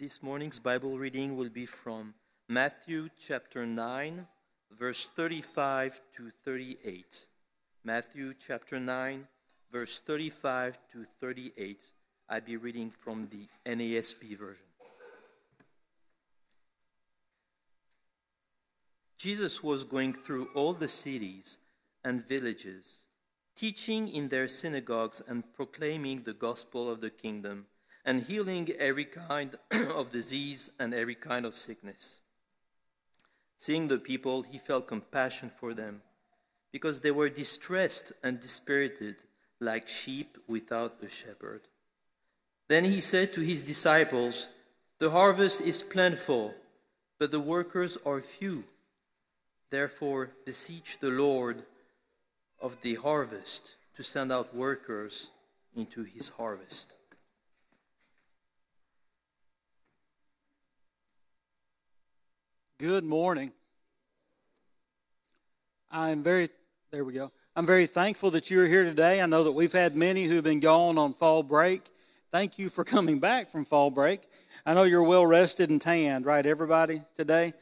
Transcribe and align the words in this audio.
This 0.00 0.22
morning's 0.22 0.60
Bible 0.60 0.96
reading 0.96 1.36
will 1.36 1.48
be 1.48 1.66
from 1.66 2.14
Matthew 2.48 3.08
chapter 3.18 3.66
9, 3.66 4.28
verse 4.70 5.08
35 5.08 6.00
to 6.16 6.30
38. 6.30 7.26
Matthew 7.82 8.32
chapter 8.38 8.78
9, 8.78 9.26
verse 9.72 9.98
35 9.98 10.78
to 10.92 11.02
38. 11.02 11.82
I'll 12.28 12.40
be 12.40 12.56
reading 12.56 12.90
from 12.90 13.26
the 13.26 13.48
NASB 13.68 14.38
version. 14.38 14.68
Jesus 19.18 19.64
was 19.64 19.82
going 19.82 20.12
through 20.12 20.46
all 20.54 20.74
the 20.74 20.86
cities 20.86 21.58
and 22.04 22.24
villages, 22.24 23.06
teaching 23.56 24.06
in 24.06 24.28
their 24.28 24.46
synagogues 24.46 25.20
and 25.26 25.52
proclaiming 25.52 26.22
the 26.22 26.34
gospel 26.34 26.88
of 26.88 27.00
the 27.00 27.10
kingdom, 27.10 27.66
and 28.08 28.22
healing 28.22 28.70
every 28.80 29.04
kind 29.04 29.50
of 29.94 30.08
disease 30.08 30.70
and 30.80 30.94
every 30.94 31.14
kind 31.14 31.44
of 31.44 31.54
sickness. 31.54 32.22
Seeing 33.58 33.88
the 33.88 33.98
people, 33.98 34.44
he 34.44 34.56
felt 34.56 34.88
compassion 34.88 35.50
for 35.50 35.74
them, 35.74 36.00
because 36.72 37.00
they 37.00 37.10
were 37.10 37.28
distressed 37.28 38.12
and 38.24 38.40
dispirited, 38.40 39.16
like 39.60 39.86
sheep 39.86 40.38
without 40.48 41.02
a 41.02 41.08
shepherd. 41.10 41.68
Then 42.68 42.86
he 42.86 43.00
said 43.00 43.34
to 43.34 43.42
his 43.42 43.60
disciples, 43.60 44.48
The 45.00 45.10
harvest 45.10 45.60
is 45.60 45.82
plentiful, 45.82 46.54
but 47.18 47.30
the 47.30 47.40
workers 47.40 47.98
are 48.06 48.22
few. 48.22 48.64
Therefore, 49.68 50.30
beseech 50.46 50.98
the 50.98 51.10
Lord 51.10 51.64
of 52.58 52.80
the 52.80 52.94
harvest 52.94 53.76
to 53.96 54.02
send 54.02 54.32
out 54.32 54.54
workers 54.54 55.30
into 55.76 56.04
his 56.04 56.30
harvest. 56.30 56.97
Good 62.78 63.02
morning. 63.02 63.50
I'm 65.90 66.22
very, 66.22 66.48
there 66.92 67.04
we 67.04 67.12
go. 67.12 67.32
I'm 67.56 67.66
very 67.66 67.86
thankful 67.86 68.30
that 68.30 68.52
you're 68.52 68.68
here 68.68 68.84
today. 68.84 69.20
I 69.20 69.26
know 69.26 69.42
that 69.42 69.50
we've 69.50 69.72
had 69.72 69.96
many 69.96 70.26
who've 70.26 70.44
been 70.44 70.60
gone 70.60 70.96
on 70.96 71.12
fall 71.12 71.42
break. 71.42 71.82
Thank 72.30 72.56
you 72.56 72.68
for 72.68 72.84
coming 72.94 73.18
back 73.18 73.50
from 73.50 73.64
fall 73.64 73.90
break. 73.90 74.20
I 74.64 74.74
know 74.74 74.84
you're 74.84 75.02
well 75.02 75.26
rested 75.26 75.70
and 75.70 75.80
tanned, 75.80 76.24
right, 76.24 76.46
everybody, 76.46 77.02
today? 77.16 77.52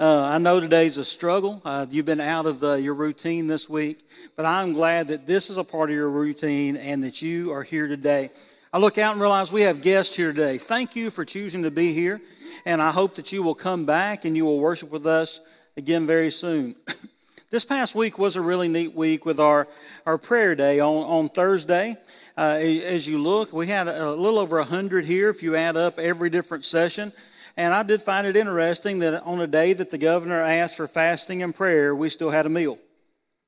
Uh, 0.00 0.30
I 0.32 0.38
know 0.38 0.58
today's 0.58 0.96
a 0.96 1.04
struggle. 1.04 1.60
Uh, 1.66 1.84
you've 1.90 2.06
been 2.06 2.18
out 2.18 2.46
of 2.46 2.60
the, 2.60 2.80
your 2.80 2.94
routine 2.94 3.48
this 3.48 3.68
week, 3.68 4.00
but 4.38 4.46
I'm 4.46 4.72
glad 4.72 5.08
that 5.08 5.26
this 5.26 5.50
is 5.50 5.58
a 5.58 5.64
part 5.64 5.90
of 5.90 5.96
your 5.96 6.08
routine 6.08 6.78
and 6.78 7.04
that 7.04 7.20
you 7.20 7.52
are 7.52 7.62
here 7.62 7.88
today. 7.88 8.30
I 8.74 8.78
look 8.78 8.96
out 8.96 9.12
and 9.12 9.20
realize 9.20 9.52
we 9.52 9.62
have 9.62 9.82
guests 9.82 10.16
here 10.16 10.32
today. 10.32 10.56
Thank 10.56 10.96
you 10.96 11.10
for 11.10 11.26
choosing 11.26 11.64
to 11.64 11.70
be 11.70 11.92
here, 11.92 12.22
and 12.64 12.80
I 12.80 12.90
hope 12.90 13.16
that 13.16 13.30
you 13.30 13.42
will 13.42 13.54
come 13.54 13.84
back 13.84 14.24
and 14.24 14.34
you 14.34 14.46
will 14.46 14.60
worship 14.60 14.90
with 14.90 15.04
us 15.04 15.42
again 15.76 16.06
very 16.06 16.30
soon. 16.30 16.74
this 17.50 17.66
past 17.66 17.94
week 17.94 18.18
was 18.18 18.36
a 18.36 18.40
really 18.40 18.68
neat 18.68 18.94
week 18.94 19.26
with 19.26 19.38
our, 19.38 19.68
our 20.06 20.16
prayer 20.16 20.54
day 20.54 20.80
on, 20.80 21.04
on 21.04 21.28
Thursday. 21.28 21.96
Uh, 22.34 22.56
as 22.62 23.06
you 23.06 23.18
look, 23.18 23.52
we 23.52 23.66
had 23.66 23.88
a 23.88 24.10
little 24.12 24.38
over 24.38 24.56
100 24.56 25.04
here 25.04 25.28
if 25.28 25.42
you 25.42 25.54
add 25.54 25.76
up 25.76 25.98
every 25.98 26.30
different 26.30 26.64
session. 26.64 27.12
And 27.58 27.74
I 27.74 27.82
did 27.82 28.00
find 28.00 28.26
it 28.26 28.38
interesting 28.38 29.00
that 29.00 29.22
on 29.24 29.38
a 29.42 29.46
day 29.46 29.74
that 29.74 29.90
the 29.90 29.98
governor 29.98 30.40
asked 30.40 30.78
for 30.78 30.88
fasting 30.88 31.42
and 31.42 31.54
prayer, 31.54 31.94
we 31.94 32.08
still 32.08 32.30
had 32.30 32.46
a 32.46 32.48
meal. 32.48 32.78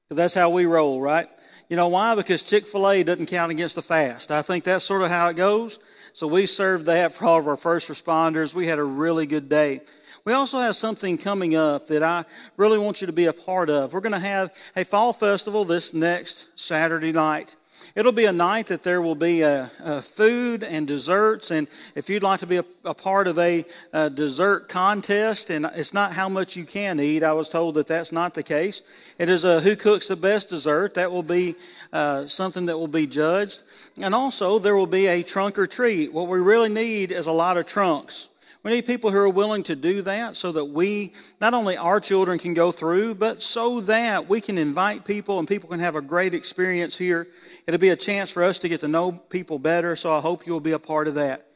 Because 0.04 0.18
that's 0.18 0.34
how 0.34 0.50
we 0.50 0.66
roll, 0.66 1.00
right? 1.00 1.28
You 1.68 1.76
know 1.76 1.88
why? 1.88 2.14
Because 2.14 2.42
Chick 2.42 2.66
fil 2.66 2.88
A 2.88 3.02
doesn't 3.02 3.26
count 3.26 3.50
against 3.50 3.78
a 3.78 3.82
fast. 3.82 4.30
I 4.30 4.42
think 4.42 4.64
that's 4.64 4.84
sort 4.84 5.02
of 5.02 5.10
how 5.10 5.28
it 5.28 5.36
goes. 5.36 5.78
So 6.12 6.26
we 6.26 6.46
served 6.46 6.86
that 6.86 7.12
for 7.12 7.24
all 7.24 7.38
of 7.38 7.48
our 7.48 7.56
first 7.56 7.90
responders. 7.90 8.54
We 8.54 8.66
had 8.66 8.78
a 8.78 8.84
really 8.84 9.26
good 9.26 9.48
day. 9.48 9.80
We 10.24 10.32
also 10.32 10.58
have 10.58 10.76
something 10.76 11.18
coming 11.18 11.54
up 11.54 11.86
that 11.88 12.02
I 12.02 12.24
really 12.56 12.78
want 12.78 13.00
you 13.00 13.06
to 13.06 13.12
be 13.12 13.26
a 13.26 13.32
part 13.32 13.68
of. 13.68 13.92
We're 13.92 14.00
going 14.00 14.12
to 14.12 14.18
have 14.18 14.54
a 14.74 14.84
fall 14.84 15.12
festival 15.12 15.64
this 15.64 15.92
next 15.92 16.58
Saturday 16.58 17.12
night. 17.12 17.56
It'll 17.94 18.12
be 18.12 18.24
a 18.24 18.32
night 18.32 18.66
that 18.68 18.82
there 18.82 19.00
will 19.00 19.14
be 19.14 19.42
a, 19.42 19.70
a 19.82 20.02
food 20.02 20.62
and 20.62 20.86
desserts. 20.86 21.50
And 21.50 21.68
if 21.94 22.08
you'd 22.08 22.22
like 22.22 22.40
to 22.40 22.46
be 22.46 22.56
a, 22.56 22.64
a 22.84 22.94
part 22.94 23.26
of 23.26 23.38
a, 23.38 23.64
a, 23.92 24.10
dessert 24.10 24.68
contest, 24.68 25.50
and 25.50 25.66
it's 25.74 25.94
not 25.94 26.12
how 26.12 26.28
much 26.28 26.56
you 26.56 26.64
can 26.64 27.00
eat, 27.00 27.22
I 27.22 27.32
was 27.32 27.48
told 27.48 27.74
that 27.76 27.86
that's 27.86 28.12
not 28.12 28.34
the 28.34 28.42
case. 28.42 28.82
It 29.18 29.28
is 29.28 29.44
a 29.44 29.60
who 29.60 29.76
cooks 29.76 30.08
the 30.08 30.16
best 30.16 30.48
dessert. 30.48 30.94
That 30.94 31.10
will 31.10 31.22
be 31.22 31.54
uh, 31.92 32.26
something 32.26 32.66
that 32.66 32.78
will 32.78 32.88
be 32.88 33.06
judged. 33.06 33.62
And 34.00 34.14
also, 34.14 34.58
there 34.58 34.76
will 34.76 34.86
be 34.86 35.06
a 35.06 35.22
trunk 35.22 35.58
or 35.58 35.66
treat. 35.66 36.12
What 36.12 36.28
we 36.28 36.40
really 36.40 36.68
need 36.68 37.10
is 37.10 37.26
a 37.26 37.32
lot 37.32 37.56
of 37.56 37.66
trunks. 37.66 38.28
We 38.64 38.70
need 38.70 38.86
people 38.86 39.10
who 39.10 39.18
are 39.18 39.28
willing 39.28 39.62
to 39.64 39.76
do 39.76 40.00
that 40.02 40.36
so 40.36 40.50
that 40.52 40.64
we, 40.64 41.12
not 41.38 41.52
only 41.52 41.76
our 41.76 42.00
children 42.00 42.38
can 42.38 42.54
go 42.54 42.72
through, 42.72 43.16
but 43.16 43.42
so 43.42 43.82
that 43.82 44.26
we 44.26 44.40
can 44.40 44.56
invite 44.56 45.04
people 45.04 45.38
and 45.38 45.46
people 45.46 45.68
can 45.68 45.80
have 45.80 45.96
a 45.96 46.00
great 46.00 46.32
experience 46.32 46.96
here. 46.96 47.28
It'll 47.66 47.78
be 47.78 47.90
a 47.90 47.96
chance 47.96 48.30
for 48.30 48.42
us 48.42 48.58
to 48.60 48.68
get 48.70 48.80
to 48.80 48.88
know 48.88 49.12
people 49.12 49.58
better, 49.58 49.94
so 49.96 50.14
I 50.14 50.20
hope 50.20 50.46
you'll 50.46 50.60
be 50.60 50.72
a 50.72 50.78
part 50.78 51.08
of 51.08 51.14
that. 51.16 51.46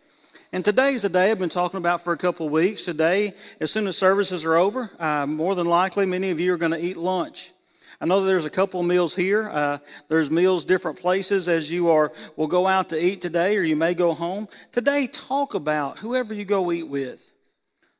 And 0.52 0.62
today's 0.62 1.02
a 1.02 1.08
day 1.08 1.30
I've 1.30 1.38
been 1.38 1.48
talking 1.48 1.78
about 1.78 2.02
for 2.02 2.12
a 2.12 2.18
couple 2.18 2.44
of 2.44 2.52
weeks. 2.52 2.84
Today, 2.84 3.32
as 3.58 3.72
soon 3.72 3.86
as 3.86 3.96
services 3.96 4.44
are 4.44 4.56
over, 4.56 4.90
uh, 4.98 5.26
more 5.26 5.54
than 5.54 5.66
likely 5.66 6.04
many 6.04 6.30
of 6.30 6.38
you 6.38 6.52
are 6.52 6.58
going 6.58 6.72
to 6.72 6.78
eat 6.78 6.98
lunch. 6.98 7.52
I 8.00 8.06
know 8.06 8.24
there's 8.24 8.44
a 8.44 8.50
couple 8.50 8.80
meals 8.84 9.16
here. 9.16 9.48
Uh, 9.48 9.78
there's 10.08 10.30
meals 10.30 10.64
different 10.64 11.00
places 11.00 11.48
as 11.48 11.70
you 11.70 11.90
are 11.90 12.12
will 12.36 12.46
go 12.46 12.68
out 12.68 12.90
to 12.90 12.96
eat 12.96 13.20
today, 13.20 13.56
or 13.56 13.62
you 13.62 13.74
may 13.74 13.94
go 13.94 14.14
home. 14.14 14.46
Today, 14.70 15.08
talk 15.12 15.54
about 15.54 15.98
whoever 15.98 16.32
you 16.32 16.44
go 16.44 16.70
eat 16.70 16.88
with. 16.88 17.34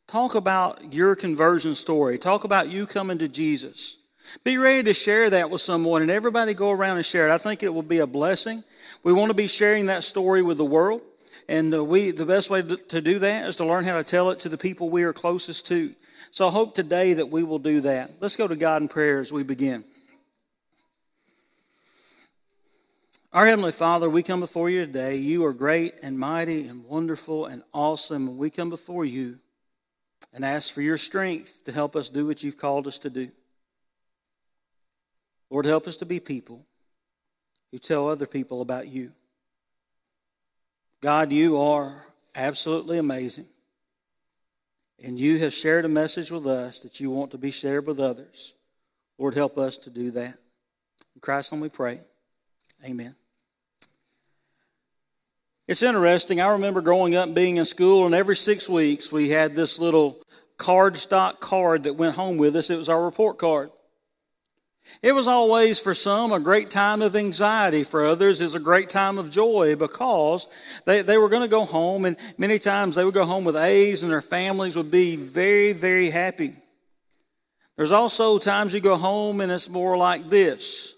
Talk 0.07 0.37
about 0.37 0.95
your 0.95 1.17
conversion 1.17 1.75
story. 1.75 2.17
Talk 2.17 2.45
about 2.45 2.69
you 2.69 2.87
coming 2.87 3.19
to 3.19 3.29
Jesus. 3.29 3.99
Be 4.45 4.57
ready 4.57 4.85
to 4.85 4.95
share 4.95 5.31
that 5.31 5.51
with 5.51 5.61
someone, 5.61 6.03
and 6.03 6.11
everybody 6.11 6.55
go 6.55 6.71
around 6.71 6.99
and 6.99 7.07
share 7.07 7.27
it. 7.27 7.33
I 7.33 7.39
think 7.39 7.63
it 7.65 7.75
will 7.75 7.83
be 7.83 7.99
a 7.99 8.07
blessing. 8.07 8.63
We 9.03 9.13
want 9.13 9.31
to 9.31 9.35
be 9.35 9.49
sharing 9.49 9.87
that 9.87 10.05
story 10.05 10.43
with 10.43 10.59
the 10.59 10.65
world, 10.65 11.03
and 11.49 11.73
the, 11.73 11.83
we 11.83 12.11
the 12.11 12.27
best 12.27 12.51
way 12.51 12.63
to 12.63 13.01
do 13.01 13.19
that 13.21 13.49
is 13.49 13.57
to 13.57 13.65
learn 13.65 13.85
how 13.85 13.97
to 13.97 14.05
tell 14.05 14.31
it 14.31 14.41
to 14.41 14.49
the 14.49 14.59
people 14.59 14.91
we 14.91 15.03
are 15.05 15.13
closest 15.13 15.67
to. 15.69 15.95
So 16.31 16.47
I 16.47 16.51
hope 16.51 16.75
today 16.75 17.15
that 17.15 17.31
we 17.31 17.43
will 17.43 17.59
do 17.59 17.81
that. 17.83 18.11
Let's 18.21 18.37
go 18.37 18.47
to 18.47 18.57
God 18.57 18.83
in 18.83 18.89
prayer 18.89 19.21
as 19.21 19.33
we 19.33 19.43
begin. 19.43 19.85
Our 23.33 23.47
Heavenly 23.47 23.73
Father, 23.73 24.11
we 24.11 24.23
come 24.23 24.41
before 24.41 24.69
you 24.69 24.85
today. 24.85 25.17
You 25.17 25.45
are 25.47 25.53
great 25.53 25.95
and 26.03 26.19
mighty 26.19 26.67
and 26.67 26.85
wonderful 26.85 27.47
and 27.47 27.63
awesome. 27.73 28.29
And 28.29 28.39
we 28.39 28.51
come 28.51 28.71
before 28.71 29.05
you 29.05 29.39
and 30.35 30.45
ask 30.45 30.73
for 30.73 30.83
your 30.83 30.97
strength 30.97 31.65
to 31.65 31.73
help 31.73 31.97
us 31.97 32.09
do 32.09 32.27
what 32.27 32.43
you've 32.43 32.59
called 32.59 32.87
us 32.87 32.99
to 33.01 33.11
do. 33.11 33.31
Lord, 35.51 35.65
help 35.65 35.87
us 35.87 35.97
to 35.99 36.07
be 36.07 36.21
people 36.21 36.67
who 37.71 37.79
tell 37.79 38.09
other 38.09 38.27
people 38.27 38.61
about 38.61 38.89
you. 38.89 39.13
God, 41.01 41.33
you 41.33 41.59
are 41.59 41.95
absolutely 42.35 42.99
amazing. 42.99 43.47
And 45.05 45.19
you 45.19 45.39
have 45.39 45.53
shared 45.53 45.85
a 45.85 45.89
message 45.89 46.33
with 46.33 46.47
us 46.47 46.81
that 46.81 46.99
you 46.99 47.11
want 47.11 47.31
to 47.31 47.39
be 47.39 47.53
shared 47.53 47.87
with 47.87 48.01
others. 48.01 48.55
Lord, 49.17 49.35
help 49.35 49.57
us 49.59 49.79
to 49.79 49.91
do 49.91 50.11
that. 50.13 50.35
In 51.15 51.21
Christ's 51.21 51.53
name 51.53 51.61
we 51.61 51.69
pray. 51.69 52.01
Amen. 52.85 53.15
It's 55.69 55.83
interesting. 55.83 56.41
I 56.41 56.53
remember 56.53 56.81
growing 56.81 57.15
up 57.15 57.35
being 57.35 57.59
in 57.59 57.65
school, 57.65 58.07
and 58.07 58.15
every 58.15 58.37
six 58.37 58.69
weeks 58.69 59.13
we 59.13 59.29
had 59.29 59.55
this 59.55 59.79
little 59.79 60.21
cardstock 60.57 61.41
card 61.41 61.85
that 61.85 61.95
went 61.95 62.17
home 62.17 62.39
with 62.39 62.57
us. 62.57 62.71
It 62.71 62.77
was 62.77 62.89
our 62.89 63.05
report 63.05 63.39
card. 63.39 63.71
It 65.03 65.12
was 65.12 65.28
always 65.28 65.78
for 65.78 65.94
some 65.94 66.32
a 66.32 66.41
great 66.41 66.71
time 66.71 67.03
of 67.03 67.15
anxiety, 67.15 67.84
for 67.84 68.04
others 68.04 68.41
is 68.41 68.54
a 68.54 68.60
great 68.60 68.88
time 68.88 69.19
of 69.19 69.31
joy 69.31 69.76
because 69.76 70.47
they, 70.87 71.03
they 71.03 71.19
were 71.19 71.28
going 71.28 71.43
to 71.43 71.49
go 71.49 71.65
home, 71.65 72.04
and 72.04 72.16
many 72.37 72.59
times 72.59 72.97
they 72.97 73.04
would 73.04 73.15
go 73.15 73.25
home 73.25 73.44
with 73.44 73.56
A's, 73.56 74.03
and 74.03 74.10
their 74.10 74.20
families 74.20 74.76
would 74.76 74.90
be 74.90 75.17
very, 75.17 75.73
very 75.73 76.11
happy. 76.11 76.55
There's 77.79 77.93
also 77.93 78.38
times 78.38 78.75
you 78.75 78.81
go 78.81 78.96
home 78.96 79.40
and 79.40 79.52
it's 79.52 79.69
more 79.69 79.96
like 79.96 80.25
this 80.25 80.96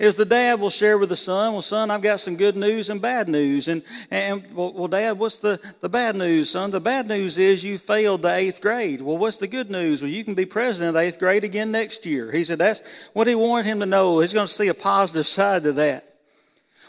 is 0.00 0.16
the 0.16 0.24
dad 0.24 0.58
will 0.58 0.70
share 0.70 0.96
with 0.96 1.10
the 1.10 1.16
son, 1.16 1.52
well, 1.52 1.60
son, 1.60 1.90
I've 1.90 2.00
got 2.00 2.20
some 2.20 2.34
good 2.34 2.56
news 2.56 2.88
and 2.88 3.02
bad 3.02 3.28
news. 3.28 3.68
And, 3.68 3.82
and 4.10 4.42
well, 4.54 4.72
well, 4.72 4.88
dad, 4.88 5.18
what's 5.18 5.38
the, 5.38 5.60
the 5.80 5.90
bad 5.90 6.16
news, 6.16 6.50
son? 6.50 6.70
The 6.70 6.80
bad 6.80 7.06
news 7.06 7.36
is 7.36 7.62
you 7.62 7.76
failed 7.76 8.22
the 8.22 8.34
eighth 8.34 8.62
grade. 8.62 9.02
Well, 9.02 9.18
what's 9.18 9.36
the 9.36 9.46
good 9.46 9.68
news? 9.68 10.02
Well, 10.02 10.10
you 10.10 10.24
can 10.24 10.34
be 10.34 10.46
president 10.46 10.88
of 10.88 10.94
the 10.94 11.00
eighth 11.00 11.18
grade 11.18 11.44
again 11.44 11.70
next 11.70 12.06
year. 12.06 12.32
He 12.32 12.44
said 12.44 12.58
that's 12.58 13.10
what 13.12 13.26
he 13.26 13.34
wanted 13.34 13.66
him 13.66 13.80
to 13.80 13.86
know. 13.86 14.20
He's 14.20 14.32
going 14.32 14.46
to 14.46 14.52
see 14.52 14.68
a 14.68 14.74
positive 14.74 15.26
side 15.26 15.64
to 15.64 15.72
that. 15.72 16.06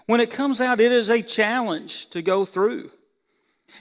When 0.05 0.21
it 0.21 0.31
comes 0.31 0.61
out, 0.61 0.79
it 0.79 0.93
is 0.93 1.09
a 1.09 1.21
challenge 1.21 2.09
to 2.11 2.21
go 2.21 2.45
through. 2.45 2.91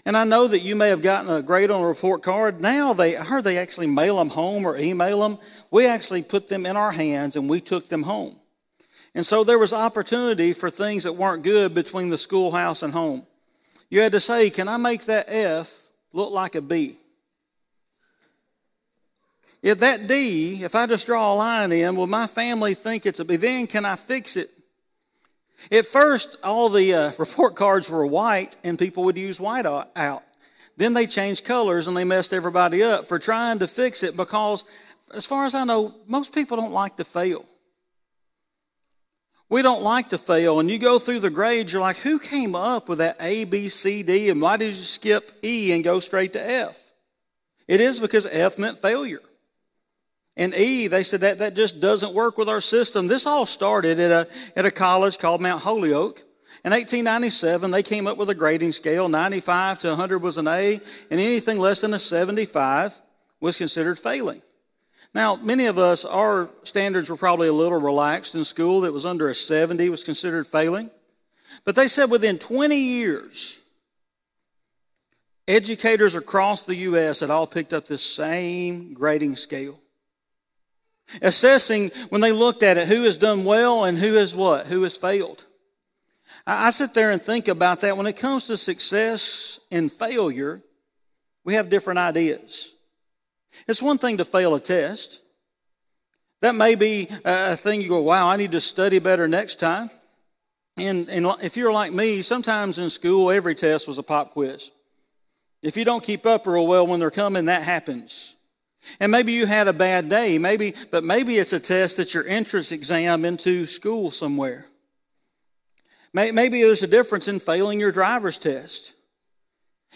And 0.05 0.17
I 0.17 0.25
know 0.25 0.49
that 0.49 0.63
you 0.63 0.75
may 0.75 0.89
have 0.89 1.03
gotten 1.03 1.31
a 1.31 1.41
grade 1.41 1.71
on 1.71 1.83
a 1.83 1.87
report 1.87 2.25
card. 2.25 2.61
Now 2.61 2.95
they, 2.95 3.17
I 3.17 3.23
heard 3.23 3.45
they 3.45 3.59
actually 3.59 3.87
mail 3.87 4.17
them 4.17 4.31
home 4.31 4.65
or 4.65 4.77
email 4.77 5.21
them. 5.21 5.39
We 5.71 5.87
actually 5.87 6.23
put 6.23 6.49
them 6.49 6.67
in 6.67 6.77
our 6.77 6.91
hands 6.91 7.37
and 7.37 7.49
we 7.49 7.61
took 7.61 7.89
them 7.89 8.03
home. 8.03 8.40
And 9.15 9.27
so 9.27 9.45
there 9.45 9.59
was 9.59 9.73
opportunity 9.73 10.53
for 10.53 10.71
things 10.71 11.05
that 11.05 11.15
weren't 11.15 11.43
good 11.43 11.75
between 11.75 12.11
the 12.11 12.19
schoolhouse 12.19 12.83
and 12.83 12.93
home. 12.93 13.27
You 13.91 14.01
had 14.01 14.13
to 14.13 14.21
say, 14.21 14.51
Can 14.51 14.69
I 14.69 14.77
make 14.77 15.05
that 15.05 15.27
F 15.29 15.91
look 16.13 16.33
like 16.33 16.55
a 16.55 16.63
B. 16.63 16.97
If 19.63 19.79
that 19.81 20.07
D, 20.07 20.63
if 20.63 20.75
I 20.75 20.87
just 20.87 21.07
draw 21.07 21.33
a 21.33 21.37
line 21.37 21.71
in, 21.71 21.95
will 21.95 22.07
my 22.07 22.27
family 22.27 22.75
think 22.75 23.05
it's 23.05 23.21
a 23.21 23.25
B? 23.25 23.37
Then 23.37 23.67
can 23.67 23.85
I 23.85 23.97
fix 23.97 24.37
it? 24.37 24.49
At 25.71 25.85
first, 25.85 26.39
all 26.43 26.71
the 26.71 26.95
uh, 26.95 27.13
report 27.19 27.57
cards 27.57 27.91
were 27.91 28.07
white, 28.07 28.57
and 28.65 28.79
people 28.79 29.05
would 29.05 29.19
use 29.19 29.39
white 29.39 29.67
out. 29.67 30.23
Then 30.79 30.95
they 30.95 31.07
changed 31.07 31.45
colors 31.45 31.89
and 31.89 31.97
they 31.97 32.05
messed 32.05 32.33
everybody 32.33 32.83
up 32.83 33.07
for 33.07 33.19
trying 33.19 33.59
to 33.59 33.69
fix 33.69 34.03
it 34.03 34.17
because, 34.17 34.65
as 35.13 35.27
far 35.27 35.45
as 35.45 35.55
I 35.55 35.65
know, 35.65 35.95
most 36.07 36.35
people 36.35 36.57
don't 36.57 36.73
like 36.73 36.97
to 36.97 37.05
fail. 37.05 37.45
We 39.51 39.63
don't 39.63 39.83
like 39.83 40.11
to 40.11 40.19
fail. 40.19 40.61
And 40.61 40.71
you 40.71 40.79
go 40.79 41.01
through 41.01 41.21
the 41.21 41.29
grades, 41.29 41.73
you're 41.73 41.83
like, 41.83 41.99
who 41.99 42.21
came 42.21 42.55
up 42.55 42.89
with 42.89 42.99
that 42.99 43.17
A, 43.21 43.45
B, 43.45 43.69
C, 43.69 44.05
D, 44.05 44.31
and 44.31 44.41
why 44.41 44.57
did 44.57 44.67
you 44.67 44.73
skip 44.73 45.31
E 45.43 45.73
and 45.73 45.83
go 45.83 45.99
straight 45.99 46.33
to 46.35 46.51
F? 46.51 46.93
It 47.67 47.81
is 47.81 47.99
because 47.99 48.27
F 48.27 48.59
meant 48.59 48.79
failure. 48.79 49.21
And 50.37 50.55
E, 50.55 50.87
they 50.87 51.03
said 51.03 51.21
that 51.23 51.39
that 51.39 51.57
just 51.57 51.81
doesn't 51.81 52.15
work 52.15 52.39
with 52.39 52.49
our 52.49 52.61
system. 52.61 53.09
This 53.09 53.27
all 53.27 53.45
started 53.45 53.99
at 53.99 54.11
a, 54.11 54.29
at 54.57 54.65
a 54.65 54.71
college 54.71 55.19
called 55.19 55.41
Mount 55.41 55.65
Holyoke. 55.65 56.21
In 56.65 56.71
1897, 56.71 57.71
they 57.73 57.83
came 57.83 58.07
up 58.07 58.19
with 58.19 58.31
a 58.31 58.35
grading 58.35 58.73
scale. 58.73 59.09
95 59.09 59.81
to 59.81 59.89
100 59.89 60.23
was 60.23 60.39
an 60.39 60.47
A, 60.47 60.81
and 61.11 61.21
anything 61.21 61.59
less 61.59 61.81
than 61.81 61.93
a 61.93 61.99
75 61.99 63.01
was 63.41 63.59
considered 63.59 63.99
failing. 63.99 64.43
Now, 65.13 65.37
many 65.37 65.67
of 65.67 65.79
us, 65.79 66.05
our 66.05 66.51
standards 66.63 67.11
were 67.11 67.17
probably 67.17 67.49
a 67.49 67.53
little 67.53 67.81
relaxed 67.81 68.35
in 68.35 68.45
school. 68.45 68.83
That 68.83 68.93
was 68.93 69.05
under 69.05 69.29
a 69.29 69.35
70 69.35 69.89
was 69.89 70.05
considered 70.05 70.47
failing. 70.47 70.91
But 71.65 71.75
they 71.75 71.89
said 71.89 72.11
within 72.11 72.39
20 72.39 72.77
years, 72.77 73.61
educators 75.49 76.15
across 76.15 76.63
the 76.63 76.77
U.S. 76.77 77.21
had 77.21 77.31
all 77.31 77.47
picked 77.47 77.73
up 77.73 77.87
this 77.87 78.03
same 78.03 78.95
grading 78.95 79.37
scale 79.37 79.81
assessing 81.23 81.91
when 82.09 82.21
they 82.21 82.33
looked 82.33 82.63
at 82.63 82.77
it 82.77 82.89
who 82.89 83.05
has 83.05 83.17
done 83.17 83.45
well 83.45 83.85
and 83.85 83.99
who 83.99 84.15
has 84.15 84.35
what, 84.35 84.67
who 84.67 84.83
has 84.83 84.97
failed. 84.97 85.47
I, 86.47 86.71
sit 86.71 86.95
there 86.95 87.11
and 87.11 87.21
think 87.21 87.49
about 87.49 87.81
that. 87.81 87.97
When 87.97 88.07
it 88.07 88.17
comes 88.17 88.47
to 88.47 88.57
success 88.57 89.61
and 89.71 89.91
failure, 89.91 90.63
we 91.45 91.55
have 91.55 91.69
different 91.69 91.99
ideas. 91.99 92.73
It's 93.67 93.83
one 93.83 93.99
thing 93.99 94.19
to 94.19 94.25
fail 94.25 94.55
a 94.55 94.61
test. 94.61 95.23
That 96.41 96.55
may 96.55 96.75
be 96.75 97.09
a 97.25 97.57
thing 97.57 97.81
you 97.83 97.89
go, 97.89 98.01
wow, 98.01 98.29
I 98.29 98.37
need 98.37 98.53
to 98.53 98.61
study 98.61 98.99
better 98.99 99.29
next 99.29 99.57
time. 99.57 99.91
And, 100.77 101.09
and 101.09 101.27
if 101.43 101.57
you're 101.57 101.73
like 101.73 101.93
me, 101.93 102.23
sometimes 102.23 102.79
in 102.79 102.89
school, 102.89 103.31
every 103.31 103.55
test 103.55 103.87
was 103.87 103.99
a 103.99 104.03
pop 104.03 104.33
quiz. 104.33 104.71
If 105.63 105.77
you 105.77 105.85
don't 105.85 106.03
keep 106.03 106.25
up 106.25 106.47
real 106.47 106.67
well 106.67 106.87
when 106.87 107.01
they're 107.01 107.11
coming, 107.11 107.45
that 107.47 107.63
happens. 107.63 108.37
And 108.99 109.13
maybe 109.13 109.33
you 109.33 109.45
had 109.45 109.69
a 109.69 109.75
bad 109.75 110.09
day, 110.09 110.39
maybe, 110.39 110.75
but 110.91 111.05
maybe 111.05 111.37
it's 111.37 111.53
a 111.53 111.61
test 111.61 111.99
that's 111.99 112.15
your 112.15 112.27
entrance 112.27 112.73
exam 112.73 113.27
into 113.27 113.67
school 113.67 114.11
somewhere. 114.11 114.67
Maybe 116.15 116.63
there's 116.63 116.83
a 116.83 116.89
difference 116.89 117.29
in 117.29 117.39
failing 117.39 117.79
your 117.79 117.93
driver's 117.93 118.39
test. 118.39 118.95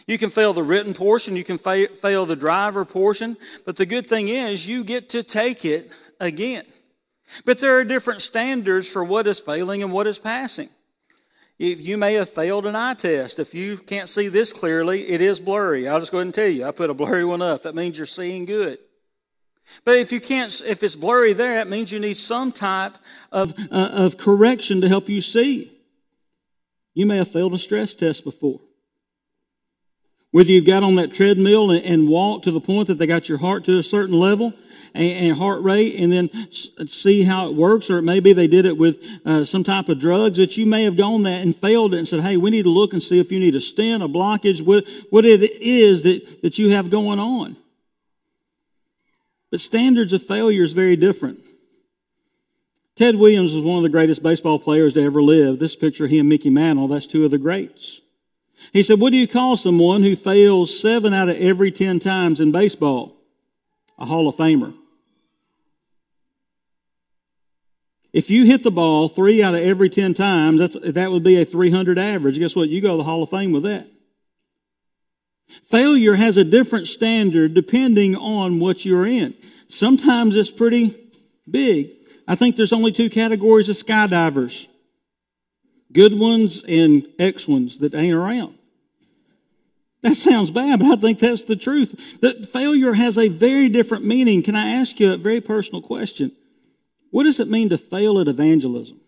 You 0.06 0.18
can 0.18 0.30
fail 0.30 0.52
the 0.52 0.62
written 0.62 0.92
portion, 0.92 1.36
you 1.36 1.44
can 1.44 1.58
fail 1.58 2.26
the 2.26 2.36
driver 2.36 2.84
portion, 2.84 3.36
but 3.64 3.76
the 3.76 3.86
good 3.86 4.06
thing 4.06 4.28
is 4.28 4.68
you 4.68 4.84
get 4.84 5.08
to 5.10 5.22
take 5.22 5.64
it 5.64 5.90
again. 6.20 6.64
But 7.44 7.58
there 7.58 7.78
are 7.78 7.84
different 7.84 8.20
standards 8.20 8.90
for 8.90 9.02
what 9.02 9.26
is 9.26 9.40
failing 9.40 9.82
and 9.82 9.92
what 9.92 10.06
is 10.06 10.18
passing. 10.18 10.68
If 11.58 11.80
you 11.80 11.96
may 11.96 12.14
have 12.14 12.28
failed 12.28 12.66
an 12.66 12.74
eye 12.74 12.94
test. 12.94 13.38
If 13.38 13.54
you 13.54 13.78
can't 13.78 14.08
see 14.08 14.28
this 14.28 14.52
clearly, 14.52 15.02
it 15.02 15.20
is 15.20 15.38
blurry. 15.38 15.86
I'll 15.86 16.00
just 16.00 16.10
go 16.10 16.18
ahead 16.18 16.26
and 16.26 16.34
tell 16.34 16.48
you. 16.48 16.64
I 16.64 16.72
put 16.72 16.90
a 16.90 16.94
blurry 16.94 17.24
one 17.24 17.42
up. 17.42 17.62
That 17.62 17.76
means 17.76 17.96
you're 17.96 18.06
seeing 18.06 18.44
good. 18.44 18.78
But 19.84 19.96
if 19.96 20.12
you 20.12 20.20
can't, 20.20 20.60
if 20.66 20.82
it's 20.82 20.96
blurry 20.96 21.32
there, 21.32 21.54
that 21.54 21.68
means 21.68 21.90
you 21.92 22.00
need 22.00 22.16
some 22.16 22.52
type 22.52 22.96
of, 23.32 23.54
uh, 23.70 23.90
of 23.94 24.16
correction 24.16 24.80
to 24.80 24.88
help 24.88 25.08
you 25.08 25.20
see. 25.20 25.72
You 26.92 27.06
may 27.06 27.16
have 27.16 27.28
failed 27.28 27.54
a 27.54 27.58
stress 27.58 27.94
test 27.94 28.24
before. 28.24 28.60
Whether 30.34 30.50
you've 30.50 30.66
got 30.66 30.82
on 30.82 30.96
that 30.96 31.14
treadmill 31.14 31.70
and, 31.70 31.86
and 31.86 32.08
walked 32.08 32.42
to 32.42 32.50
the 32.50 32.60
point 32.60 32.88
that 32.88 32.94
they 32.94 33.06
got 33.06 33.28
your 33.28 33.38
heart 33.38 33.62
to 33.66 33.78
a 33.78 33.84
certain 33.84 34.18
level, 34.18 34.52
and, 34.92 35.28
and 35.28 35.38
heart 35.38 35.62
rate 35.62 35.94
and 36.00 36.10
then 36.10 36.28
see 36.50 37.22
how 37.22 37.48
it 37.48 37.54
works, 37.54 37.88
or 37.88 37.98
it 37.98 38.02
may 38.02 38.18
be 38.18 38.32
they 38.32 38.48
did 38.48 38.66
it 38.66 38.76
with 38.76 38.98
uh, 39.24 39.44
some 39.44 39.62
type 39.62 39.88
of 39.88 40.00
drugs 40.00 40.38
that 40.38 40.56
you 40.56 40.66
may 40.66 40.82
have 40.82 40.96
gone 40.96 41.22
that 41.22 41.44
and 41.44 41.54
failed 41.54 41.94
it 41.94 41.98
and 41.98 42.08
said, 42.08 42.18
hey, 42.18 42.36
we 42.36 42.50
need 42.50 42.64
to 42.64 42.68
look 42.68 42.92
and 42.92 43.00
see 43.00 43.20
if 43.20 43.30
you 43.30 43.38
need 43.38 43.54
a 43.54 43.60
stent, 43.60 44.02
a 44.02 44.08
blockage, 44.08 44.60
what, 44.60 44.84
what 45.10 45.24
it 45.24 45.40
is 45.62 46.02
that, 46.02 46.42
that 46.42 46.58
you 46.58 46.70
have 46.70 46.90
going 46.90 47.20
on. 47.20 47.56
But 49.52 49.60
standards 49.60 50.12
of 50.12 50.20
failure 50.20 50.64
is 50.64 50.72
very 50.72 50.96
different. 50.96 51.38
Ted 52.96 53.14
Williams 53.14 53.54
was 53.54 53.62
one 53.62 53.76
of 53.76 53.84
the 53.84 53.88
greatest 53.88 54.20
baseball 54.20 54.58
players 54.58 54.94
to 54.94 55.02
ever 55.04 55.22
live. 55.22 55.60
This 55.60 55.76
picture, 55.76 56.06
and 56.06 56.28
Mickey 56.28 56.50
Mantle, 56.50 56.88
that's 56.88 57.06
two 57.06 57.24
of 57.24 57.30
the 57.30 57.38
greats. 57.38 58.00
He 58.72 58.82
said, 58.82 59.00
What 59.00 59.10
do 59.10 59.16
you 59.16 59.28
call 59.28 59.56
someone 59.56 60.02
who 60.02 60.16
fails 60.16 60.78
seven 60.80 61.12
out 61.12 61.28
of 61.28 61.36
every 61.36 61.70
ten 61.70 61.98
times 61.98 62.40
in 62.40 62.52
baseball? 62.52 63.16
A 63.98 64.06
Hall 64.06 64.28
of 64.28 64.34
Famer. 64.34 64.74
If 68.12 68.30
you 68.30 68.46
hit 68.46 68.62
the 68.62 68.70
ball 68.70 69.08
three 69.08 69.42
out 69.42 69.54
of 69.54 69.60
every 69.60 69.88
10 69.88 70.14
times, 70.14 70.60
that's, 70.60 70.92
that 70.92 71.10
would 71.10 71.24
be 71.24 71.40
a 71.40 71.44
300 71.44 71.98
average. 71.98 72.38
Guess 72.38 72.54
what? 72.54 72.68
You 72.68 72.80
go 72.80 72.92
to 72.92 72.96
the 72.96 73.02
Hall 73.02 73.24
of 73.24 73.30
Fame 73.30 73.50
with 73.50 73.64
that. 73.64 73.88
Failure 75.48 76.14
has 76.14 76.36
a 76.36 76.44
different 76.44 76.86
standard 76.86 77.54
depending 77.54 78.14
on 78.14 78.60
what 78.60 78.84
you're 78.84 79.04
in. 79.04 79.34
Sometimes 79.66 80.36
it's 80.36 80.52
pretty 80.52 80.94
big. 81.50 81.90
I 82.26 82.36
think 82.36 82.54
there's 82.54 82.72
only 82.72 82.92
two 82.92 83.10
categories 83.10 83.68
of 83.68 83.74
skydivers 83.74 84.68
good 85.94 86.18
ones 86.18 86.62
and 86.68 87.06
X 87.18 87.48
ones 87.48 87.78
that 87.78 87.94
ain't 87.94 88.14
around. 88.14 88.58
That 90.02 90.16
sounds 90.16 90.50
bad, 90.50 90.80
but 90.80 90.92
I 90.92 90.96
think 90.96 91.18
that's 91.18 91.44
the 91.44 91.56
truth. 91.56 92.20
That 92.20 92.44
failure 92.44 92.92
has 92.92 93.16
a 93.16 93.28
very 93.28 93.70
different 93.70 94.04
meaning. 94.04 94.42
Can 94.42 94.54
I 94.54 94.72
ask 94.72 95.00
you 95.00 95.10
a 95.14 95.16
very 95.16 95.40
personal 95.40 95.80
question? 95.80 96.32
What 97.10 97.24
does 97.24 97.40
it 97.40 97.48
mean 97.48 97.70
to 97.70 97.78
fail 97.78 98.20
at 98.20 98.28
evangelism? 98.28 99.00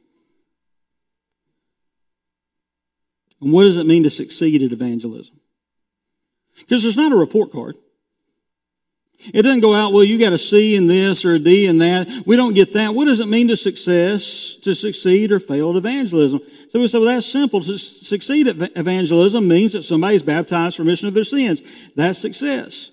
And 3.43 3.53
what 3.53 3.65
does 3.65 3.77
it 3.77 3.87
mean 3.87 4.05
to 4.05 4.11
succeed 4.11 4.63
at 4.63 4.73
evangelism? 4.73 5.39
Because 6.61 6.83
there's 6.83 6.97
not 6.97 7.13
a 7.13 7.17
report 7.17 7.53
card. 7.53 7.77
It 9.19 9.43
doesn't 9.43 9.61
go 9.61 9.75
out, 9.75 9.93
well, 9.93 10.05
you 10.05 10.19
got 10.19 10.33
a 10.33 10.39
C 10.39 10.77
in 10.77 10.87
this 10.87 11.25
or 11.25 11.35
a 11.35 11.39
D 11.39 11.67
in 11.67 11.79
that. 11.79 12.07
We 12.27 12.37
don't 12.37 12.55
get 12.55 12.75
that. 12.75 12.95
What 12.95 13.07
does 13.07 13.19
it 13.19 13.29
mean 13.29 13.49
to 13.49 13.57
success, 13.57 14.57
to 14.63 14.75
succeed 14.75 15.33
or 15.33 15.41
fail 15.41 15.77
evangelism? 15.77 16.41
So 16.69 16.79
we 16.79 16.87
say, 16.87 16.99
well, 16.99 17.09
that's 17.09 17.27
simple. 17.27 17.61
To 17.61 17.79
succeed 17.79 18.47
at 18.47 18.57
evangelism 18.77 19.49
means 19.49 19.73
that 19.73 19.83
somebody's 19.83 20.23
baptized 20.23 20.77
for 20.77 20.83
remission 20.83 21.09
of 21.09 21.15
their 21.15 21.25
sins. 21.25 21.91
That's 21.95 22.19
success. 22.19 22.93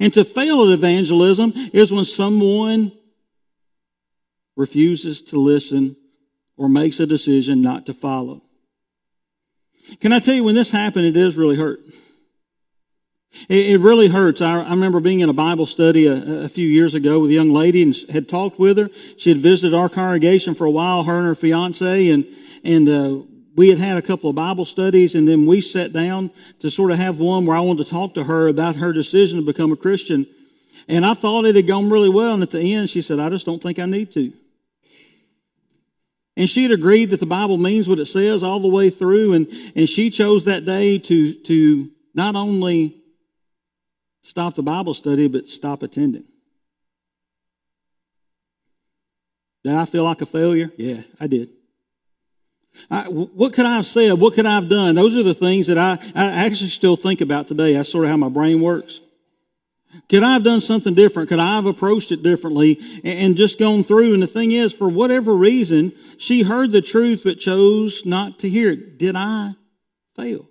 And 0.00 0.12
to 0.12 0.22
fail 0.22 0.64
at 0.64 0.74
evangelism 0.74 1.52
is 1.72 1.92
when 1.92 2.04
someone 2.04 2.92
refuses 4.54 5.22
to 5.22 5.38
listen 5.38 5.96
or 6.56 6.68
makes 6.68 7.00
a 7.00 7.06
decision 7.06 7.62
not 7.62 7.86
to 7.86 7.94
follow. 7.94 8.42
Can 10.00 10.12
I 10.12 10.18
tell 10.18 10.34
you, 10.34 10.44
when 10.44 10.54
this 10.54 10.70
happened, 10.70 11.06
it 11.06 11.12
does 11.12 11.36
really 11.36 11.56
hurt. 11.56 11.80
It, 13.48 13.74
it 13.74 13.80
really 13.80 14.08
hurts. 14.08 14.40
I, 14.40 14.62
I, 14.62 14.70
remember 14.70 15.00
being 15.00 15.20
in 15.20 15.28
a 15.28 15.34
Bible 15.34 15.66
study 15.66 16.06
a, 16.06 16.44
a, 16.44 16.48
few 16.48 16.66
years 16.66 16.94
ago 16.94 17.20
with 17.20 17.30
a 17.30 17.34
young 17.34 17.50
lady 17.50 17.82
and 17.82 17.94
had 18.10 18.28
talked 18.28 18.58
with 18.58 18.78
her. 18.78 18.88
She 19.18 19.30
had 19.30 19.38
visited 19.38 19.76
our 19.76 19.88
congregation 19.88 20.54
for 20.54 20.64
a 20.64 20.70
while, 20.70 21.04
her 21.04 21.18
and 21.18 21.26
her 21.26 21.34
fiance, 21.34 22.10
and, 22.10 22.24
and 22.64 22.88
uh, 22.88 23.22
we 23.54 23.68
had 23.68 23.78
had 23.78 23.98
a 23.98 24.02
couple 24.02 24.30
of 24.30 24.36
Bible 24.36 24.64
studies, 24.64 25.14
and 25.14 25.28
then 25.28 25.44
we 25.44 25.60
sat 25.60 25.92
down 25.92 26.30
to 26.60 26.70
sort 26.70 26.90
of 26.90 26.98
have 26.98 27.20
one 27.20 27.44
where 27.44 27.56
I 27.56 27.60
wanted 27.60 27.84
to 27.84 27.90
talk 27.90 28.14
to 28.14 28.24
her 28.24 28.48
about 28.48 28.76
her 28.76 28.92
decision 28.92 29.38
to 29.38 29.44
become 29.44 29.72
a 29.72 29.76
Christian. 29.76 30.26
And 30.88 31.04
I 31.04 31.12
thought 31.12 31.44
it 31.44 31.54
had 31.54 31.66
gone 31.66 31.90
really 31.90 32.08
well, 32.08 32.34
and 32.34 32.42
at 32.42 32.50
the 32.50 32.74
end, 32.74 32.88
she 32.88 33.02
said, 33.02 33.18
I 33.18 33.28
just 33.28 33.44
don't 33.44 33.62
think 33.62 33.78
I 33.78 33.86
need 33.86 34.10
to. 34.12 34.32
And 36.36 36.48
she 36.48 36.62
had 36.62 36.72
agreed 36.72 37.10
that 37.10 37.20
the 37.20 37.26
Bible 37.26 37.58
means 37.58 37.88
what 37.88 37.98
it 37.98 38.06
says 38.06 38.44
all 38.44 38.60
the 38.60 38.68
way 38.68 38.90
through. 38.90 39.32
And, 39.32 39.48
and 39.74 39.88
she 39.88 40.08
chose 40.08 40.44
that 40.44 40.64
day 40.64 40.98
to, 40.98 41.34
to 41.34 41.90
not 42.14 42.36
only 42.36 42.97
stop 44.28 44.54
the 44.54 44.62
Bible 44.62 44.94
study, 44.94 45.26
but 45.26 45.48
stop 45.48 45.82
attending. 45.82 46.24
Did 49.64 49.74
I 49.74 49.84
feel 49.86 50.04
like 50.04 50.20
a 50.20 50.26
failure? 50.26 50.70
Yeah, 50.76 51.00
I 51.18 51.26
did. 51.26 51.48
I, 52.90 53.04
what 53.04 53.52
could 53.54 53.66
I 53.66 53.76
have 53.76 53.86
said? 53.86 54.12
What 54.12 54.34
could 54.34 54.46
I 54.46 54.54
have 54.54 54.68
done? 54.68 54.94
Those 54.94 55.16
are 55.16 55.22
the 55.22 55.34
things 55.34 55.66
that 55.66 55.78
I, 55.78 55.98
I 56.14 56.46
actually 56.46 56.68
still 56.68 56.94
think 56.94 57.20
about 57.20 57.48
today. 57.48 57.72
That's 57.72 57.90
sort 57.90 58.04
of 58.04 58.10
how 58.10 58.16
my 58.16 58.28
brain 58.28 58.60
works. 58.60 59.00
Could 60.08 60.22
I 60.22 60.34
have 60.34 60.44
done 60.44 60.60
something 60.60 60.94
different? 60.94 61.30
Could 61.30 61.38
I 61.38 61.56
have 61.56 61.66
approached 61.66 62.12
it 62.12 62.22
differently 62.22 62.78
and 63.04 63.36
just 63.36 63.58
gone 63.58 63.82
through? 63.82 64.12
And 64.12 64.22
the 64.22 64.26
thing 64.26 64.52
is, 64.52 64.74
for 64.74 64.88
whatever 64.88 65.34
reason, 65.34 65.92
she 66.18 66.42
heard 66.42 66.70
the 66.70 66.82
truth 66.82 67.22
but 67.24 67.38
chose 67.38 68.04
not 68.04 68.38
to 68.40 68.48
hear 68.48 68.70
it. 68.70 68.98
Did 68.98 69.16
I 69.16 69.54
fail? 70.14 70.47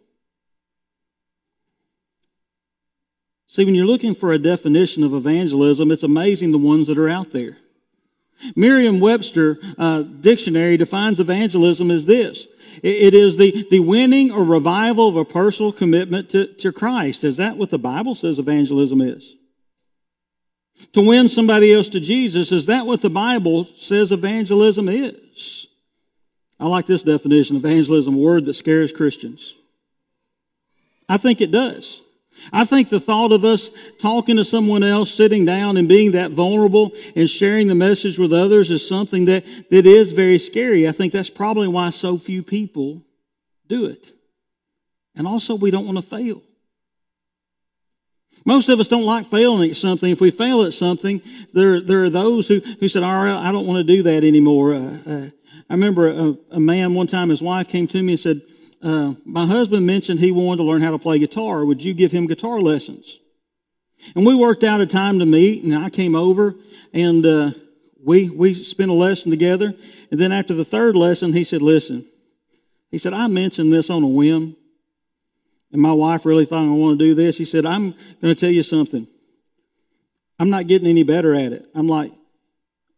See, 3.47 3.63
when 3.63 3.75
you're 3.75 3.85
looking 3.85 4.13
for 4.13 4.33
a 4.33 4.37
definition 4.37 5.03
of 5.03 5.13
evangelism, 5.13 5.89
it's 5.89 6.03
amazing 6.03 6.51
the 6.51 6.57
ones 6.57 6.87
that 6.87 6.97
are 6.97 7.09
out 7.09 7.31
there. 7.31 7.57
Merriam 8.55 8.99
Webster 8.99 9.57
uh, 9.77 10.03
dictionary 10.03 10.77
defines 10.77 11.19
evangelism 11.19 11.89
as 11.89 12.05
this 12.05 12.47
it 12.83 13.15
is 13.15 13.37
the, 13.37 13.65
the 13.71 13.79
winning 13.79 14.31
or 14.31 14.43
revival 14.43 15.07
of 15.07 15.15
a 15.15 15.25
personal 15.25 15.71
commitment 15.71 16.29
to, 16.29 16.45
to 16.45 16.71
Christ. 16.71 17.23
Is 17.23 17.37
that 17.37 17.57
what 17.57 17.71
the 17.71 17.79
Bible 17.79 18.13
says 18.13 18.37
evangelism 18.37 19.01
is? 19.01 19.35
To 20.93 21.07
win 21.07 21.27
somebody 21.27 21.73
else 21.73 21.89
to 21.89 21.99
Jesus, 21.99 22.51
is 22.51 22.67
that 22.67 22.85
what 22.85 23.01
the 23.01 23.09
Bible 23.09 23.63
says 23.63 24.11
evangelism 24.11 24.89
is? 24.89 25.67
I 26.59 26.67
like 26.67 26.85
this 26.85 27.03
definition 27.03 27.55
evangelism, 27.55 28.13
a 28.13 28.17
word 28.17 28.45
that 28.45 28.53
scares 28.53 28.91
Christians. 28.91 29.55
I 31.09 31.17
think 31.17 31.41
it 31.41 31.51
does. 31.51 32.03
I 32.53 32.65
think 32.65 32.89
the 32.89 32.99
thought 32.99 33.31
of 33.31 33.43
us 33.43 33.69
talking 33.99 34.37
to 34.37 34.43
someone 34.43 34.83
else, 34.83 35.13
sitting 35.13 35.45
down 35.45 35.77
and 35.77 35.87
being 35.87 36.11
that 36.13 36.31
vulnerable 36.31 36.93
and 37.15 37.29
sharing 37.29 37.67
the 37.67 37.75
message 37.75 38.17
with 38.17 38.33
others 38.33 38.71
is 38.71 38.87
something 38.87 39.25
that, 39.25 39.45
that 39.69 39.85
is 39.85 40.13
very 40.13 40.39
scary. 40.39 40.87
I 40.87 40.91
think 40.91 41.13
that's 41.13 41.29
probably 41.29 41.67
why 41.67 41.89
so 41.89 42.17
few 42.17 42.43
people 42.43 43.03
do 43.67 43.85
it. 43.85 44.11
And 45.15 45.27
also, 45.27 45.55
we 45.55 45.71
don't 45.71 45.85
want 45.85 45.97
to 45.97 46.03
fail. 46.03 46.41
Most 48.45 48.69
of 48.69 48.79
us 48.79 48.87
don't 48.87 49.03
like 49.03 49.25
failing 49.25 49.69
at 49.71 49.75
something. 49.75 50.09
If 50.09 50.21
we 50.21 50.31
fail 50.31 50.61
at 50.61 50.73
something, 50.73 51.21
there, 51.53 51.81
there 51.81 52.05
are 52.05 52.09
those 52.09 52.47
who, 52.47 52.61
who 52.79 52.87
said, 52.87 53.03
All 53.03 53.23
right, 53.23 53.35
I 53.35 53.51
don't 53.51 53.67
want 53.67 53.85
to 53.85 53.95
do 53.95 54.03
that 54.03 54.23
anymore. 54.23 54.73
Uh, 54.73 54.97
uh, 55.05 55.29
I 55.69 55.73
remember 55.73 56.07
a, 56.07 56.37
a 56.51 56.59
man 56.59 56.93
one 56.93 57.07
time, 57.07 57.29
his 57.29 57.41
wife 57.41 57.67
came 57.67 57.87
to 57.87 58.01
me 58.01 58.13
and 58.13 58.19
said, 58.19 58.41
uh, 58.81 59.13
my 59.25 59.45
husband 59.45 59.85
mentioned 59.85 60.19
he 60.19 60.31
wanted 60.31 60.57
to 60.57 60.63
learn 60.63 60.81
how 60.81 60.91
to 60.91 60.99
play 60.99 61.19
guitar. 61.19 61.65
Would 61.65 61.83
you 61.83 61.93
give 61.93 62.11
him 62.11 62.27
guitar 62.27 62.59
lessons? 62.59 63.19
And 64.15 64.25
we 64.25 64.35
worked 64.35 64.63
out 64.63 64.81
a 64.81 64.85
time 64.85 65.19
to 65.19 65.25
meet, 65.25 65.63
and 65.63 65.73
I 65.73 65.89
came 65.89 66.15
over, 66.15 66.55
and 66.93 67.25
uh, 67.25 67.51
we 68.03 68.29
we 68.29 68.53
spent 68.53 68.91
a 68.91 68.93
lesson 68.93 69.31
together. 69.31 69.73
And 70.11 70.19
then 70.19 70.31
after 70.31 70.53
the 70.53 70.65
third 70.65 70.95
lesson, 70.95 71.33
he 71.33 71.43
said, 71.43 71.61
"Listen," 71.61 72.05
he 72.91 72.97
said, 72.97 73.13
"I 73.13 73.27
mentioned 73.27 73.73
this 73.73 73.89
on 73.89 74.03
a 74.03 74.07
whim, 74.07 74.55
and 75.71 75.81
my 75.81 75.93
wife 75.93 76.25
really 76.25 76.45
thought 76.45 76.63
I 76.63 76.69
want 76.69 76.99
to 76.99 77.05
do 77.05 77.15
this." 77.15 77.37
He 77.37 77.45
said, 77.45 77.65
"I'm 77.65 77.91
going 78.21 78.33
to 78.33 78.35
tell 78.35 78.51
you 78.51 78.63
something. 78.63 79.07
I'm 80.39 80.51
not 80.51 80.67
getting 80.67 80.87
any 80.87 81.03
better 81.03 81.33
at 81.33 81.51
it." 81.51 81.67
I'm 81.73 81.87
like, 81.87 82.11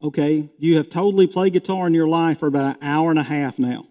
"Okay, 0.03 0.49
you 0.57 0.75
have 0.75 0.89
totally 0.89 1.27
played 1.27 1.53
guitar 1.53 1.87
in 1.87 1.93
your 1.93 2.07
life 2.07 2.39
for 2.39 2.47
about 2.47 2.75
an 2.75 2.83
hour 2.83 3.09
and 3.09 3.19
a 3.19 3.23
half 3.23 3.57
now." 3.57 3.85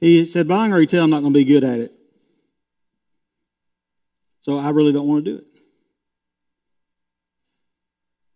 He 0.00 0.24
said, 0.24 0.48
but 0.48 0.54
I 0.54 0.64
can 0.64 0.72
already 0.72 0.86
tell 0.86 1.04
I'm 1.04 1.10
not 1.10 1.20
going 1.20 1.34
to 1.34 1.38
be 1.38 1.44
good 1.44 1.62
at 1.62 1.78
it. 1.78 1.92
So 4.40 4.58
I 4.58 4.70
really 4.70 4.92
don't 4.92 5.06
want 5.06 5.24
to 5.26 5.30
do 5.30 5.38
it. 5.38 5.44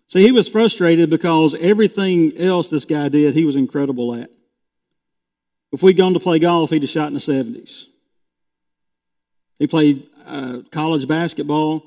See, 0.08 0.22
he 0.22 0.32
was 0.32 0.48
frustrated 0.48 1.10
because 1.10 1.54
everything 1.60 2.36
else 2.38 2.70
this 2.70 2.84
guy 2.84 3.08
did, 3.08 3.34
he 3.34 3.46
was 3.46 3.56
incredible 3.56 4.14
at. 4.14 4.30
If 5.72 5.82
we'd 5.82 5.96
gone 5.96 6.14
to 6.14 6.20
play 6.20 6.38
golf, 6.38 6.70
he'd 6.70 6.82
have 6.82 6.90
shot 6.90 7.08
in 7.08 7.14
the 7.14 7.18
70s. 7.18 7.86
He 9.58 9.66
played 9.66 10.06
uh, 10.26 10.60
college 10.70 11.08
basketball. 11.08 11.82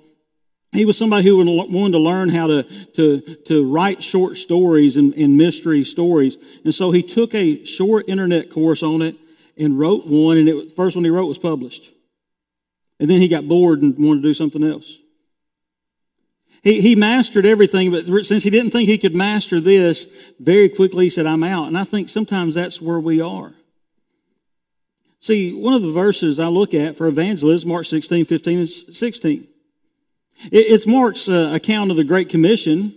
He 0.74 0.84
was 0.84 0.98
somebody 0.98 1.26
who 1.26 1.38
wanted 1.38 1.92
to 1.94 2.00
learn 2.00 2.30
how 2.30 2.48
to, 2.48 2.64
to, 2.64 3.22
to 3.46 3.72
write 3.72 4.04
short 4.04 4.36
stories 4.36 4.98
and, 4.98 5.14
and 5.14 5.38
mystery 5.38 5.84
stories. 5.84 6.38
And 6.66 6.74
so 6.74 6.92
he 6.92 7.04
took 7.04 7.34
a 7.34 7.64
short 7.64 8.10
internet 8.10 8.50
course 8.50 8.84
on 8.84 9.02
it 9.02 9.16
and 9.60 9.78
wrote 9.78 10.04
one, 10.06 10.38
and 10.38 10.48
it, 10.48 10.68
the 10.68 10.74
first 10.74 10.96
one 10.96 11.06
he 11.06 11.12
wrote 11.12 11.28
was 11.28 11.40
published. 11.40 11.94
And 13.00 13.10
then 13.10 13.22
he 13.22 13.28
got 13.28 13.48
bored 13.48 13.82
and 13.82 13.98
wanted 13.98 14.22
to 14.22 14.30
do 14.30 14.34
something 14.34 14.64
else. 14.64 15.00
He, 16.64 16.82
he 16.82 16.96
mastered 16.96 17.46
everything, 17.46 17.92
but 17.92 18.08
since 18.26 18.44
he 18.44 18.50
didn't 18.50 18.72
think 18.72 18.90
he 18.90 18.98
could 18.98 19.16
master 19.16 19.60
this, 19.60 20.08
very 20.40 20.70
quickly 20.70 21.06
he 21.06 21.10
said, 21.10 21.26
I'm 21.26 21.44
out. 21.44 21.68
And 21.68 21.78
I 21.78 21.84
think 21.84 22.10
sometimes 22.10 22.56
that's 22.56 22.82
where 22.82 23.00
we 23.00 23.22
are. 23.22 23.54
See, 25.20 25.54
one 25.54 25.74
of 25.74 25.82
the 25.82 25.92
verses 25.92 26.40
I 26.40 26.48
look 26.48 26.74
at 26.74 26.96
for 26.96 27.08
evangelism, 27.08 27.70
Mark 27.70 27.86
16, 27.86 28.26
15, 28.26 28.60
and 28.60 28.70
16. 28.70 29.48
It's 30.52 30.86
Mark's 30.86 31.28
uh, 31.28 31.52
account 31.54 31.90
of 31.90 31.98
the 31.98 32.04
Great 32.04 32.30
Commission. 32.30 32.94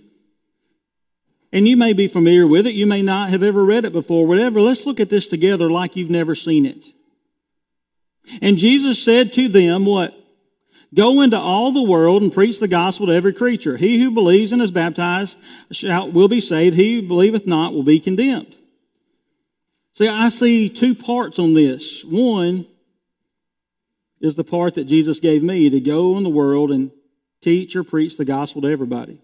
And 1.53 1.67
you 1.67 1.77
may 1.77 1.93
be 1.93 2.07
familiar 2.07 2.47
with 2.47 2.67
it, 2.67 2.75
you 2.75 2.87
may 2.87 3.03
not 3.03 3.31
have 3.31 3.43
ever 3.43 3.65
read 3.65 3.85
it 3.85 3.93
before, 3.93 4.27
whatever. 4.27 4.61
Let's 4.61 4.87
look 4.87 5.01
at 5.01 5.11
this 5.11 5.27
together 5.27 5.69
like 5.69 5.97
you've 5.97 6.11
never 6.11 6.35
seen 6.35 6.65
it. 6.65 6.93
And 8.41 8.57
Jesus 8.57 9.03
said 9.03 9.33
to 9.35 9.49
them, 9.49 9.85
What? 9.85 10.17
Go 10.93 11.21
into 11.21 11.39
all 11.39 11.71
the 11.71 11.83
world 11.83 12.23
and 12.23 12.33
preach 12.33 12.59
the 12.59 12.69
gospel 12.69 13.07
to 13.07 13.13
every 13.13 13.33
creature. 13.33 13.77
He 13.77 14.01
who 14.01 14.11
believes 14.11 14.51
and 14.53 14.61
is 14.61 14.73
baptized 14.73 15.39
shall, 15.71 16.11
will 16.11 16.27
be 16.27 16.41
saved. 16.41 16.77
He 16.77 16.97
who 16.97 17.07
believeth 17.07 17.47
not 17.47 17.73
will 17.73 17.85
be 17.85 18.01
condemned. 18.01 18.57
See, 19.93 20.09
I 20.09 20.31
see 20.31 20.69
two 20.69 20.95
parts 20.95 21.39
on 21.39 21.55
this. 21.55 22.05
One 22.05 22.67
is 24.21 24.35
the 24.35 24.45
part 24.45 24.75
that 24.75 24.85
Jesus 24.85 25.21
gave 25.21 25.43
me 25.43 25.71
to 25.71 25.81
go 25.81 26.17
in 26.17 26.25
the 26.25 26.29
world 26.29 26.73
and 26.73 26.91
teach 27.41 27.77
or 27.77 27.85
preach 27.85 28.17
the 28.17 28.25
gospel 28.25 28.63
to 28.63 28.69
everybody. 28.69 29.21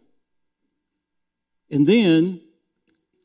And 1.71 1.87
then 1.87 2.41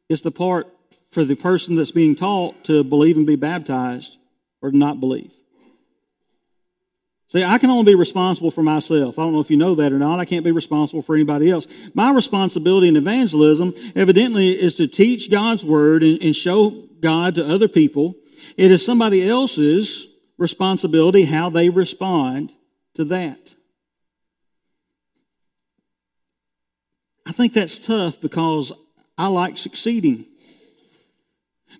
it's 0.09 0.21
the 0.21 0.31
part 0.31 0.67
for 1.09 1.23
the 1.23 1.35
person 1.35 1.75
that's 1.75 1.91
being 1.91 2.15
taught 2.15 2.63
to 2.65 2.83
believe 2.83 3.17
and 3.17 3.27
be 3.27 3.35
baptized 3.35 4.17
or 4.61 4.71
not 4.71 4.99
believe. 4.99 5.33
See, 7.27 7.45
I 7.45 7.59
can 7.59 7.69
only 7.69 7.93
be 7.93 7.95
responsible 7.95 8.51
for 8.51 8.61
myself. 8.61 9.17
I 9.17 9.23
don't 9.23 9.31
know 9.31 9.39
if 9.39 9.49
you 9.49 9.55
know 9.55 9.73
that 9.75 9.93
or 9.93 9.97
not. 9.97 10.19
I 10.19 10.25
can't 10.25 10.43
be 10.43 10.51
responsible 10.51 11.01
for 11.01 11.15
anybody 11.15 11.49
else. 11.49 11.89
My 11.93 12.11
responsibility 12.11 12.89
in 12.89 12.97
evangelism, 12.97 13.73
evidently, 13.95 14.49
is 14.49 14.75
to 14.75 14.87
teach 14.87 15.31
God's 15.31 15.63
word 15.63 16.03
and, 16.03 16.21
and 16.21 16.35
show 16.35 16.71
God 16.99 17.35
to 17.35 17.47
other 17.47 17.69
people. 17.69 18.15
It 18.57 18.69
is 18.69 18.85
somebody 18.85 19.25
else's 19.25 20.09
responsibility 20.37 21.23
how 21.23 21.49
they 21.49 21.69
respond 21.69 22.51
to 22.95 23.05
that. 23.05 23.55
I 27.27 27.31
think 27.31 27.53
that's 27.53 27.79
tough 27.79 28.19
because 28.19 28.71
I 29.17 29.27
like 29.27 29.57
succeeding. 29.57 30.25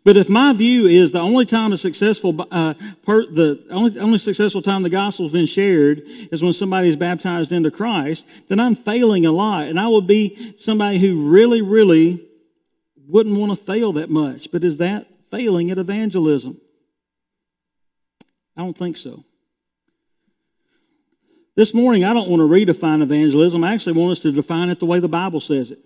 But 0.03 0.17
if 0.17 0.29
my 0.29 0.53
view 0.53 0.88
is 0.88 1.12
the 1.12 1.19
only 1.19 1.45
time 1.45 1.74
a 1.74 1.77
successful, 1.77 2.48
uh, 2.50 2.74
per, 3.05 3.24
the 3.25 3.63
only, 3.69 4.00
only 4.00 4.17
successful 4.17 4.62
time 4.62 4.81
the 4.81 4.89
gospel's 4.89 5.31
been 5.31 5.45
shared 5.45 6.01
is 6.31 6.41
when 6.41 6.53
somebody 6.53 6.89
is 6.89 6.95
baptized 6.95 7.51
into 7.51 7.69
Christ, 7.69 8.27
then 8.48 8.60
I'm 8.60 8.74
failing 8.74 9.25
a 9.25 9.31
lot. 9.31 9.67
And 9.67 9.79
I 9.79 9.88
would 9.88 10.07
be 10.07 10.53
somebody 10.57 10.98
who 10.98 11.29
really, 11.29 11.62
really 11.62 12.25
wouldn't 13.07 13.38
want 13.38 13.51
to 13.51 13.55
fail 13.55 13.93
that 13.93 14.10
much. 14.10 14.51
But 14.51 14.63
is 14.63 14.79
that 14.79 15.05
failing 15.29 15.69
at 15.69 15.77
evangelism? 15.77 16.60
I 18.57 18.63
don't 18.63 18.77
think 18.77 18.98
so. 18.98 19.24
This 21.62 21.75
morning, 21.75 22.03
I 22.03 22.15
don't 22.15 22.27
want 22.27 22.39
to 22.39 22.48
redefine 22.48 23.03
evangelism. 23.03 23.63
I 23.63 23.72
actually 23.72 23.94
want 23.94 24.13
us 24.13 24.20
to 24.22 24.32
define 24.32 24.70
it 24.70 24.80
the 24.80 24.88
way 24.88 25.00
the 25.00 25.08
Bible 25.08 25.39
says 25.39 25.70
it. 25.70 25.77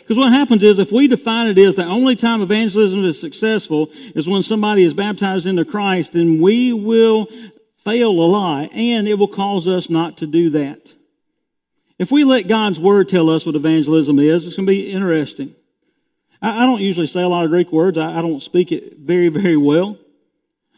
Because 0.00 0.18
what 0.18 0.30
happens 0.34 0.62
is 0.62 0.78
if 0.78 0.92
we 0.92 1.08
define 1.08 1.46
it 1.46 1.56
as 1.56 1.76
the 1.76 1.86
only 1.86 2.14
time 2.14 2.42
evangelism 2.42 3.02
is 3.02 3.18
successful 3.18 3.88
is 4.14 4.28
when 4.28 4.42
somebody 4.42 4.82
is 4.82 4.92
baptized 4.92 5.46
into 5.46 5.64
Christ, 5.64 6.12
then 6.12 6.42
we 6.42 6.74
will 6.74 7.24
fail 7.76 8.10
a 8.10 8.28
lot 8.28 8.70
and 8.74 9.08
it 9.08 9.18
will 9.18 9.28
cause 9.28 9.66
us 9.66 9.88
not 9.88 10.18
to 10.18 10.26
do 10.26 10.50
that. 10.50 10.92
If 11.98 12.12
we 12.12 12.24
let 12.24 12.46
God's 12.46 12.78
word 12.78 13.08
tell 13.08 13.30
us 13.30 13.46
what 13.46 13.56
evangelism 13.56 14.18
is, 14.18 14.46
it's 14.46 14.56
going 14.56 14.66
to 14.66 14.72
be 14.72 14.92
interesting. 14.92 15.54
I, 16.42 16.66
don't 16.66 16.82
usually 16.82 17.06
say 17.06 17.22
a 17.22 17.28
lot 17.28 17.46
of 17.46 17.50
Greek 17.50 17.72
words. 17.72 17.96
I, 17.96 18.20
don't 18.20 18.42
speak 18.42 18.72
it 18.72 18.98
very, 18.98 19.28
very 19.28 19.56
well. 19.56 19.96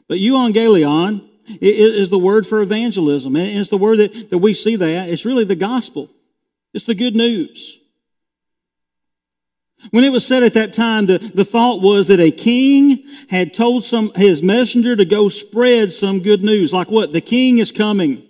But 0.07 0.19
euangelion 0.19 1.31
is 1.61 2.11
the 2.11 2.19
word 2.19 2.47
for 2.47 2.61
evangelism. 2.61 3.37
And 3.37 3.59
it's 3.59 3.69
the 3.69 3.77
word 3.77 3.99
that, 3.99 4.31
that 4.31 4.39
we 4.39 4.55
see 4.55 4.77
that. 4.77 5.09
It's 5.09 5.25
really 5.25 5.45
the 5.45 5.57
gospel. 5.57 6.11
It's 6.73 6.85
the 6.85 6.95
good 6.95 7.15
news. 7.15 7.79
When 9.91 10.05
it 10.05 10.13
was 10.13 10.27
said 10.27 10.43
at 10.43 10.55
that 10.55 10.73
time, 10.73 11.07
the, 11.07 11.19
the 11.19 11.45
thought 11.45 11.83
was 11.83 12.07
that 12.07 12.21
a 12.21 12.31
king 12.31 13.03
had 13.29 13.53
told 13.53 13.83
some, 13.83 14.13
his 14.15 14.43
messenger 14.43 14.95
to 14.95 15.05
go 15.05 15.29
spread 15.29 15.93
some 15.93 16.21
good 16.21 16.43
news. 16.43 16.73
Like 16.73 16.91
what? 16.91 17.13
The 17.13 17.21
king 17.21 17.59
is 17.59 17.73
coming. 17.73 18.23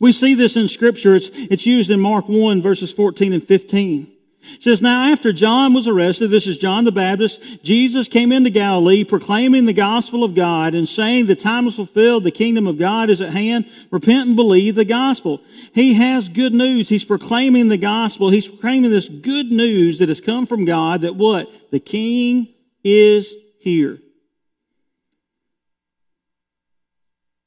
We 0.00 0.12
see 0.12 0.34
this 0.34 0.56
in 0.56 0.66
scripture. 0.66 1.14
It's, 1.14 1.30
it's 1.32 1.66
used 1.66 1.90
in 1.90 2.00
Mark 2.00 2.28
1 2.28 2.60
verses 2.60 2.92
14 2.92 3.32
and 3.32 3.42
15. 3.42 4.13
Says, 4.44 4.82
Now 4.82 5.10
after 5.10 5.32
John 5.32 5.72
was 5.72 5.88
arrested, 5.88 6.28
this 6.28 6.46
is 6.46 6.58
John 6.58 6.84
the 6.84 6.92
Baptist, 6.92 7.62
Jesus 7.64 8.08
came 8.08 8.30
into 8.30 8.50
Galilee 8.50 9.04
proclaiming 9.04 9.64
the 9.66 9.72
gospel 9.72 10.22
of 10.22 10.34
God 10.34 10.74
and 10.74 10.88
saying, 10.88 11.26
The 11.26 11.34
time 11.34 11.66
is 11.66 11.76
fulfilled, 11.76 12.24
the 12.24 12.30
kingdom 12.30 12.66
of 12.66 12.78
God 12.78 13.10
is 13.10 13.20
at 13.20 13.32
hand. 13.32 13.66
Repent 13.90 14.28
and 14.28 14.36
believe 14.36 14.74
the 14.74 14.84
gospel. 14.84 15.40
He 15.74 15.94
has 15.94 16.28
good 16.28 16.52
news. 16.52 16.88
He's 16.88 17.04
proclaiming 17.04 17.68
the 17.68 17.78
gospel. 17.78 18.30
He's 18.30 18.48
proclaiming 18.48 18.90
this 18.90 19.08
good 19.08 19.50
news 19.50 19.98
that 19.98 20.08
has 20.08 20.20
come 20.20 20.46
from 20.46 20.64
God 20.64 21.00
that 21.00 21.16
what? 21.16 21.70
The 21.70 21.80
king 21.80 22.48
is 22.82 23.34
here. 23.60 23.98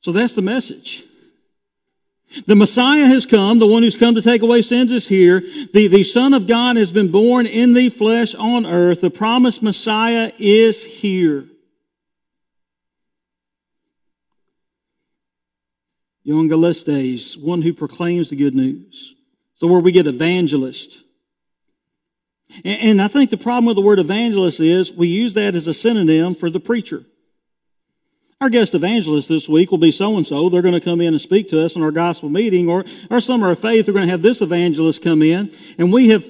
So 0.01 0.11
that's 0.11 0.35
the 0.35 0.41
message. 0.41 1.06
The 2.45 2.55
Messiah 2.55 3.05
has 3.05 3.25
come. 3.25 3.59
The 3.59 3.67
one 3.67 3.83
who's 3.83 3.95
come 3.95 4.15
to 4.15 4.21
take 4.21 4.41
away 4.41 4.61
sins 4.61 4.91
is 4.91 5.07
here. 5.07 5.39
The, 5.39 5.87
the 5.87 6.03
Son 6.03 6.33
of 6.33 6.45
God 6.45 6.75
has 6.75 6.91
been 6.91 7.11
born 7.11 7.45
in 7.45 7.73
the 7.73 7.89
flesh 7.89 8.35
on 8.35 8.65
earth. 8.65 9.01
The 9.01 9.09
promised 9.09 9.63
Messiah 9.63 10.31
is 10.37 11.01
here. 11.01 11.45
Evangelistes, 16.25 17.37
one 17.37 17.61
who 17.61 17.73
proclaims 17.73 18.29
the 18.29 18.35
good 18.35 18.53
news. 18.53 19.15
So 19.53 19.67
where 19.67 19.79
we 19.79 19.93
get 19.93 20.07
evangelist. 20.07 21.03
And, 22.65 22.79
and 22.81 23.01
I 23.01 23.07
think 23.07 23.29
the 23.29 23.37
problem 23.37 23.65
with 23.65 23.77
the 23.77 23.81
word 23.81 23.99
evangelist 23.99 24.59
is 24.59 24.91
we 24.91 25.07
use 25.07 25.33
that 25.35 25.55
as 25.55 25.67
a 25.67 25.73
synonym 25.73 26.35
for 26.35 26.49
the 26.49 26.59
preacher. 26.59 27.05
Our 28.39 28.49
guest 28.51 28.75
evangelist 28.75 29.29
this 29.29 29.49
week 29.49 29.71
will 29.71 29.79
be 29.79 29.91
so 29.91 30.15
and 30.15 30.25
so. 30.25 30.47
They're 30.47 30.61
going 30.61 30.75
to 30.75 30.79
come 30.79 31.01
in 31.01 31.07
and 31.07 31.21
speak 31.21 31.49
to 31.49 31.63
us 31.63 31.75
in 31.75 31.81
our 31.81 31.91
gospel 31.91 32.29
meeting, 32.29 32.69
or 32.69 32.85
our 33.09 33.19
summer 33.19 33.49
of 33.49 33.57
faith, 33.57 33.87
we're 33.87 33.95
going 33.95 34.05
to 34.05 34.11
have 34.11 34.21
this 34.21 34.41
evangelist 34.41 35.03
come 35.03 35.23
in. 35.23 35.51
And 35.79 35.91
we 35.91 36.09
have 36.09 36.23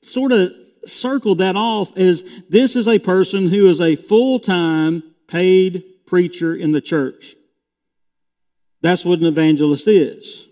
sort 0.00 0.32
of 0.32 0.50
circled 0.86 1.38
that 1.38 1.56
off 1.56 1.94
as 1.98 2.42
this 2.48 2.76
is 2.76 2.88
a 2.88 2.98
person 2.98 3.50
who 3.50 3.68
is 3.68 3.80
a 3.80 3.94
full 3.94 4.38
time 4.38 5.02
paid 5.26 5.84
preacher 6.06 6.54
in 6.54 6.72
the 6.72 6.80
church. 6.80 7.34
That's 8.80 9.04
what 9.04 9.18
an 9.18 9.26
evangelist 9.26 9.86
is. 9.86 10.48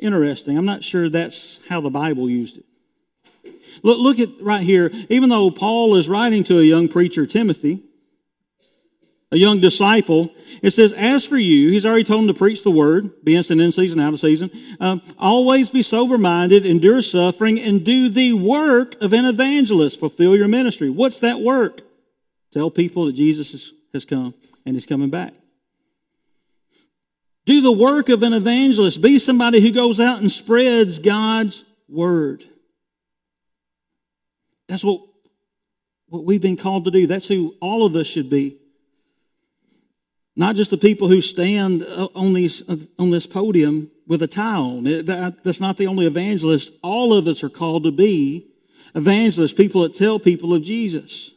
Interesting. 0.00 0.58
I'm 0.58 0.66
not 0.66 0.82
sure 0.82 1.08
that's 1.08 1.64
how 1.68 1.80
the 1.80 1.90
Bible 1.90 2.28
used 2.28 2.58
it. 2.58 2.64
Look, 3.84 3.98
look 3.98 4.18
at 4.18 4.30
right 4.40 4.64
here. 4.64 4.90
Even 5.08 5.28
though 5.28 5.52
Paul 5.52 5.94
is 5.94 6.08
writing 6.08 6.42
to 6.44 6.58
a 6.58 6.62
young 6.62 6.88
preacher, 6.88 7.24
Timothy, 7.24 7.84
a 9.32 9.38
young 9.38 9.60
disciple, 9.60 10.30
it 10.62 10.72
says, 10.72 10.92
As 10.92 11.26
for 11.26 11.38
you, 11.38 11.70
he's 11.70 11.86
already 11.86 12.04
told 12.04 12.20
him 12.22 12.28
to 12.28 12.38
preach 12.38 12.62
the 12.62 12.70
word, 12.70 13.24
be 13.24 13.34
instant 13.34 13.62
in 13.62 13.72
season, 13.72 13.98
out 13.98 14.12
of 14.12 14.20
season. 14.20 14.50
Um, 14.78 15.00
always 15.18 15.70
be 15.70 15.80
sober 15.80 16.18
minded, 16.18 16.66
endure 16.66 17.00
suffering, 17.00 17.58
and 17.58 17.82
do 17.82 18.10
the 18.10 18.34
work 18.34 19.00
of 19.00 19.14
an 19.14 19.24
evangelist. 19.24 19.98
Fulfill 19.98 20.36
your 20.36 20.48
ministry. 20.48 20.90
What's 20.90 21.20
that 21.20 21.40
work? 21.40 21.80
Tell 22.52 22.70
people 22.70 23.06
that 23.06 23.14
Jesus 23.14 23.72
has 23.94 24.04
come 24.04 24.34
and 24.66 24.76
he's 24.76 24.86
coming 24.86 25.08
back. 25.08 25.32
Do 27.46 27.62
the 27.62 27.72
work 27.72 28.10
of 28.10 28.22
an 28.22 28.34
evangelist. 28.34 29.02
Be 29.02 29.18
somebody 29.18 29.60
who 29.60 29.72
goes 29.72 29.98
out 29.98 30.20
and 30.20 30.30
spreads 30.30 30.98
God's 30.98 31.64
word. 31.88 32.44
That's 34.68 34.84
what, 34.84 35.00
what 36.08 36.24
we've 36.24 36.42
been 36.42 36.58
called 36.58 36.84
to 36.84 36.90
do. 36.90 37.06
That's 37.06 37.28
who 37.28 37.56
all 37.62 37.86
of 37.86 37.96
us 37.96 38.06
should 38.06 38.28
be. 38.28 38.58
Not 40.34 40.56
just 40.56 40.70
the 40.70 40.78
people 40.78 41.08
who 41.08 41.20
stand 41.20 41.82
on, 42.14 42.32
these, 42.32 42.68
uh, 42.68 42.76
on 42.98 43.10
this 43.10 43.26
podium 43.26 43.90
with 44.06 44.22
a 44.22 44.26
tie 44.26 44.56
on. 44.56 44.84
That's 44.84 45.60
not 45.60 45.76
the 45.76 45.86
only 45.86 46.06
evangelist. 46.06 46.72
All 46.82 47.12
of 47.12 47.26
us 47.26 47.44
are 47.44 47.50
called 47.50 47.84
to 47.84 47.92
be 47.92 48.48
evangelists, 48.94 49.52
people 49.52 49.82
that 49.82 49.94
tell 49.94 50.18
people 50.18 50.54
of 50.54 50.62
Jesus. 50.62 51.32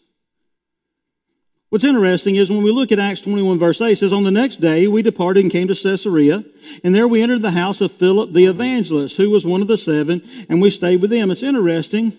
What's 1.70 1.84
interesting 1.84 2.36
is 2.36 2.50
when 2.50 2.64
we 2.64 2.72
look 2.72 2.92
at 2.94 3.00
Acts 3.00 3.22
21, 3.22 3.60
verse 3.60 3.82
8, 3.82 3.92
it 3.92 3.96
says, 3.98 4.14
On 4.14 4.24
the 4.24 4.32
next 4.32 4.58
day 4.58 4.88
we 4.88 5.02
departed 5.02 5.44
and 5.44 5.52
came 5.52 5.68
to 5.68 5.76
Caesarea, 5.76 6.46
and 6.84 6.96
there 6.96 7.08
we 7.08 7.22
entered 7.22 7.42
the 7.42 7.52
house 7.52 7.82
of 7.82 7.92
Philip 7.92 8.32
the 8.32 8.46
evangelist, 8.46 9.18
who 9.18 9.30
was 9.30 9.46
one 9.46 9.62
of 9.62 9.68
the 9.68 9.78
seven, 9.78 10.22
and 10.48 10.62
we 10.62 10.70
stayed 10.70 11.02
with 11.02 11.10
them. 11.10 11.32
It's 11.32 11.44
interesting. 11.44 12.14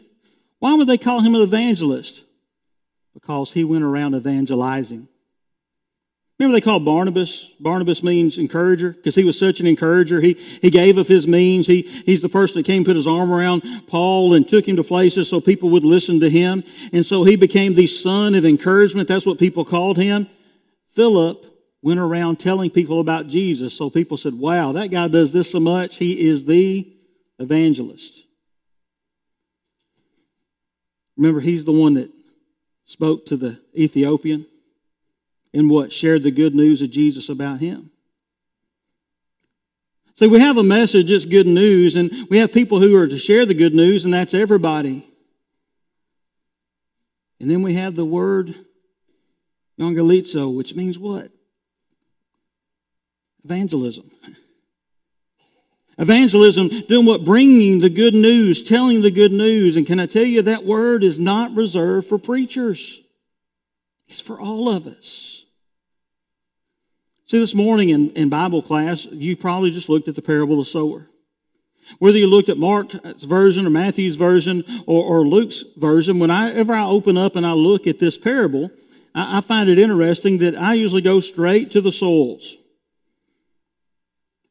Why 0.58 0.74
would 0.74 0.88
they 0.88 0.98
call 0.98 1.20
him 1.20 1.34
an 1.34 1.40
evangelist? 1.40 2.26
Because 3.14 3.54
he 3.54 3.64
went 3.64 3.84
around 3.84 4.14
evangelizing. 4.14 5.08
Remember 6.38 6.54
they 6.54 6.60
called 6.60 6.84
Barnabas? 6.84 7.54
Barnabas 7.58 8.02
means 8.02 8.36
encourager 8.36 8.92
because 8.92 9.14
he 9.14 9.24
was 9.24 9.38
such 9.38 9.60
an 9.60 9.66
encourager. 9.66 10.20
He, 10.20 10.34
he 10.34 10.68
gave 10.70 10.98
of 10.98 11.08
his 11.08 11.26
means. 11.26 11.66
He, 11.66 11.82
he's 11.82 12.20
the 12.20 12.28
person 12.28 12.60
that 12.60 12.66
came 12.66 12.84
put 12.84 12.94
his 12.94 13.06
arm 13.06 13.32
around 13.32 13.62
Paul 13.86 14.34
and 14.34 14.46
took 14.46 14.68
him 14.68 14.76
to 14.76 14.84
places 14.84 15.30
so 15.30 15.40
people 15.40 15.70
would 15.70 15.84
listen 15.84 16.20
to 16.20 16.28
him. 16.28 16.62
And 16.92 17.06
so 17.06 17.24
he 17.24 17.36
became 17.36 17.72
the 17.72 17.86
son 17.86 18.34
of 18.34 18.44
encouragement. 18.44 19.08
That's 19.08 19.24
what 19.24 19.38
people 19.38 19.64
called 19.64 19.96
him. 19.96 20.28
Philip 20.90 21.46
went 21.80 22.00
around 22.00 22.38
telling 22.38 22.70
people 22.70 23.00
about 23.00 23.28
Jesus. 23.28 23.74
So 23.74 23.88
people 23.88 24.18
said, 24.18 24.34
wow, 24.34 24.72
that 24.72 24.90
guy 24.90 25.08
does 25.08 25.32
this 25.32 25.50
so 25.50 25.60
much. 25.60 25.96
He 25.96 26.28
is 26.28 26.44
the 26.44 26.86
evangelist. 27.38 28.26
Remember, 31.16 31.40
he's 31.40 31.64
the 31.64 31.72
one 31.72 31.94
that 31.94 32.10
spoke 32.84 33.24
to 33.26 33.38
the 33.38 33.58
Ethiopian 33.74 34.44
and 35.52 35.70
what? 35.70 35.92
Shared 35.92 36.22
the 36.22 36.30
good 36.30 36.54
news 36.54 36.82
of 36.82 36.90
Jesus 36.90 37.28
about 37.28 37.60
him. 37.60 37.90
So 40.14 40.28
we 40.28 40.40
have 40.40 40.56
a 40.56 40.62
message, 40.62 41.10
it's 41.10 41.26
good 41.26 41.46
news, 41.46 41.94
and 41.94 42.10
we 42.30 42.38
have 42.38 42.50
people 42.50 42.80
who 42.80 42.96
are 42.96 43.06
to 43.06 43.18
share 43.18 43.44
the 43.44 43.52
good 43.52 43.74
news, 43.74 44.06
and 44.06 44.14
that's 44.14 44.32
everybody. 44.32 45.04
And 47.38 47.50
then 47.50 47.60
we 47.60 47.74
have 47.74 47.94
the 47.94 48.04
word 48.04 48.54
evangelizo, 49.78 50.56
which 50.56 50.74
means 50.74 50.98
what? 50.98 51.30
Evangelism. 53.44 54.10
Evangelism, 55.98 56.68
doing 56.88 57.06
what? 57.06 57.24
Bringing 57.24 57.80
the 57.80 57.90
good 57.90 58.14
news, 58.14 58.62
telling 58.62 59.02
the 59.02 59.10
good 59.10 59.32
news. 59.32 59.76
And 59.76 59.86
can 59.86 60.00
I 60.00 60.06
tell 60.06 60.24
you 60.24 60.42
that 60.42 60.64
word 60.64 61.04
is 61.04 61.18
not 61.18 61.54
reserved 61.54 62.06
for 62.06 62.18
preachers? 62.18 63.02
It's 64.06 64.20
for 64.20 64.40
all 64.40 64.68
of 64.68 64.86
us. 64.86 65.35
See, 67.28 67.40
this 67.40 67.56
morning 67.56 67.88
in, 67.88 68.10
in 68.10 68.28
Bible 68.28 68.62
class, 68.62 69.04
you 69.06 69.36
probably 69.36 69.72
just 69.72 69.88
looked 69.88 70.06
at 70.06 70.14
the 70.14 70.22
parable 70.22 70.60
of 70.60 70.66
the 70.66 70.70
sower. 70.70 71.08
Whether 71.98 72.18
you 72.18 72.28
looked 72.28 72.48
at 72.48 72.56
Mark's 72.56 73.24
version 73.24 73.66
or 73.66 73.70
Matthew's 73.70 74.14
version 74.14 74.62
or, 74.86 75.02
or 75.02 75.26
Luke's 75.26 75.64
version, 75.76 76.20
whenever 76.20 76.72
I 76.72 76.84
open 76.84 77.16
up 77.16 77.34
and 77.34 77.44
I 77.44 77.52
look 77.52 77.88
at 77.88 77.98
this 77.98 78.16
parable, 78.16 78.70
I, 79.12 79.38
I 79.38 79.40
find 79.40 79.68
it 79.68 79.76
interesting 79.76 80.38
that 80.38 80.54
I 80.54 80.74
usually 80.74 81.02
go 81.02 81.18
straight 81.18 81.72
to 81.72 81.80
the 81.80 81.90
soils. 81.90 82.58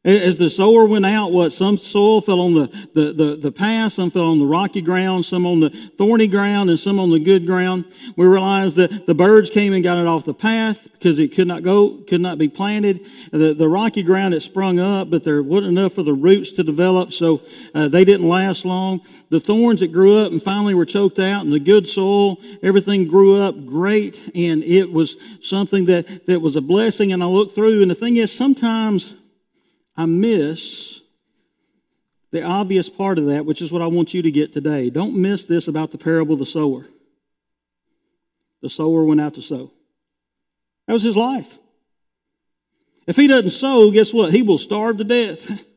As 0.06 0.38
the 0.38 0.52
sower 0.52 0.86
went 0.86 1.04
out, 1.04 1.32
what? 1.32 1.52
Some 1.52 1.78
soil 1.78 2.22
fell 2.22 2.40
on 2.40 2.54
the, 2.54 2.68
the, 2.94 3.12
the, 3.12 3.36
the 3.38 3.52
path, 3.52 3.94
some 3.94 4.12
fell 4.12 4.30
on 4.30 4.38
the 4.38 4.46
rocky 4.46 4.82
ground, 4.82 5.26
some 5.26 5.48
on 5.48 5.62
the 5.62 5.72
thorny 5.72 6.28
ground, 6.28 6.70
and 6.70 6.78
some 6.78 7.00
on 7.00 7.10
the 7.10 7.20
good 7.20 7.48
ground. 7.48 7.86
We 8.16 8.28
realized 8.28 8.78
that 8.78 9.08
the 9.08 9.16
birds 9.16 9.50
came 9.50 9.74
and 9.74 9.84
got 9.84 9.98
it 9.98 10.06
off 10.06 10.24
the 10.24 10.36
path 10.36 10.88
because 10.92 11.18
it 11.18 11.34
could 11.34 11.48
not 11.48 11.64
go, 11.64 12.04
could 12.08 12.22
not 12.22 12.38
be 12.38 12.48
planted. 12.48 13.04
The, 13.32 13.56
the 13.56 13.68
rocky 13.68 14.04
ground, 14.04 14.36
it 14.36 14.42
sprung 14.42 14.80
up, 14.80 15.10
but 15.10 15.24
there 15.24 15.42
wasn't 15.42 15.76
enough 15.76 15.94
for 15.94 16.04
the 16.04 16.14
roots 16.14 16.52
to 16.54 16.64
develop, 16.64 17.12
so 17.12 17.42
uh, 17.74 17.88
they 17.88 18.06
didn't 18.06 18.30
last 18.30 18.64
long. 18.64 19.02
The 19.32 19.40
thorns 19.40 19.80
that 19.80 19.92
grew 19.92 20.18
up 20.18 20.32
and 20.32 20.40
finally 20.40 20.76
were 20.76 20.86
choked 20.86 21.18
out, 21.18 21.44
and 21.44 21.52
the 21.52 21.60
good 21.60 21.90
soil, 21.90 22.40
everything 22.62 23.08
grew 23.08 23.42
up 23.42 23.66
great, 23.66 24.30
and 24.36 24.62
it 24.64 24.92
was 24.92 25.18
something 25.42 25.86
that, 25.86 26.28
that 26.28 26.42
was 26.42 26.56
a 26.56 26.62
blessing. 26.62 27.12
And 27.12 27.24
I 27.24 27.26
looked 27.26 27.56
through, 27.56 27.82
and 27.82 27.90
the 27.90 27.96
thing 27.96 28.18
is, 28.18 28.32
sometimes 28.32 29.16
I 29.98 30.06
miss 30.06 31.02
the 32.32 32.44
obvious 32.44 32.90
part 32.90 33.18
of 33.18 33.28
that, 33.28 33.46
which 33.46 33.62
is 33.62 33.72
what 33.72 33.82
I 33.82 33.88
want 33.88 34.14
you 34.14 34.22
to 34.22 34.32
get 34.32 34.52
today. 34.52 34.90
Don't 34.90 35.22
miss 35.22 35.48
this 35.48 35.68
about 35.68 35.92
the 35.92 35.98
parable 35.98 36.34
of 36.34 36.40
the 36.40 36.46
sower. 36.46 36.86
The 38.62 38.70
sower 38.70 39.06
went 39.06 39.22
out 39.22 39.36
to 39.36 39.42
sow. 39.42 39.72
That 40.88 40.94
was 40.94 41.04
his 41.04 41.16
life. 41.16 41.58
If 43.08 43.16
he 43.16 43.28
doesn't 43.28 43.52
sow, 43.52 43.92
guess 43.92 44.14
what? 44.14 44.34
He 44.34 44.42
will 44.42 44.58
starve 44.58 44.98
to 44.98 45.04
death. 45.04 45.66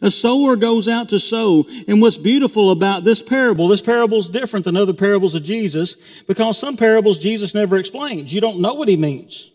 A 0.00 0.10
sower 0.10 0.56
goes 0.56 0.88
out 0.88 1.10
to 1.10 1.20
sow. 1.20 1.66
And 1.86 2.00
what's 2.00 2.16
beautiful 2.16 2.70
about 2.70 3.04
this 3.04 3.22
parable, 3.22 3.68
this 3.68 3.82
parable 3.82 4.18
is 4.18 4.28
different 4.28 4.64
than 4.64 4.76
other 4.76 4.94
parables 4.94 5.34
of 5.34 5.42
Jesus 5.42 6.22
because 6.22 6.58
some 6.58 6.76
parables 6.76 7.18
Jesus 7.18 7.54
never 7.54 7.76
explains. 7.76 8.32
You 8.32 8.40
don't 8.40 8.62
know 8.62 8.74
what 8.74 8.88
he 8.88 8.96
means. 8.96 9.51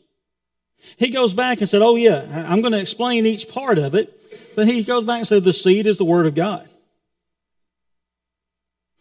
He 0.97 1.11
goes 1.11 1.33
back 1.33 1.59
and 1.59 1.69
said, 1.69 1.81
Oh, 1.81 1.95
yeah, 1.95 2.45
I'm 2.47 2.61
going 2.61 2.73
to 2.73 2.79
explain 2.79 3.25
each 3.25 3.49
part 3.49 3.77
of 3.77 3.95
it. 3.95 4.13
But 4.55 4.67
he 4.67 4.83
goes 4.83 5.03
back 5.03 5.19
and 5.19 5.27
said, 5.27 5.43
The 5.43 5.53
seed 5.53 5.85
is 5.85 5.97
the 5.97 6.05
Word 6.05 6.25
of 6.25 6.35
God. 6.35 6.67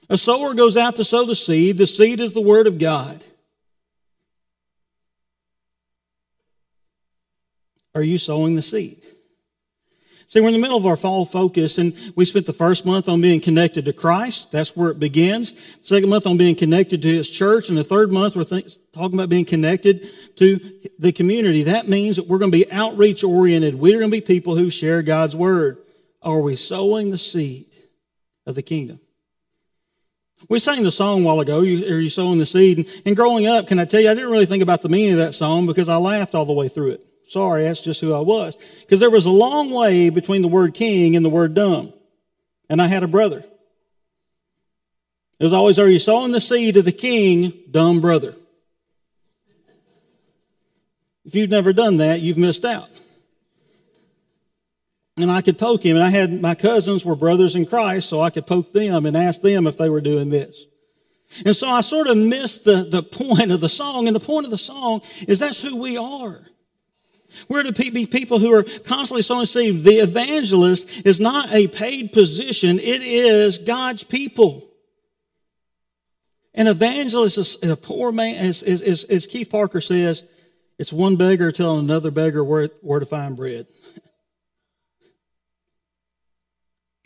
A 0.09 0.17
sower 0.17 0.55
goes 0.55 0.77
out 0.77 0.97
to 0.97 1.05
sow 1.05 1.25
the 1.25 1.35
seed. 1.35 1.79
The 1.79 1.87
seed 1.87 2.21
is 2.21 2.33
the 2.33 2.41
Word 2.41 2.67
of 2.67 2.79
God. 2.79 3.25
Are 7.95 8.03
you 8.03 8.19
sowing 8.19 8.55
the 8.55 8.62
seed? 8.62 9.03
See, 10.29 10.41
we're 10.41 10.49
in 10.49 10.55
the 10.55 10.61
middle 10.61 10.77
of 10.77 10.87
our 10.87 10.97
fall 10.97 11.25
focus, 11.25 11.79
and 11.79 11.97
we 12.17 12.25
spent 12.25 12.47
the 12.47 12.53
first 12.53 12.85
month 12.85 13.09
on 13.09 13.21
being 13.21 13.41
connected 13.41 13.85
to 13.85 13.93
Christ. 13.93 14.51
That's 14.51 14.77
where 14.77 14.91
it 14.91 14.99
begins. 14.99 15.53
The 15.53 15.87
second 15.87 16.11
month 16.11 16.27
on 16.27 16.37
being 16.37 16.57
connected 16.57 17.01
to 17.03 17.09
His 17.09 17.31
church, 17.31 17.69
and 17.69 17.79
the 17.79 17.85
third 17.85 18.11
month 18.11 18.35
we're 18.35 18.43
th- 18.43 18.77
talking 18.91 19.17
about 19.17 19.29
being 19.29 19.45
connected 19.45 20.09
to 20.37 20.59
the 20.99 21.12
community. 21.12 21.62
That 21.62 21.89
means 21.89 22.17
that 22.17 22.27
we're 22.27 22.39
going 22.39 22.51
to 22.51 22.59
be 22.59 22.71
outreach 22.73 23.23
oriented. 23.23 23.77
We're 23.77 24.01
going 24.01 24.11
to 24.11 24.17
be 24.17 24.21
people 24.21 24.57
who 24.57 24.69
share 24.69 25.01
God's 25.01 25.37
word. 25.37 25.79
Are 26.23 26.41
we 26.41 26.57
sowing 26.57 27.12
the 27.12 27.19
seed 27.19 27.67
of 28.47 28.57
the 28.57 28.62
kingdom? 28.62 28.99
We 30.49 30.59
sang 30.59 30.83
the 30.83 30.91
song 30.91 31.23
a 31.23 31.25
while 31.25 31.39
ago, 31.39 31.61
Are 31.61 31.65
you, 31.65 31.79
you 31.79 32.11
sowing 32.11 32.41
the 32.41 32.47
seed? 32.47 32.91
And 33.07 33.15
growing 33.15 33.47
up, 33.47 33.69
can 33.69 33.79
I 33.79 33.85
tell 33.85 34.01
you, 34.01 34.11
I 34.11 34.15
didn't 34.15 34.31
really 34.31 34.47
think 34.47 34.65
about 34.65 34.83
the 34.83 34.89
meaning 34.89 35.12
of 35.12 35.19
that 35.19 35.35
song 35.35 35.67
because 35.67 35.89
I 35.89 35.97
laughed 35.97 36.35
all 36.35 36.45
the 36.45 36.53
way 36.53 36.69
through 36.69 36.91
it. 36.91 37.06
Sorry, 37.27 37.65
that's 37.65 37.81
just 37.81 38.01
who 38.01 38.15
I 38.15 38.21
was. 38.21 38.55
Because 38.81 39.01
there 39.01 39.11
was 39.11 39.27
a 39.27 39.31
long 39.31 39.71
way 39.71 40.11
between 40.11 40.43
the 40.43 40.49
word 40.49 40.75
king 40.75 41.17
and 41.17 41.25
the 41.25 41.29
word 41.29 41.55
dumb. 41.55 41.93
And 42.71 42.81
I 42.81 42.87
had 42.87 43.03
a 43.03 43.09
brother. 43.09 43.45
Was 45.41 45.53
always, 45.53 45.79
are 45.79 45.89
you 45.89 45.99
sowing 45.99 46.33
the 46.33 46.41
seed 46.41 46.77
of 46.77 46.85
the 46.85 46.93
king, 46.93 47.53
dumb 47.71 48.01
brother? 48.01 48.35
If 51.25 51.35
you've 51.35 51.51
never 51.51 51.73
done 51.73 51.97
that, 51.99 52.21
you've 52.21 52.39
missed 52.39 52.65
out. 52.65 52.89
And 55.19 55.31
I 55.31 55.41
could 55.41 55.59
poke 55.59 55.85
him. 55.85 55.97
And 55.97 56.05
I 56.05 56.11
had 56.11 56.41
my 56.41 56.55
cousins 56.55 57.05
were 57.05 57.17
brothers 57.17 57.57
in 57.57 57.67
Christ, 57.67 58.09
so 58.09 58.21
I 58.21 58.31
could 58.31 58.47
poke 58.47 58.73
them 58.73 59.05
and 59.05 59.17
ask 59.17 59.43
them 59.43 59.67
if 59.67 59.77
they 59.77 59.91
were 59.91 60.01
doing 60.01 60.29
this. 60.29 60.67
And 61.45 61.57
so 61.57 61.69
I 61.69 61.81
sort 61.81 62.07
of 62.07 62.17
missed 62.17 62.65
the, 62.65 62.85
the 62.85 63.03
point 63.03 63.51
of 63.51 63.61
the 63.61 63.69
song. 63.69 64.07
And 64.07 64.15
the 64.15 64.21
point 64.21 64.45
of 64.45 64.53
the 64.53 64.59
song 64.59 65.01
is 65.27 65.41
that's 65.41 65.61
who 65.61 65.77
we 65.77 65.99
are. 65.99 66.43
We're 67.49 67.62
to 67.62 67.72
be 67.72 68.07
people 68.07 68.38
who 68.38 68.53
are 68.53 68.62
constantly 68.62 69.22
sowing 69.22 69.46
seed. 69.46 69.85
The 69.85 69.99
evangelist 69.99 71.07
is 71.07 71.20
not 71.20 71.53
a 71.53 71.68
paid 71.68 72.12
position, 72.12 72.79
it 72.79 73.03
is 73.03 73.59
God's 73.59 74.03
people. 74.03 74.62
An 76.55 76.66
evangelist 76.66 77.37
is 77.37 77.62
a 77.62 77.77
poor 77.77 78.12
man, 78.12 78.35
as, 78.37 78.62
as, 78.62 79.05
as 79.05 79.27
Keith 79.27 79.51
Parker 79.51 79.81
says, 79.81 80.25
it's 80.79 80.92
one 80.92 81.16
beggar 81.16 81.53
telling 81.53 81.85
another 81.85 82.11
beggar 82.11 82.44
where, 82.44 82.68
where 82.81 83.01
to 83.01 83.07
find 83.07 83.37
bread. 83.37 83.66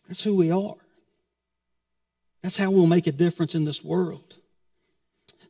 That's 0.09 0.25
who 0.25 0.37
we 0.37 0.51
are. 0.51 0.75
That's 2.43 2.57
how 2.57 2.71
we'll 2.71 2.87
make 2.87 3.07
a 3.07 3.13
difference 3.13 3.55
in 3.55 3.65
this 3.65 3.85
world. 3.85 4.40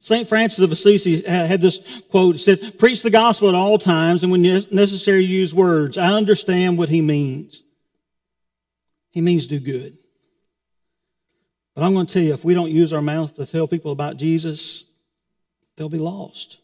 St. 0.00 0.26
Francis 0.26 0.60
of 0.60 0.72
Assisi 0.72 1.22
had 1.22 1.60
this 1.60 2.02
quote. 2.10 2.36
It 2.36 2.38
said, 2.38 2.78
Preach 2.78 3.02
the 3.02 3.10
gospel 3.10 3.50
at 3.50 3.54
all 3.54 3.76
times, 3.76 4.22
and 4.22 4.32
when 4.32 4.42
necessary, 4.42 5.24
use 5.24 5.54
words. 5.54 5.98
I 5.98 6.14
understand 6.14 6.78
what 6.78 6.88
he 6.88 7.02
means. 7.02 7.62
He 9.10 9.20
means 9.20 9.46
do 9.46 9.60
good. 9.60 9.92
But 11.74 11.84
I'm 11.84 11.92
going 11.92 12.06
to 12.06 12.12
tell 12.12 12.22
you, 12.22 12.32
if 12.32 12.44
we 12.44 12.54
don't 12.54 12.70
use 12.70 12.94
our 12.94 13.02
mouth 13.02 13.34
to 13.36 13.44
tell 13.44 13.68
people 13.68 13.92
about 13.92 14.16
Jesus, 14.16 14.84
they'll 15.76 15.90
be 15.90 15.98
lost. 15.98 16.60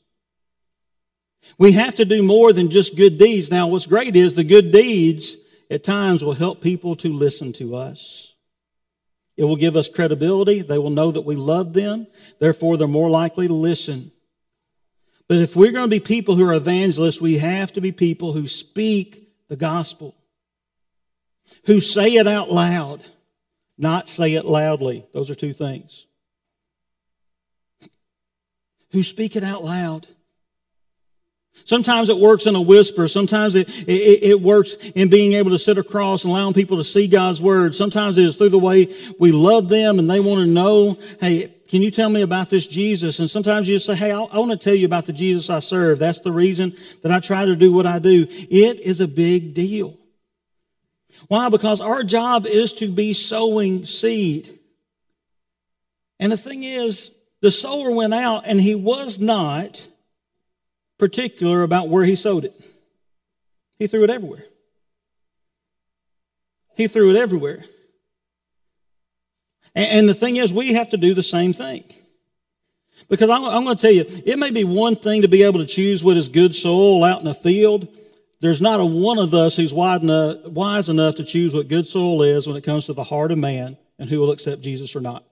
We 1.59 1.73
have 1.73 1.95
to 1.97 2.07
do 2.07 2.23
more 2.23 2.53
than 2.53 2.71
just 2.71 2.97
good 2.97 3.19
deeds. 3.19 3.51
Now, 3.51 3.69
what's 3.69 3.87
great 3.87 4.17
is 4.17 4.35
the 4.35 4.45
good 4.45 4.73
deeds 4.73 5.37
at 5.71 5.85
times 5.85 6.25
will 6.25 6.33
help 6.33 6.63
people 6.63 6.97
to 6.97 7.13
listen 7.13 7.53
to 7.55 7.77
us. 7.77 8.36
It 9.37 9.45
will 9.45 9.57
give 9.57 9.77
us 9.77 9.89
credibility. 9.89 10.63
They 10.63 10.79
will 10.79 10.91
know 10.91 11.11
that 11.11 11.23
we 11.23 11.37
love 11.37 11.75
them. 11.75 12.07
Therefore, 12.39 12.77
they're 12.77 12.89
more 12.89 13.11
likely 13.11 13.47
to 13.47 13.55
listen. 13.55 14.11
But 15.29 15.39
if 15.39 15.57
we're 15.57 15.73
going 15.73 15.91
to 15.91 15.97
be 15.97 16.01
people 16.01 16.37
who 16.37 16.49
are 16.49 16.55
evangelists, 16.55 17.21
we 17.21 17.39
have 17.39 17.73
to 17.73 17.81
be 17.81 17.93
people 17.93 18.33
who 18.33 18.49
speak 18.49 19.29
the 19.49 19.57
gospel, 19.57 20.15
who 21.67 21.81
say 21.81 22.13
it 22.13 22.27
out 22.27 22.51
loud, 22.51 23.05
not 23.77 24.09
say 24.09 24.35
it 24.35 24.45
loudly. 24.45 25.05
Those 25.13 25.31
are 25.31 25.35
two 25.35 25.53
things. 25.53 26.07
Who 28.93 29.03
speak 29.03 29.37
it 29.37 29.43
out 29.43 29.63
loud. 29.63 30.07
Sometimes 31.65 32.09
it 32.09 32.17
works 32.17 32.47
in 32.47 32.55
a 32.55 32.61
whisper. 32.61 33.09
Sometimes 33.09 33.55
it, 33.57 33.69
it, 33.89 34.23
it, 34.23 34.41
works 34.41 34.75
in 34.95 35.11
being 35.11 35.33
able 35.33 35.51
to 35.51 35.59
sit 35.59 35.79
across 35.79 36.23
and 36.23 36.31
allowing 36.31 36.55
people 36.55 36.77
to 36.77 36.85
see 36.85 37.09
God's 37.09 37.43
word. 37.43 37.75
Sometimes 37.75 38.19
it 38.19 38.25
is 38.25 38.37
through 38.37 38.51
the 38.51 38.59
way 38.59 38.95
we 39.19 39.33
love 39.33 39.69
them 39.69 39.99
and 39.99 40.09
they 40.09 40.21
want 40.21 40.47
to 40.47 40.47
know, 40.47 40.97
hey, 41.21 41.53
can 41.69 41.83
you 41.83 41.91
tell 41.91 42.09
me 42.09 42.23
about 42.23 42.51
this 42.51 42.67
Jesus? 42.67 43.19
And 43.19 43.29
sometimes 43.29 43.69
you 43.69 43.75
just 43.75 43.87
say, 43.87 43.97
hey, 43.97 44.13
I, 44.13 44.21
I 44.21 44.39
want 44.39 44.53
to 44.53 44.57
tell 44.57 44.75
you 44.75 44.87
about 44.87 45.07
the 45.07 45.13
Jesus 45.13 45.51
I 45.51 45.59
serve. 45.59 45.99
That's 45.99 46.21
the 46.21 46.31
reason 46.31 46.73
that 47.03 47.11
I 47.11 47.19
try 47.19 47.45
to 47.45 47.57
do 47.57 47.73
what 47.73 47.87
I 47.87 47.99
do. 47.99 48.27
It 48.29 48.81
is 48.81 49.01
a 49.01 49.09
big 49.09 49.55
deal. 49.55 49.99
Why? 51.29 51.49
Because 51.49 51.81
our 51.81 52.05
job 52.05 52.47
is 52.47 52.75
to 52.75 52.89
be 52.89 53.13
sowing 53.13 53.85
seed. 53.85 54.49
And 56.21 56.31
the 56.31 56.37
thing 56.37 56.63
is, 56.63 57.15
the 57.41 57.51
sower 57.51 57.91
went 57.91 58.15
out 58.15 58.47
and 58.47 58.61
he 58.61 58.75
was 58.75 59.19
not 59.19 59.89
particular 60.99 61.63
about 61.63 61.89
where 61.89 62.05
he 62.05 62.17
sowed 62.17 62.45
it. 62.45 62.55
He 63.79 63.87
threw 63.87 64.05
it 64.05 64.11
everywhere. 64.11 64.45
He 66.77 66.89
threw 66.89 67.11
it 67.11 67.17
everywhere. 67.17 67.65
And, 69.75 70.09
the 70.09 70.15
thing 70.15 70.37
is, 70.37 70.55
we 70.55 70.73
have 70.73 70.91
to 70.91 70.97
do 70.97 71.13
the 71.13 71.23
same 71.23 71.53
thing. 71.53 71.85
Because 73.11 73.29
I'm, 73.29 73.45
I'm 73.45 73.65
going 73.65 73.77
to 73.77 73.83
tell 73.83 73.93
you, 73.93 74.07
it 74.25 74.39
may 74.39 74.51
be 74.51 74.65
one 74.65 74.97
thing 74.97 75.21
to 75.21 75.29
be 75.29 75.43
able 75.43 75.61
to 75.61 75.67
choose 75.67 76.03
what 76.03 76.17
is 76.17 76.31
good 76.31 76.55
soil 76.55 77.05
out 77.05 77.19
in 77.19 77.27
the 77.27 77.35
field. 77.35 77.87
There's 78.41 78.63
not 78.63 78.81
a 78.81 78.85
one 78.87 79.19
of 79.19 79.35
us 79.35 79.57
who's 79.57 79.73
enough, 79.73 80.47
wise 80.47 80.89
enough 80.89 81.17
to 81.17 81.25
choose 81.25 81.53
what 81.53 81.69
good 81.69 81.87
soil 81.87 82.23
is 82.23 82.47
when 82.47 82.57
it 82.57 82.65
comes 82.65 82.87
to 82.87 82.95
the 82.95 83.05
heart 83.05 83.33
of 83.33 83.39
man 83.39 83.77
and 83.99 84.09
who 84.09 84.21
will 84.21 84.31
accept 84.31 84.63
Jesus 84.63 84.97
or 84.97 85.01
not. 85.01 85.23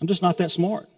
I'm 0.00 0.08
just 0.08 0.22
not 0.22 0.38
that 0.38 0.50
smart. 0.50 0.88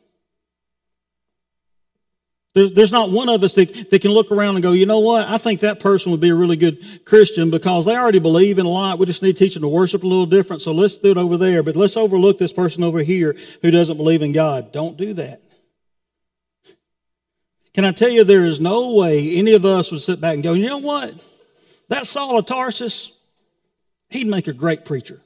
There's, 2.58 2.72
there's 2.72 2.92
not 2.92 3.12
one 3.12 3.28
of 3.28 3.44
us 3.44 3.54
that, 3.54 3.88
that 3.90 4.02
can 4.02 4.10
look 4.10 4.32
around 4.32 4.56
and 4.56 4.62
go, 4.64 4.72
you 4.72 4.84
know 4.84 4.98
what? 4.98 5.28
I 5.28 5.38
think 5.38 5.60
that 5.60 5.78
person 5.78 6.10
would 6.10 6.20
be 6.20 6.30
a 6.30 6.34
really 6.34 6.56
good 6.56 6.76
Christian 7.04 7.52
because 7.52 7.84
they 7.84 7.96
already 7.96 8.18
believe 8.18 8.58
in 8.58 8.66
a 8.66 8.68
lot. 8.68 8.98
We 8.98 9.06
just 9.06 9.22
need 9.22 9.36
to 9.36 9.38
teach 9.38 9.54
them 9.54 9.62
to 9.62 9.68
worship 9.68 10.02
a 10.02 10.06
little 10.08 10.26
different. 10.26 10.60
So 10.60 10.72
let's 10.72 10.98
do 10.98 11.12
it 11.12 11.16
over 11.16 11.36
there. 11.36 11.62
But 11.62 11.76
let's 11.76 11.96
overlook 11.96 12.36
this 12.36 12.52
person 12.52 12.82
over 12.82 12.98
here 12.98 13.36
who 13.62 13.70
doesn't 13.70 13.96
believe 13.96 14.22
in 14.22 14.32
God. 14.32 14.72
Don't 14.72 14.96
do 14.96 15.12
that. 15.12 15.40
Can 17.74 17.84
I 17.84 17.92
tell 17.92 18.08
you, 18.08 18.24
there 18.24 18.44
is 18.44 18.60
no 18.60 18.94
way 18.94 19.36
any 19.36 19.52
of 19.52 19.64
us 19.64 19.92
would 19.92 20.00
sit 20.00 20.20
back 20.20 20.34
and 20.34 20.42
go, 20.42 20.54
you 20.54 20.66
know 20.66 20.78
what? 20.78 21.14
That 21.90 22.08
Saul 22.08 22.40
of 22.40 22.46
Tarsus, 22.46 23.12
he'd 24.08 24.26
make 24.26 24.48
a 24.48 24.52
great 24.52 24.84
preacher. 24.84 25.22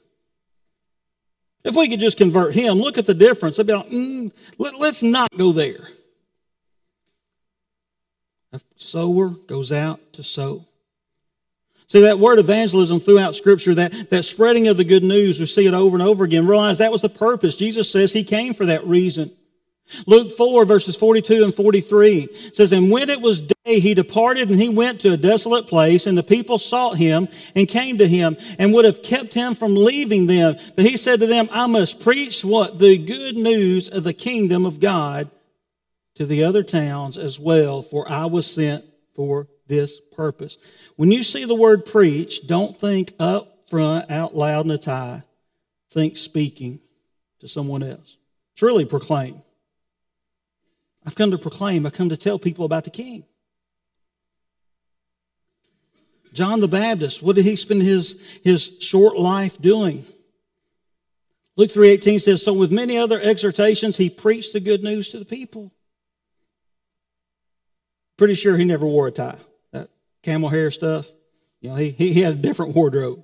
If 1.63 1.75
we 1.75 1.89
could 1.89 1.99
just 1.99 2.19
convert 2.19 2.53
him, 2.53 2.75
look 2.75 2.99
at 2.99 3.07
the 3.07 3.15
difference. 3.15 3.57
They'd 3.57 3.65
be 3.65 3.73
like, 3.73 3.87
mm, 3.87 4.31
let, 4.59 4.79
let's 4.79 5.01
not 5.01 5.29
go 5.35 5.51
there. 5.51 5.87
A 8.53 8.61
sower 8.77 9.29
goes 9.29 9.71
out 9.71 10.13
to 10.13 10.23
sow. 10.23 10.65
See, 11.87 12.01
that 12.01 12.19
word 12.19 12.39
evangelism 12.39 12.99
throughout 12.99 13.35
Scripture, 13.35 13.75
that, 13.75 14.09
that 14.09 14.23
spreading 14.23 14.67
of 14.67 14.77
the 14.77 14.83
good 14.83 15.03
news, 15.03 15.39
we 15.39 15.45
see 15.47 15.67
it 15.67 15.73
over 15.73 15.95
and 15.95 16.07
over 16.07 16.23
again. 16.23 16.47
Realize 16.47 16.77
that 16.77 16.91
was 16.91 17.01
the 17.01 17.09
purpose. 17.09 17.55
Jesus 17.55 17.91
says 17.91 18.13
he 18.13 18.23
came 18.23 18.53
for 18.53 18.65
that 18.67 18.85
reason. 18.85 19.31
Luke 20.07 20.31
4, 20.31 20.65
verses 20.65 20.95
42 20.95 21.43
and 21.43 21.53
43 21.53 22.27
says, 22.53 22.71
And 22.71 22.89
when 22.89 23.09
it 23.09 23.21
was 23.21 23.41
day, 23.41 23.79
he 23.79 23.93
departed 23.93 24.49
and 24.49 24.59
he 24.59 24.69
went 24.69 25.01
to 25.01 25.13
a 25.13 25.17
desolate 25.17 25.67
place, 25.67 26.07
and 26.07 26.17
the 26.17 26.23
people 26.23 26.57
sought 26.57 26.97
him 26.97 27.27
and 27.55 27.67
came 27.67 27.97
to 27.97 28.07
him 28.07 28.37
and 28.57 28.73
would 28.73 28.85
have 28.85 29.03
kept 29.03 29.33
him 29.33 29.53
from 29.55 29.75
leaving 29.75 30.25
them. 30.25 30.55
But 30.75 30.85
he 30.85 30.97
said 30.97 31.19
to 31.19 31.27
them, 31.27 31.47
I 31.51 31.67
must 31.67 32.01
preach 32.01 32.45
what? 32.45 32.79
The 32.79 32.97
good 32.97 33.35
news 33.35 33.89
of 33.89 34.03
the 34.03 34.13
kingdom 34.13 34.65
of 34.65 34.79
God 34.79 35.29
to 36.15 36.25
the 36.25 36.43
other 36.43 36.63
towns 36.63 37.17
as 37.17 37.39
well, 37.39 37.81
for 37.81 38.09
I 38.09 38.25
was 38.25 38.51
sent 38.51 38.85
for 39.13 39.47
this 39.67 39.99
purpose. 40.15 40.57
When 40.95 41.11
you 41.11 41.23
see 41.23 41.45
the 41.45 41.55
word 41.55 41.85
preach, 41.85 42.47
don't 42.47 42.79
think 42.79 43.13
up 43.19 43.67
front, 43.67 44.11
out 44.11 44.35
loud 44.35 44.65
in 44.65 44.71
a 44.71 44.77
tie. 44.77 45.23
Think 45.89 46.17
speaking 46.17 46.79
to 47.39 47.47
someone 47.47 47.83
else. 47.83 48.17
Really 48.61 48.85
proclaim. 48.85 49.41
I've 51.05 51.15
come 51.15 51.31
to 51.31 51.37
proclaim, 51.37 51.85
I've 51.85 51.93
come 51.93 52.09
to 52.09 52.17
tell 52.17 52.39
people 52.39 52.65
about 52.65 52.85
the 52.85 52.89
King. 52.89 53.25
John 56.31 56.61
the 56.61 56.67
Baptist, 56.67 57.21
what 57.21 57.35
did 57.35 57.45
he 57.45 57.55
spend 57.55 57.81
his, 57.81 58.39
his 58.43 58.77
short 58.79 59.17
life 59.17 59.61
doing? 59.61 60.05
Luke 61.55 61.69
3.18 61.69 62.21
says, 62.21 62.43
So 62.43 62.53
with 62.53 62.71
many 62.71 62.97
other 62.97 63.19
exhortations, 63.21 63.97
he 63.97 64.09
preached 64.09 64.53
the 64.53 64.59
good 64.59 64.81
news 64.81 65.09
to 65.09 65.19
the 65.19 65.25
people. 65.25 65.71
Pretty 68.17 68.35
sure 68.35 68.57
he 68.57 68.65
never 68.65 68.85
wore 68.85 69.07
a 69.07 69.11
tie. 69.11 69.39
That 69.71 69.89
camel 70.21 70.49
hair 70.49 70.71
stuff, 70.71 71.09
you 71.61 71.69
know, 71.69 71.75
he, 71.75 71.91
he 71.91 72.21
had 72.21 72.33
a 72.33 72.37
different 72.37 72.75
wardrobe. 72.75 73.23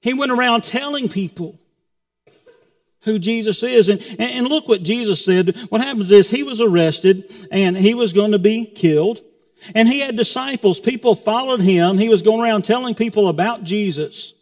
He 0.00 0.14
went 0.14 0.32
around 0.32 0.64
telling 0.64 1.08
people 1.08 1.58
who 3.04 3.18
Jesus 3.18 3.62
is. 3.62 3.88
And, 3.88 4.02
and 4.18 4.46
look 4.48 4.68
what 4.68 4.82
Jesus 4.82 5.24
said. 5.24 5.56
What 5.68 5.82
happens 5.82 6.10
is 6.10 6.30
he 6.30 6.42
was 6.42 6.60
arrested 6.60 7.30
and 7.50 7.76
he 7.76 7.94
was 7.94 8.12
going 8.12 8.32
to 8.32 8.38
be 8.38 8.66
killed. 8.66 9.20
And 9.74 9.88
he 9.88 10.00
had 10.00 10.16
disciples. 10.16 10.80
People 10.80 11.14
followed 11.14 11.60
him. 11.60 11.96
He 11.96 12.08
was 12.08 12.22
going 12.22 12.42
around 12.42 12.64
telling 12.64 12.94
people 12.94 13.28
about 13.28 13.62
Jesus. 13.64 14.34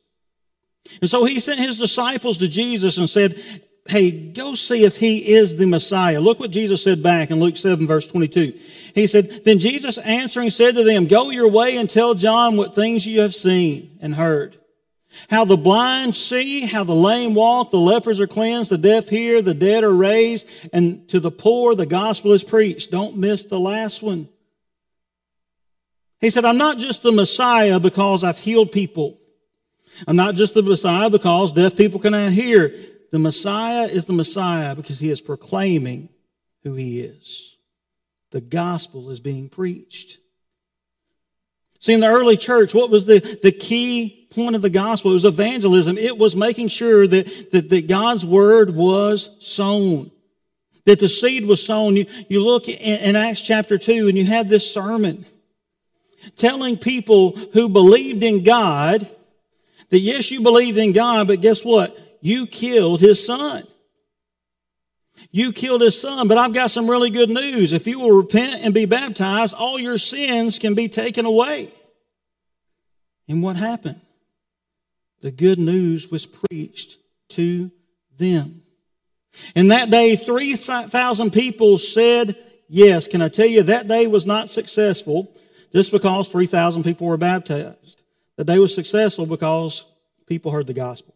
And 1.01 1.09
so 1.09 1.25
he 1.25 1.39
sent 1.39 1.61
his 1.61 1.79
disciples 1.79 2.39
to 2.39 2.49
Jesus 2.49 2.99
and 2.99 3.09
said, 3.09 3.41
hey, 3.89 4.33
go 4.33 4.55
see 4.55 4.85
if 4.85 4.97
he 4.97 5.35
is 5.35 5.57
the 5.57 5.67
Messiah. 5.67 6.21
Look 6.21 6.39
what 6.39 6.51
Jesus 6.51 6.83
said 6.83 7.03
back 7.03 7.31
in 7.31 7.41
Luke 7.41 7.57
7, 7.57 7.87
verse 7.87 8.07
22. 8.07 8.53
He 8.95 9.07
said, 9.07 9.29
Then 9.45 9.59
Jesus 9.59 9.99
answering 9.99 10.51
said 10.51 10.77
to 10.77 10.85
them, 10.85 11.07
Go 11.07 11.31
your 11.31 11.51
way 11.51 11.77
and 11.77 11.91
tell 11.91 12.15
John 12.15 12.57
what 12.57 12.75
things 12.75 13.07
you 13.07 13.21
have 13.23 13.35
seen 13.35 13.99
and 14.01 14.15
heard. 14.15 14.57
How 15.29 15.45
the 15.45 15.57
blind 15.57 16.15
see, 16.15 16.67
how 16.67 16.85
the 16.85 16.95
lame 16.95 17.35
walk, 17.35 17.71
the 17.71 17.77
lepers 17.77 18.21
are 18.21 18.27
cleansed, 18.27 18.71
the 18.71 18.79
deaf 18.79 19.09
hear, 19.09 19.43
the 19.43 19.53
dead 19.53 19.85
are 19.85 19.95
raised, 19.95 20.49
and 20.73 21.07
to 21.11 21.21
the 21.21 21.31
poor 21.31 21.75
the 21.75 21.85
gospel 21.85 22.33
is 22.33 22.45
preached. 22.45 22.91
Don't 22.91 23.19
miss 23.19 23.45
the 23.45 23.61
last 23.61 24.03
one. 24.03 24.29
He 26.21 26.31
said, 26.31 26.45
I'm 26.45 26.57
not 26.57 26.79
just 26.79 27.03
the 27.03 27.13
Messiah 27.13 27.81
because 27.81 28.25
I've 28.25 28.39
healed 28.39 28.73
people. 28.73 29.19
I'm 30.07 30.17
not 30.17 30.35
just 30.37 30.55
the 30.55 30.63
Messiah 30.63 31.11
because 31.11 31.53
deaf 31.53 31.77
people 31.77 32.01
cannot 32.01 32.31
hear. 32.31 32.75
The 33.13 33.19
Messiah 33.19 33.85
is 33.85 34.07
the 34.07 34.15
Messiah 34.15 34.75
because 34.75 34.99
he 34.99 35.11
is 35.11 35.21
proclaiming 35.21 36.09
who 36.65 36.75
he 36.75 37.01
is. 37.01 37.59
The 38.31 38.41
gospel 38.41 39.11
is 39.11 39.21
being 39.21 39.51
preached. 39.51 40.19
See, 41.79 41.93
in 41.93 42.01
the 42.01 42.07
early 42.07 42.39
church, 42.39 42.75
what 42.75 42.91
was 42.91 43.05
the, 43.05 43.19
the 43.43 43.53
key 43.53 44.29
point 44.35 44.57
of 44.57 44.63
the 44.63 44.71
gospel? 44.71 45.11
It 45.11 45.15
was 45.15 45.25
evangelism. 45.27 45.99
It 45.99 46.17
was 46.17 46.35
making 46.35 46.69
sure 46.69 47.07
that, 47.07 47.51
that, 47.53 47.69
that 47.69 47.87
God's 47.87 48.25
word 48.25 48.75
was 48.75 49.37
sown, 49.45 50.11
that 50.87 50.99
the 50.99 51.09
seed 51.09 51.45
was 51.45 51.65
sown. 51.65 51.97
You, 51.97 52.07
you 52.31 52.43
look 52.43 52.67
in, 52.67 53.01
in 53.01 53.17
Acts 53.17 53.43
chapter 53.43 53.77
2 53.77 54.09
and 54.09 54.17
you 54.17 54.25
have 54.25 54.49
this 54.49 54.73
sermon 54.73 55.27
telling 56.37 56.79
people 56.79 57.33
who 57.53 57.69
believed 57.69 58.23
in 58.23 58.43
God 58.43 59.07
that 59.91 59.99
yes, 59.99 60.31
you 60.31 60.41
believed 60.41 60.79
in 60.79 60.93
God, 60.93 61.29
but 61.29 61.43
guess 61.43 61.63
what? 61.63 61.99
You 62.23 62.47
killed 62.47 63.01
his 63.01 63.25
son. 63.25 63.65
You 65.31 65.53
killed 65.53 65.81
his 65.81 66.01
son, 66.01 66.29
but 66.29 66.39
I've 66.39 66.55
got 66.55 66.71
some 66.71 66.89
really 66.89 67.11
good 67.11 67.29
news. 67.29 67.73
If 67.73 67.87
you 67.87 67.99
will 68.01 68.17
repent 68.17 68.65
and 68.65 68.73
be 68.73 68.87
baptized, 68.87 69.55
all 69.59 69.79
your 69.79 69.99
sins 69.99 70.59
can 70.59 70.75
be 70.75 70.89
taken 70.89 71.27
away. 71.27 71.71
And 73.29 73.43
what 73.43 73.57
happened? 73.57 74.01
The 75.21 75.33
good 75.33 75.59
news 75.59 76.11
was 76.11 76.27
preached 76.27 76.99
to 77.31 77.71
them. 78.19 78.63
And 79.57 79.71
that 79.71 79.91
day, 79.91 80.17
3,000 80.17 81.33
people 81.33 81.79
said 81.79 82.37
yes. 82.69 83.09
Can 83.09 83.23
I 83.23 83.29
tell 83.29 83.47
you, 83.47 83.63
that 83.65 83.89
day 83.89 84.07
was 84.07 84.27
not 84.27 84.49
successful 84.49 85.35
just 85.73 85.91
because 85.91 86.29
3,000 86.29 86.83
people 86.83 87.07
were 87.07 87.17
baptized. 87.17 88.03
The 88.37 88.45
day 88.45 88.59
was 88.59 88.75
successful 88.75 89.27
because 89.27 89.85
people 90.27 90.51
heard 90.51 90.67
the 90.67 90.75
gospel. 90.75 91.15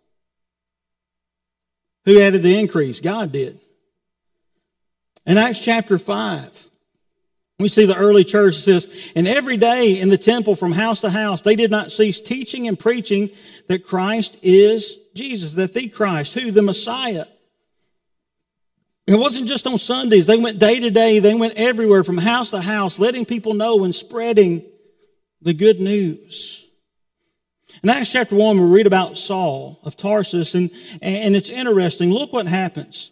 Who 2.07 2.21
added 2.21 2.42
the 2.42 2.59
increase? 2.59 3.01
God 3.01 3.33
did. 3.33 3.61
In 5.27 5.37
Acts 5.37 5.62
chapter 5.62 5.99
5, 5.99 6.71
we 7.59 7.69
see 7.69 7.85
the 7.85 7.97
early 7.97 8.23
church 8.23 8.55
says, 8.55 9.12
and 9.16 9.27
every 9.27 9.57
day 9.57 9.99
in 10.01 10.09
the 10.09 10.19
temple 10.19 10.55
from 10.55 10.73
house 10.73 11.01
to 11.01 11.11
house, 11.11 11.42
they 11.42 11.57
did 11.57 11.71
not 11.71 11.90
cease 11.90 12.21
teaching 12.21 12.69
and 12.69 12.79
preaching 12.79 13.31
that 13.66 13.85
Christ 13.85 14.38
is 14.42 14.99
Jesus, 15.14 15.55
that 15.55 15.73
the 15.73 15.88
Christ, 15.88 16.35
who? 16.35 16.51
The 16.51 16.62
Messiah. 16.62 17.25
It 19.07 19.19
wasn't 19.19 19.49
just 19.49 19.66
on 19.66 19.79
Sundays. 19.79 20.27
They 20.27 20.37
went 20.37 20.59
day 20.59 20.81
to 20.81 20.90
day. 20.90 21.21
They 21.21 21.35
went 21.35 21.55
everywhere 21.57 22.05
from 22.05 22.19
house 22.19 22.51
to 22.51 22.61
house, 22.61 22.99
letting 22.99 23.25
people 23.25 23.55
know 23.55 23.85
and 23.85 23.95
spreading 23.95 24.64
the 25.40 25.55
good 25.55 25.79
news. 25.79 26.66
In 27.83 27.89
Acts 27.91 28.11
chapter 28.11 28.35
1, 28.35 28.59
we 28.59 28.67
read 28.67 28.87
about 28.87 29.17
Saul 29.17 29.79
of 29.85 29.97
Tarsus, 29.97 30.55
and, 30.55 30.71
and 31.03 31.37
it's 31.37 31.51
interesting. 31.51 32.11
Look 32.11 32.33
what 32.33 32.47
happens. 32.47 33.11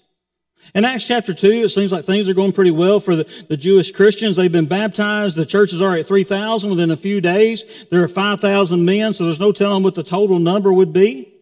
In 0.74 0.84
Acts 0.84 1.06
chapter 1.06 1.34
2, 1.34 1.48
it 1.48 1.68
seems 1.68 1.92
like 1.92 2.04
things 2.04 2.28
are 2.28 2.34
going 2.34 2.52
pretty 2.52 2.70
well 2.70 2.98
for 2.98 3.14
the, 3.14 3.24
the 3.48 3.56
Jewish 3.56 3.92
Christians. 3.92 4.36
They've 4.36 4.50
been 4.50 4.66
baptized. 4.66 5.36
The 5.36 5.44
churches 5.44 5.82
are 5.82 5.96
at 5.96 6.06
3,000 6.06 6.70
within 6.70 6.90
a 6.90 6.96
few 6.96 7.20
days. 7.20 7.86
There 7.90 8.02
are 8.02 8.08
5,000 8.08 8.84
men, 8.84 9.12
so 9.12 9.24
there's 9.24 9.40
no 9.40 9.52
telling 9.52 9.82
what 9.82 9.94
the 9.94 10.02
total 10.02 10.38
number 10.38 10.72
would 10.72 10.92
be. 10.92 11.32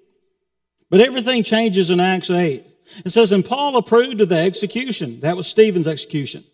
But 0.91 1.01
everything 1.01 1.45
changes 1.45 1.91
in 1.91 2.01
Acts 2.01 2.31
8. 2.31 2.65
It 3.05 3.11
says, 3.11 3.33
And 3.33 3.45
Paul 3.45 3.77
approved 3.77 4.21
of 4.21 4.29
the 4.29 4.39
execution. 4.39 5.21
That 5.21 5.37
was 5.37 5.47
Stephen's 5.47 5.87
execution. 5.87 6.45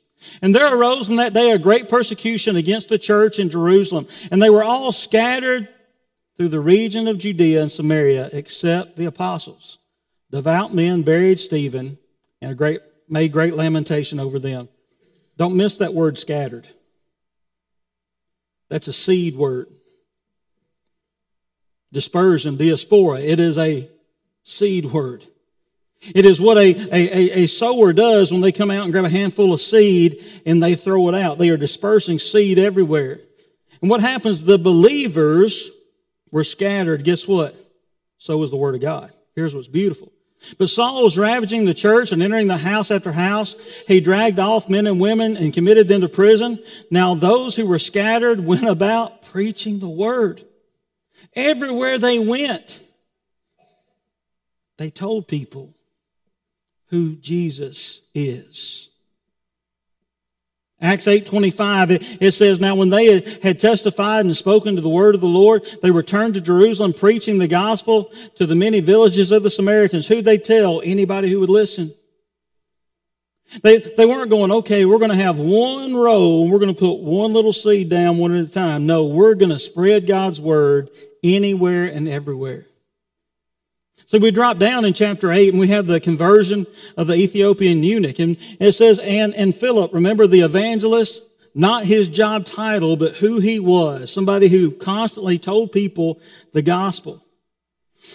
And 0.42 0.54
there 0.54 0.76
arose 0.76 1.08
in 1.08 1.16
that 1.16 1.32
day 1.32 1.52
a 1.52 1.58
great 1.58 1.88
persecution 1.88 2.56
against 2.56 2.88
the 2.88 2.98
church 2.98 3.38
in 3.38 3.50
Jerusalem. 3.50 4.06
And 4.30 4.42
they 4.42 4.50
were 4.50 4.64
all 4.64 4.92
scattered 4.92 5.68
through 6.38 6.48
the 6.48 6.60
region 6.60 7.08
of 7.08 7.18
Judea 7.18 7.60
and 7.62 7.70
Samaria, 7.72 8.30
except 8.32 8.96
the 8.96 9.06
apostles. 9.06 9.78
Devout 10.30 10.72
men 10.72 11.02
buried 11.02 11.40
Stephen 11.40 11.98
and 12.40 12.56
great, 12.56 12.78
made 13.08 13.32
great 13.32 13.54
lamentation 13.54 14.20
over 14.20 14.38
them. 14.38 14.68
Don't 15.36 15.56
miss 15.56 15.78
that 15.78 15.94
word 15.94 16.16
scattered. 16.16 16.68
That's 18.68 18.86
a 18.86 18.92
seed 18.92 19.34
word. 19.34 19.66
Dispersion, 21.92 22.56
diaspora, 22.56 23.18
it 23.18 23.40
is 23.40 23.58
a 23.58 23.88
seed 24.44 24.86
word. 24.86 25.24
It 26.00 26.24
is 26.24 26.40
what 26.40 26.56
a, 26.58 26.70
a, 26.92 27.42
a, 27.42 27.46
sower 27.48 27.92
does 27.92 28.30
when 28.30 28.40
they 28.40 28.52
come 28.52 28.70
out 28.70 28.84
and 28.84 28.92
grab 28.92 29.04
a 29.04 29.08
handful 29.08 29.52
of 29.52 29.60
seed 29.60 30.22
and 30.46 30.62
they 30.62 30.76
throw 30.76 31.08
it 31.08 31.14
out. 31.16 31.38
They 31.38 31.50
are 31.50 31.56
dispersing 31.56 32.20
seed 32.20 32.56
everywhere. 32.56 33.18
And 33.80 33.90
what 33.90 34.00
happens? 34.00 34.44
The 34.44 34.58
believers 34.58 35.72
were 36.30 36.44
scattered. 36.44 37.04
Guess 37.04 37.26
what? 37.26 37.54
So 38.18 38.38
was 38.38 38.50
the 38.50 38.56
word 38.56 38.74
of 38.74 38.80
God. 38.80 39.12
Here's 39.34 39.54
what's 39.54 39.68
beautiful. 39.68 40.12
But 40.56 40.68
Saul 40.68 41.02
was 41.02 41.18
ravaging 41.18 41.64
the 41.64 41.74
church 41.74 42.12
and 42.12 42.22
entering 42.22 42.46
the 42.46 42.56
house 42.56 42.90
after 42.90 43.12
house. 43.12 43.56
He 43.88 44.00
dragged 44.00 44.38
off 44.38 44.68
men 44.68 44.86
and 44.86 45.00
women 45.00 45.36
and 45.36 45.52
committed 45.52 45.88
them 45.88 46.00
to 46.02 46.08
prison. 46.08 46.62
Now 46.90 47.14
those 47.14 47.56
who 47.56 47.66
were 47.66 47.78
scattered 47.78 48.40
went 48.40 48.64
about 48.68 49.22
preaching 49.22 49.80
the 49.80 49.88
word. 49.88 50.44
Everywhere 51.34 51.98
they 51.98 52.20
went, 52.20 52.82
they 54.76 54.90
told 54.90 55.26
people 55.26 55.74
who 56.86 57.16
Jesus 57.16 58.02
is. 58.14 58.90
Acts 60.80 61.06
8:25 61.06 61.90
it, 61.90 62.22
it 62.22 62.32
says 62.32 62.60
now 62.60 62.76
when 62.76 62.90
they 62.90 63.20
had 63.42 63.58
testified 63.58 64.24
and 64.24 64.36
spoken 64.36 64.76
to 64.76 64.80
the 64.80 64.88
word 64.88 65.14
of 65.14 65.20
the 65.20 65.26
Lord 65.26 65.66
they 65.82 65.90
returned 65.90 66.34
to 66.34 66.40
Jerusalem 66.40 66.92
preaching 66.92 67.38
the 67.38 67.48
gospel 67.48 68.12
to 68.36 68.46
the 68.46 68.54
many 68.54 68.80
villages 68.80 69.32
of 69.32 69.42
the 69.42 69.50
Samaritans 69.50 70.06
who 70.06 70.22
they 70.22 70.38
tell 70.38 70.80
anybody 70.84 71.30
who 71.30 71.40
would 71.40 71.50
listen 71.50 71.92
they, 73.62 73.78
they 73.78 74.04
weren't 74.04 74.30
going, 74.30 74.52
okay, 74.52 74.84
we're 74.84 74.98
going 74.98 75.10
to 75.10 75.16
have 75.16 75.38
one 75.38 75.94
row 75.94 76.42
and 76.42 76.52
we're 76.52 76.58
going 76.58 76.74
to 76.74 76.78
put 76.78 77.00
one 77.00 77.32
little 77.32 77.52
seed 77.52 77.88
down 77.88 78.18
one 78.18 78.34
at 78.34 78.44
a 78.44 78.50
time. 78.50 78.86
No, 78.86 79.06
we're 79.06 79.34
going 79.34 79.52
to 79.52 79.58
spread 79.58 80.06
God's 80.06 80.40
word 80.40 80.90
anywhere 81.22 81.84
and 81.84 82.06
everywhere. 82.08 82.67
So 84.08 84.18
we 84.18 84.30
drop 84.30 84.56
down 84.56 84.86
in 84.86 84.94
chapter 84.94 85.30
8 85.30 85.50
and 85.50 85.60
we 85.60 85.66
have 85.66 85.86
the 85.86 86.00
conversion 86.00 86.66
of 86.96 87.08
the 87.08 87.14
Ethiopian 87.14 87.82
eunuch. 87.82 88.18
And 88.18 88.38
it 88.58 88.72
says, 88.72 88.98
and, 89.00 89.34
and 89.34 89.54
Philip, 89.54 89.92
remember 89.92 90.26
the 90.26 90.40
evangelist? 90.40 91.22
Not 91.54 91.84
his 91.84 92.08
job 92.08 92.46
title, 92.46 92.96
but 92.96 93.16
who 93.16 93.38
he 93.38 93.60
was. 93.60 94.10
Somebody 94.10 94.48
who 94.48 94.70
constantly 94.70 95.38
told 95.38 95.72
people 95.72 96.22
the 96.52 96.62
gospel. 96.62 97.22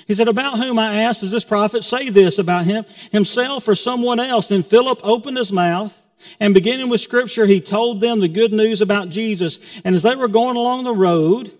He 0.07 0.15
said, 0.15 0.27
About 0.27 0.57
whom 0.57 0.79
I 0.79 1.01
asked, 1.03 1.21
does 1.21 1.29
this 1.29 1.45
prophet 1.45 1.83
say 1.83 2.09
this 2.09 2.39
about 2.39 2.65
him, 2.65 2.85
himself 3.11 3.67
or 3.67 3.75
someone 3.75 4.19
else? 4.19 4.47
Then 4.47 4.63
Philip 4.63 4.99
opened 5.03 5.37
his 5.37 5.53
mouth, 5.53 6.07
and 6.39 6.55
beginning 6.55 6.89
with 6.89 7.01
scripture, 7.01 7.45
he 7.45 7.61
told 7.61 8.01
them 8.01 8.19
the 8.19 8.27
good 8.27 8.51
news 8.51 8.81
about 8.81 9.09
Jesus. 9.09 9.79
And 9.85 9.93
as 9.93 10.01
they 10.01 10.15
were 10.15 10.27
going 10.27 10.57
along 10.57 10.85
the 10.85 10.95
road, 10.95 11.51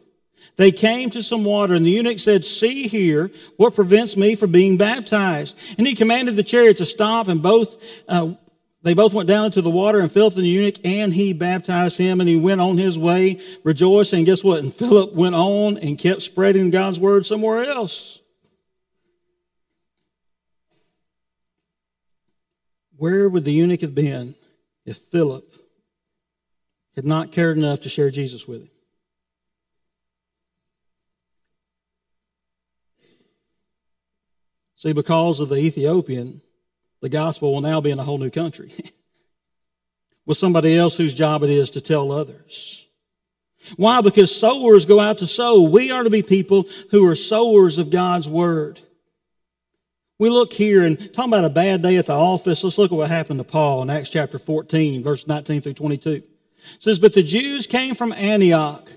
they 0.56 0.72
came 0.72 1.10
to 1.12 1.24
some 1.24 1.44
water, 1.44 1.74
and 1.74 1.86
the 1.86 1.92
eunuch 1.92 2.20
said, 2.20 2.46
See 2.46 2.88
here, 2.88 3.32
what 3.58 3.74
prevents 3.74 4.16
me 4.16 4.36
from 4.36 4.52
being 4.52 4.78
baptized? 4.78 5.60
And 5.78 5.88
he 5.88 5.96
commanded 5.96 6.36
the 6.36 6.44
chariot 6.44 6.78
to 6.78 6.86
stop, 6.86 7.28
and 7.28 7.42
both 7.42 8.04
uh, 8.08 8.34
they 8.84 8.94
both 8.94 9.14
went 9.14 9.30
down 9.30 9.46
into 9.46 9.62
the 9.62 9.70
water, 9.70 10.00
and 10.00 10.12
Philip 10.12 10.36
and 10.36 10.44
the 10.44 10.50
eunuch, 10.50 10.76
and 10.86 11.14
he 11.14 11.32
baptized 11.32 11.98
him, 11.98 12.20
and 12.20 12.30
he 12.30 12.38
went 12.38 12.60
on 12.60 12.78
his 12.78 13.00
way 13.00 13.40
rejoicing. 13.64 14.20
And 14.20 14.26
guess 14.26 14.44
what? 14.44 14.62
And 14.62 14.74
Philip 14.74 15.14
went 15.14 15.36
on 15.36 15.78
and 15.78 15.98
kept 15.98 16.22
spreading 16.22 16.70
God's 16.70 17.00
word 17.00 17.26
somewhere 17.26 17.64
else. 17.64 18.22
Where 22.98 23.28
would 23.28 23.46
the 23.46 23.54
eunuch 23.54 23.82
have 23.82 23.96
been 23.96 24.36
if 24.86 24.98
Philip 24.98 25.56
had 26.96 27.06
not 27.06 27.32
cared 27.32 27.58
enough 27.58 27.82
to 27.82 27.90
share 27.90 28.12
Jesus 28.12 28.48
with 28.48 28.64
him? 28.64 28.73
See, 34.84 34.92
because 34.92 35.40
of 35.40 35.48
the 35.48 35.56
Ethiopian, 35.56 36.42
the 37.00 37.08
gospel 37.08 37.54
will 37.54 37.62
now 37.62 37.80
be 37.80 37.92
in 37.92 38.00
a 38.00 38.04
whole 38.04 38.18
new 38.18 38.30
country 38.30 38.70
with 40.26 40.38
somebody 40.38 40.78
else 40.78 40.98
whose 40.98 41.14
job 41.14 41.42
it 41.42 41.50
is 41.50 41.70
to 41.72 41.80
tell 41.80 42.12
others. 42.12 42.86
Why? 43.78 44.02
Because 44.02 44.38
sowers 44.38 44.86
go 44.86 45.00
out 45.00 45.20
to 45.20 45.26
sow. 45.26 45.62
We 45.70 45.90
are 45.92 46.04
to 46.04 46.10
be 46.10 46.22
people 46.22 46.66
who 46.92 47.08
are 47.08 47.16
sowers 47.16 47.78
of 47.78 47.92
God's 47.92 48.28
word. 48.28 48.82
We 50.20 50.30
look 50.30 50.52
here 50.52 50.84
and 50.84 50.98
talking 51.14 51.32
about 51.32 51.46
a 51.46 51.50
bad 51.50 51.82
day 51.82 51.96
at 51.96 52.08
the 52.08 52.12
office. 52.12 52.62
Let's 52.62 52.78
look 52.78 52.92
at 52.92 52.98
what 52.98 53.10
happened 53.10 53.40
to 53.40 53.46
Paul 53.46 53.84
in 53.84 53.90
Acts 53.90 54.10
chapter 54.10 54.38
14, 54.38 55.02
verse 55.02 55.28
19 55.28 55.62
through 55.62 55.74
22. 55.76 56.10
It 56.10 56.26
says, 56.80 57.00
But 57.00 57.14
the 57.14 57.24
Jews 57.24 57.68
came 57.68 57.96
from 57.96 58.12
Antioch 58.12 58.90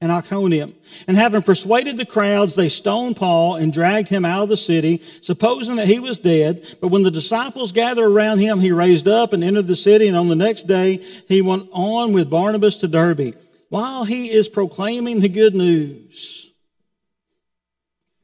and 0.00 0.10
Iconium. 0.10 0.74
And 1.06 1.16
having 1.16 1.42
persuaded 1.42 1.98
the 1.98 2.06
crowds, 2.06 2.54
they 2.54 2.70
stoned 2.70 3.16
Paul 3.16 3.56
and 3.56 3.72
dragged 3.72 4.08
him 4.08 4.24
out 4.24 4.44
of 4.44 4.48
the 4.48 4.56
city, 4.56 4.98
supposing 5.20 5.76
that 5.76 5.88
he 5.88 6.00
was 6.00 6.18
dead. 6.18 6.76
But 6.80 6.88
when 6.88 7.02
the 7.02 7.10
disciples 7.10 7.72
gathered 7.72 8.10
around 8.10 8.38
him, 8.38 8.60
he 8.60 8.72
raised 8.72 9.06
up 9.06 9.32
and 9.32 9.44
entered 9.44 9.66
the 9.66 9.76
city. 9.76 10.08
And 10.08 10.16
on 10.16 10.28
the 10.28 10.36
next 10.36 10.62
day, 10.62 11.04
he 11.28 11.42
went 11.42 11.68
on 11.72 12.12
with 12.12 12.30
Barnabas 12.30 12.78
to 12.78 12.88
Derbe. 12.88 13.34
while 13.68 14.04
he 14.04 14.32
is 14.32 14.48
proclaiming 14.48 15.20
the 15.20 15.28
good 15.28 15.54
news, 15.54 16.52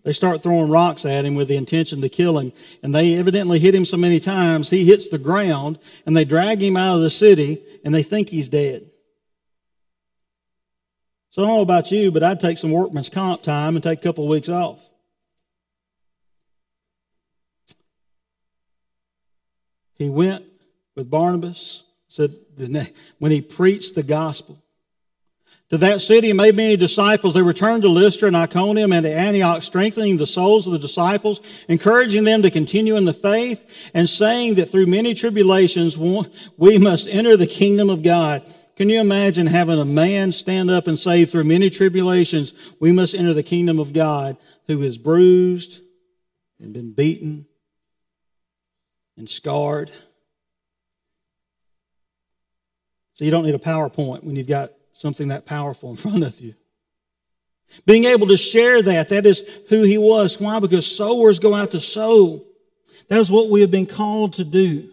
they 0.02 0.12
start 0.12 0.42
throwing 0.42 0.70
rocks 0.70 1.04
at 1.04 1.24
him 1.24 1.34
with 1.34 1.48
the 1.48 1.56
intention 1.56 2.00
to 2.00 2.08
kill 2.08 2.38
him. 2.38 2.52
And 2.82 2.94
they 2.94 3.16
evidently 3.16 3.58
hit 3.58 3.74
him 3.74 3.84
so 3.84 3.96
many 3.96 4.20
times, 4.20 4.70
he 4.70 4.84
hits 4.84 5.08
the 5.08 5.18
ground, 5.18 5.78
and 6.06 6.16
they 6.16 6.24
drag 6.24 6.62
him 6.62 6.76
out 6.76 6.96
of 6.96 7.02
the 7.02 7.10
city, 7.10 7.62
and 7.84 7.92
they 7.92 8.02
think 8.02 8.28
he's 8.28 8.48
dead. 8.48 8.88
So 11.36 11.42
I 11.42 11.48
don't 11.48 11.56
know 11.56 11.60
about 11.60 11.92
you, 11.92 12.10
but 12.10 12.22
I'd 12.22 12.40
take 12.40 12.56
some 12.56 12.70
workman's 12.72 13.10
comp 13.10 13.42
time 13.42 13.76
and 13.76 13.82
take 13.82 13.98
a 13.98 14.02
couple 14.02 14.24
of 14.24 14.30
weeks 14.30 14.48
off. 14.48 14.82
He 19.96 20.08
went 20.08 20.46
with 20.94 21.10
Barnabas, 21.10 21.84
said 22.08 22.30
when 23.18 23.32
he 23.32 23.42
preached 23.42 23.94
the 23.94 24.02
gospel. 24.02 24.62
To 25.68 25.76
that 25.76 26.00
city 26.00 26.30
and 26.30 26.38
made 26.38 26.56
many 26.56 26.74
disciples. 26.78 27.34
They 27.34 27.42
returned 27.42 27.82
to 27.82 27.90
Lystra 27.90 28.28
and 28.28 28.36
Iconium 28.36 28.92
and 28.92 29.04
to 29.04 29.12
Antioch, 29.12 29.62
strengthening 29.62 30.16
the 30.16 30.26
souls 30.26 30.66
of 30.66 30.72
the 30.72 30.78
disciples, 30.78 31.42
encouraging 31.68 32.24
them 32.24 32.40
to 32.42 32.50
continue 32.50 32.96
in 32.96 33.04
the 33.04 33.12
faith, 33.12 33.90
and 33.92 34.08
saying 34.08 34.54
that 34.54 34.70
through 34.70 34.86
many 34.86 35.12
tribulations 35.12 35.98
we 35.98 36.78
must 36.78 37.08
enter 37.08 37.36
the 37.36 37.46
kingdom 37.46 37.90
of 37.90 38.02
God. 38.02 38.42
Can 38.76 38.90
you 38.90 39.00
imagine 39.00 39.46
having 39.46 39.80
a 39.80 39.86
man 39.86 40.32
stand 40.32 40.70
up 40.70 40.86
and 40.86 40.98
say, 40.98 41.24
through 41.24 41.44
many 41.44 41.70
tribulations 41.70 42.74
we 42.78 42.92
must 42.92 43.14
enter 43.14 43.32
the 43.32 43.42
kingdom 43.42 43.78
of 43.78 43.94
God, 43.94 44.36
who 44.66 44.82
is 44.82 44.98
bruised 44.98 45.80
and 46.60 46.74
been 46.74 46.92
beaten 46.92 47.46
and 49.16 49.28
scarred? 49.28 49.90
So 53.14 53.24
you 53.24 53.30
don't 53.30 53.46
need 53.46 53.54
a 53.54 53.58
PowerPoint 53.58 54.24
when 54.24 54.36
you've 54.36 54.46
got 54.46 54.72
something 54.92 55.28
that 55.28 55.46
powerful 55.46 55.88
in 55.88 55.96
front 55.96 56.22
of 56.22 56.38
you. 56.38 56.54
Being 57.86 58.04
able 58.04 58.26
to 58.26 58.36
share 58.36 58.82
that, 58.82 59.08
that 59.08 59.24
is 59.24 59.42
who 59.70 59.84
he 59.84 59.96
was. 59.96 60.38
Why? 60.38 60.60
Because 60.60 60.96
sowers 60.96 61.38
go 61.38 61.54
out 61.54 61.70
to 61.70 61.80
sow. 61.80 62.44
That 63.08 63.20
is 63.20 63.32
what 63.32 63.48
we 63.48 63.62
have 63.62 63.70
been 63.70 63.86
called 63.86 64.34
to 64.34 64.44
do. 64.44 64.92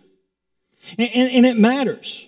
And, 0.98 1.10
and, 1.14 1.32
and 1.32 1.46
it 1.46 1.58
matters. 1.58 2.28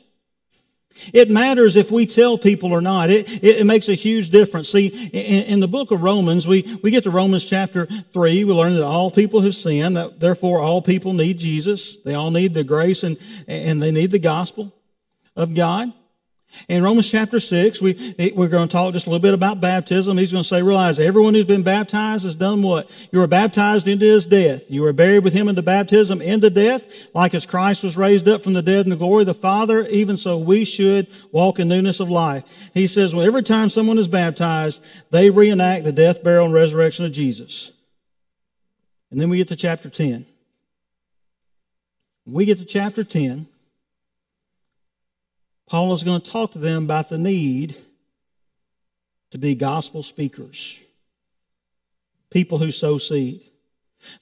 It 1.14 1.30
matters 1.30 1.76
if 1.76 1.92
we 1.92 2.06
tell 2.06 2.38
people 2.38 2.72
or 2.72 2.82
not. 2.82 3.10
It, 3.10 3.44
it, 3.44 3.62
it 3.62 3.66
makes 3.66 3.90
a 3.90 3.96
huge 3.96 4.30
difference. 4.30 4.70
See, 4.70 4.88
in, 4.88 5.44
in, 5.54 5.60
the 5.60 5.68
book 5.68 5.92
of 5.92 6.02
Romans, 6.02 6.48
we, 6.48 6.80
we 6.82 6.92
get 6.92 7.04
to 7.04 7.12
Romans 7.12 7.44
chapter 7.44 7.86
3. 7.86 8.44
We 8.46 8.54
learn 8.54 8.76
that 8.76 8.86
all 8.86 9.12
people 9.12 9.42
have 9.42 9.56
sinned, 9.56 9.98
that 9.98 10.20
therefore 10.20 10.60
all 10.60 10.82
people 10.82 11.14
need 11.14 11.38
Jesus. 11.38 11.98
They 11.98 12.14
all 12.14 12.32
need 12.32 12.54
the 12.54 12.64
grace 12.64 13.04
and, 13.04 13.18
and 13.48 13.82
they 13.82 13.92
need 13.92 14.12
the 14.12 14.20
gospel 14.20 14.74
of 15.36 15.54
God. 15.54 15.92
In 16.68 16.84
Romans 16.84 17.10
chapter 17.10 17.40
6, 17.40 17.82
we, 17.82 18.34
we're 18.36 18.48
going 18.48 18.68
to 18.68 18.72
talk 18.72 18.94
just 18.94 19.08
a 19.08 19.10
little 19.10 19.22
bit 19.22 19.34
about 19.34 19.62
baptism. 19.62 20.18
He's 20.18 20.32
going 20.32 20.44
to 20.44 20.48
say, 20.48 20.62
realize 20.62 21.00
everyone 21.00 21.34
who's 21.34 21.46
been 21.46 21.64
baptized 21.64 22.24
has 22.24 22.36
done 22.36 22.62
what? 22.62 22.90
You 23.12 23.20
were 23.20 23.28
baptized 23.28 23.88
into 23.88 24.06
his 24.06 24.26
death. 24.26 24.70
You 24.72 24.82
were 24.84 24.94
buried 24.94 25.24
with 25.24 25.34
him 25.34 25.48
into 25.48 25.62
baptism 25.62 26.22
into 26.22 26.50
death, 26.50 27.14
like 27.14 27.34
as 27.34 27.46
Christ 27.46 27.84
was 27.84 27.98
raised 27.98 28.28
up 28.28 28.42
from 28.42 28.54
the 28.54 28.62
dead 28.62 28.86
in 28.86 28.90
the 28.90 28.96
glory 28.96 29.22
of 29.22 29.28
the 29.28 29.34
Father, 29.34 29.86
even 29.88 30.18
so 30.18 30.38
we 30.38 30.66
should 30.66 31.08
walk 31.32 31.60
in 31.60 31.68
newness 31.68 32.00
of 32.00 32.10
life. 32.10 32.72
He 32.74 32.88
says, 32.88 33.14
well, 33.14 33.26
every 33.26 33.44
time 33.44 33.70
someone 33.70 33.98
is 33.98 34.08
baptized, 34.08 34.84
they 35.12 35.30
reenact 35.30 35.84
the 35.84 35.92
death, 35.92 36.24
burial, 36.24 36.46
and 36.46 36.54
resurrection 36.54 37.06
of 37.06 37.12
Jesus. 37.12 37.72
And 39.12 39.22
then 39.22 39.30
we 39.30 39.38
get 39.38 39.48
to 39.50 39.56
chapter 39.56 39.90
10. 39.90 40.26
When 42.26 42.36
we 42.36 42.46
get 42.46 42.58
to 42.58 42.66
chapter 42.66 43.04
10, 43.04 43.48
Paul 45.68 45.94
is 45.94 46.04
going 46.04 46.22
to 46.22 46.32
talk 46.32 46.52
to 46.52 46.60
them 46.60 46.84
about 46.84 47.10
the 47.10 47.18
need 47.18 47.76
to 49.32 49.38
be 49.38 49.56
gospel 49.56 50.04
speakers, 50.04 50.84
people 52.30 52.58
who 52.58 52.72
sow 52.72 52.98
seed. 52.98 53.44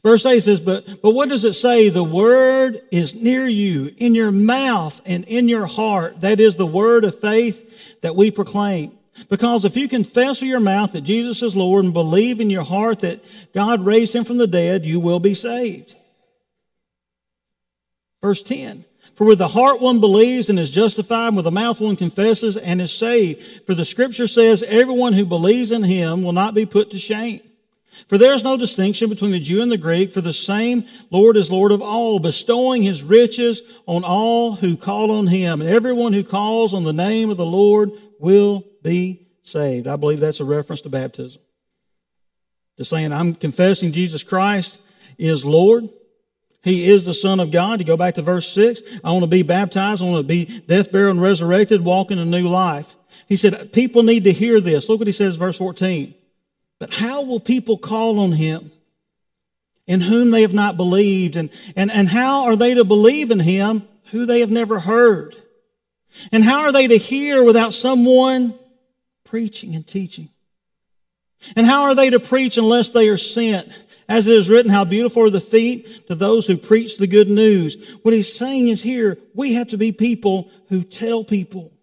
Verse 0.02 0.26
8 0.26 0.40
says, 0.40 0.60
but, 0.62 1.02
but 1.02 1.12
what 1.12 1.28
does 1.30 1.44
it 1.44 1.54
say? 1.54 1.90
The 1.90 2.04
word 2.04 2.80
is 2.92 3.22
near 3.22 3.46
you, 3.46 3.90
in 3.98 4.16
your 4.16 4.32
mouth 4.32 5.02
and 5.06 5.26
in 5.26 5.50
your 5.50 5.66
heart. 5.66 6.22
That 6.22 6.40
is 6.40 6.56
the 6.56 6.66
word 6.66 7.04
of 7.04 7.20
faith 7.20 8.00
that 8.02 8.16
we 8.16 8.32
proclaim. 8.32 8.98
Because 9.30 9.66
if 9.66 9.76
you 9.76 9.88
confess 9.88 10.42
with 10.42 10.50
your 10.50 10.60
mouth 10.60 10.94
that 10.94 11.02
Jesus 11.02 11.44
is 11.44 11.56
Lord 11.56 11.86
and 11.86 11.94
believe 11.94 12.40
in 12.40 12.50
your 12.50 12.64
heart 12.64 13.02
that 13.02 13.20
God 13.54 13.82
raised 13.82 14.16
him 14.16 14.24
from 14.24 14.38
the 14.38 14.48
dead, 14.48 14.86
you 14.86 15.00
will 15.00 15.20
be 15.20 15.34
saved. 15.34 15.94
Verse 18.22 18.42
10 18.42 18.86
for 19.16 19.28
with 19.28 19.38
the 19.38 19.48
heart 19.48 19.80
one 19.80 20.00
believes 20.00 20.50
and 20.50 20.58
is 20.58 20.72
justified, 20.72 21.28
and 21.28 21.36
with 21.36 21.46
the 21.46 21.52
mouth 21.52 21.80
one 21.80 21.96
confesses 21.96 22.58
and 22.58 22.82
is 22.82 22.92
saved. 22.92 23.42
For 23.66 23.74
the 23.76 23.86
scripture 23.86 24.28
says, 24.28 24.64
everyone 24.64 25.14
who 25.14 25.26
believes 25.26 25.72
in 25.72 25.84
him 25.84 26.24
will 26.24 26.34
not 26.34 26.54
be 26.54 26.66
put 26.66 26.92
to 26.92 27.00
shame. 27.00 27.42
For 28.08 28.18
there 28.18 28.34
is 28.34 28.44
no 28.44 28.58
distinction 28.58 29.10
between 29.10 29.32
the 29.32 29.40
Jew 29.40 29.62
and 29.62 29.72
the 29.72 29.78
Greek, 29.78 30.12
for 30.12 30.22
the 30.22 30.34
same 30.34 30.86
Lord 31.12 31.38
is 31.38 31.52
Lord 31.52 31.72
of 31.72 31.82
all, 31.82 32.18
bestowing 32.18 32.82
his 32.82 33.04
riches 33.04 33.62
on 33.86 34.04
all 34.04 34.56
who 34.56 34.76
call 34.76 35.12
on 35.12 35.28
him. 35.28 35.62
And 35.62 35.70
everyone 35.70 36.12
who 36.14 36.24
calls 36.24 36.74
on 36.74 36.84
the 36.84 36.92
name 36.92 37.30
of 37.30 37.38
the 37.38 37.46
Lord 37.46 37.92
will 38.20 38.66
be 38.82 39.28
saved. 39.44 39.88
I 39.88 39.96
believe 39.96 40.20
that's 40.20 40.40
a 40.40 40.46
reference 40.46 40.82
to 40.82 40.90
baptism. 40.90 41.42
To 42.78 42.86
saying, 42.86 43.14
I'm 43.14 43.36
confessing 43.36 43.92
Jesus 43.92 44.24
Christ 44.24 44.82
is 45.20 45.46
Lord. 45.46 45.88
He 46.64 46.90
is 46.90 47.06
the 47.06 47.14
Son 47.14 47.42
of 47.42 47.52
God. 47.52 47.80
You 47.80 47.86
go 47.86 47.98
back 47.98 48.14
to 48.16 48.22
verse 48.22 48.48
6. 48.50 49.02
I 49.04 49.12
want 49.12 49.24
to 49.24 49.30
be 49.30 49.44
baptized. 49.44 50.02
I 50.02 50.06
want 50.06 50.22
to 50.22 50.28
be 50.28 50.46
death, 50.66 50.92
buried, 50.92 51.12
and 51.12 51.22
resurrected, 51.22 51.84
walking 51.84 52.20
a 52.20 52.26
new 52.26 52.48
life. 52.48 52.96
He 53.28 53.36
said, 53.36 53.74
people 53.74 54.04
need 54.04 54.24
to 54.24 54.32
hear 54.32 54.62
this. 54.62 54.88
Look 54.88 55.00
what 55.00 55.08
he 55.08 55.14
says, 55.14 55.36
verse 55.36 55.58
14. 55.58 56.16
But 56.80 56.94
how 56.94 57.24
will 57.24 57.42
people 57.42 57.78
call 57.78 58.20
on 58.20 58.32
him 58.32 58.72
in 59.88 60.00
whom 60.00 60.32
they 60.32 60.42
have 60.42 60.54
not 60.54 60.78
believed? 60.78 61.36
And, 61.36 61.50
and, 61.76 61.92
and 61.92 62.08
how 62.08 62.46
are 62.46 62.56
they 62.56 62.76
to 62.76 62.86
believe 62.86 63.30
in 63.30 63.42
him 63.42 63.84
who 64.12 64.26
they 64.26 64.40
have 64.40 64.52
never 64.52 64.80
heard? 64.80 65.36
And 66.32 66.46
how 66.46 66.62
are 66.62 66.72
they 66.72 66.88
to 66.88 66.98
hear 66.98 67.44
without 67.44 67.74
someone 67.74 68.54
preaching 69.26 69.76
and 69.76 69.86
teaching? 69.86 70.30
And 71.58 71.68
how 71.68 71.84
are 71.84 71.96
they 71.96 72.10
to 72.10 72.22
preach 72.22 72.58
unless 72.58 72.90
they 72.92 73.10
are 73.10 73.18
sent? 73.18 73.68
As 74.10 74.28
it 74.28 74.36
is 74.36 74.50
written, 74.50 74.72
how 74.72 74.86
beautiful 74.86 75.24
are 75.24 75.30
the 75.30 75.40
feet 75.40 76.08
to 76.08 76.16
those 76.16 76.46
who 76.48 76.58
preach 76.58 76.98
the 76.98 77.08
good 77.08 77.30
news. 77.30 77.98
What 78.04 78.14
he's 78.14 78.34
saying 78.34 78.68
is 78.68 78.84
here, 78.84 79.18
we 79.34 79.54
have 79.54 79.70
to 79.70 79.78
be 79.78 79.92
people 79.92 80.52
who 80.70 80.84
tell 80.84 81.24
people. 81.24 81.74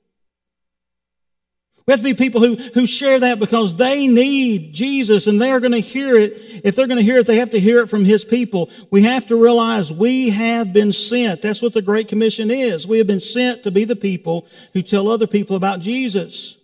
We 1.91 1.93
have 1.93 2.03
to 2.03 2.05
be 2.05 2.15
people 2.15 2.41
who, 2.41 2.55
who 2.55 2.87
share 2.87 3.19
that 3.19 3.41
because 3.41 3.75
they 3.75 4.07
need 4.07 4.73
Jesus 4.73 5.27
and 5.27 5.41
they 5.41 5.51
are 5.51 5.59
going 5.59 5.73
to 5.73 5.81
hear 5.81 6.17
it. 6.17 6.35
If 6.63 6.77
they're 6.77 6.87
going 6.87 7.01
to 7.01 7.05
hear 7.05 7.19
it, 7.19 7.27
they 7.27 7.39
have 7.39 7.51
to 7.51 7.59
hear 7.59 7.81
it 7.81 7.89
from 7.89 8.05
His 8.05 8.25
people. 8.25 8.71
We 8.93 9.03
have 9.03 9.27
to 9.27 9.43
realize 9.43 9.93
we 9.93 10.31
have 10.31 10.73
been 10.73 10.93
sent. 10.93 11.43
That's 11.43 11.63
what 11.63 11.73
the 11.73 11.83
Great 11.83 12.07
Commission 12.07 12.49
is. 12.49 12.87
We 12.87 12.99
have 12.99 13.09
been 13.09 13.19
sent 13.19 13.65
to 13.65 13.73
be 13.73 13.85
the 13.85 13.97
people 13.97 14.47
who 14.73 14.83
tell 14.83 15.09
other 15.09 15.27
people 15.27 15.57
about 15.57 15.81
Jesus. 15.81 16.60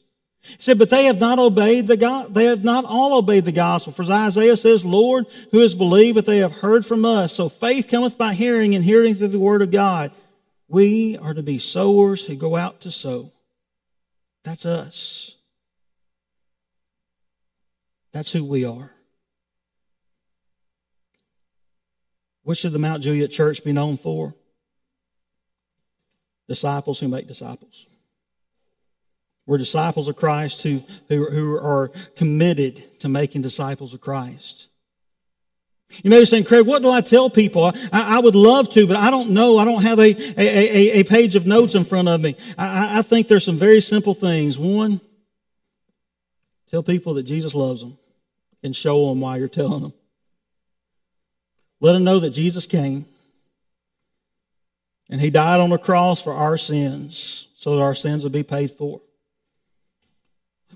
He 0.47 0.63
said, 0.63 0.79
but 0.79 0.91
they 0.91 1.05
have 1.05 1.19
not 1.19 1.39
obeyed 1.39 1.87
the 1.87 1.97
God, 1.97 2.35
they 2.35 2.45
have 2.45 2.65
not 2.65 2.85
all 2.85 3.19
obeyed 3.19 3.45
the 3.45 3.53
gospel. 3.53 3.93
For 3.93 4.05
Isaiah 4.11 4.57
says, 4.57 4.85
Lord, 4.85 5.27
who 5.51 5.61
has 5.61 5.75
believed 5.75 6.17
that 6.17 6.27
they 6.27 6.39
have 6.39 6.61
heard 6.61 6.87
from 6.87 7.05
us? 7.05 7.33
So 7.33 7.49
faith 7.49 7.91
cometh 7.91 8.17
by 8.17 8.35
hearing 8.35 8.75
and 8.75 8.85
hearing 8.85 9.15
through 9.15 9.29
the 9.29 9.41
word 9.41 9.63
of 9.63 9.71
God. 9.71 10.13
We 10.69 11.17
are 11.19 11.35
to 11.35 11.43
be 11.43 11.59
sowers 11.59 12.27
who 12.27 12.37
go 12.37 12.57
out 12.57 12.81
to 12.83 12.91
sow. 12.91 13.33
That's 14.45 14.67
us. 14.67 15.37
That's 18.13 18.33
who 18.33 18.45
we 18.45 18.65
are. 18.65 18.91
What 22.45 22.57
should 22.57 22.73
the 22.73 22.79
Mount 22.79 23.03
Juliet 23.03 23.31
Church 23.31 23.65
be 23.65 23.73
known 23.73 23.97
for? 23.97 24.33
Disciples 26.49 27.01
who 27.01 27.09
make 27.09 27.27
disciples. 27.27 27.89
We're 29.47 29.59
disciples 29.59 30.09
of 30.09 30.17
Christ 30.17 30.63
who, 30.63 30.83
who, 31.09 31.31
who 31.31 31.57
are 31.57 31.89
committed 32.17 32.77
to 33.01 33.09
making 33.09 33.43
disciples 33.43 33.95
of 33.95 34.01
Christ. 34.01 34.69
You 36.03 36.11
may 36.11 36.19
be 36.19 36.27
saying, 36.27 36.45
Craig, 36.45 36.67
what 36.67 36.83
do 36.83 36.91
I 36.91 37.01
tell 37.01 37.31
people? 37.31 37.65
I, 37.65 38.17
I, 38.17 38.19
would 38.19 38.35
love 38.35 38.69
to, 38.71 38.89
but 38.89 38.97
I 38.97 39.11
don't 39.11 39.31
know. 39.31 39.57
I 39.57 39.65
don't 39.65 39.83
have 39.83 40.01
a, 40.01 40.11
a, 40.37 40.99
a, 40.99 41.01
a 41.01 41.05
page 41.05 41.37
of 41.37 41.47
notes 41.47 41.77
in 41.77 41.85
front 41.85 42.09
of 42.09 42.21
me. 42.21 42.35
I, 42.59 42.99
I 42.99 43.03
think 43.03 43.29
there's 43.29 43.45
some 43.45 43.57
very 43.57 43.81
simple 43.81 44.13
things. 44.13 44.59
One, 44.59 45.01
tell 46.69 46.83
people 46.83 47.15
that 47.15 47.23
Jesus 47.23 47.55
loves 47.55 47.83
them 47.83 47.97
and 48.65 48.75
show 48.75 49.09
them 49.09 49.21
why 49.21 49.37
you're 49.37 49.49
telling 49.49 49.83
them. 49.83 49.93
Let 51.81 51.93
them 51.93 52.05
know 52.05 52.19
that 52.19 52.31
Jesus 52.31 52.67
came 52.67 53.05
and 55.09 55.21
he 55.21 55.31
died 55.31 55.61
on 55.61 55.71
the 55.71 55.79
cross 55.79 56.21
for 56.21 56.33
our 56.33 56.57
sins 56.57 57.49
so 57.55 57.77
that 57.77 57.83
our 57.83 57.95
sins 57.95 58.25
would 58.25 58.33
be 58.33 58.43
paid 58.43 58.73
for. 58.73 59.01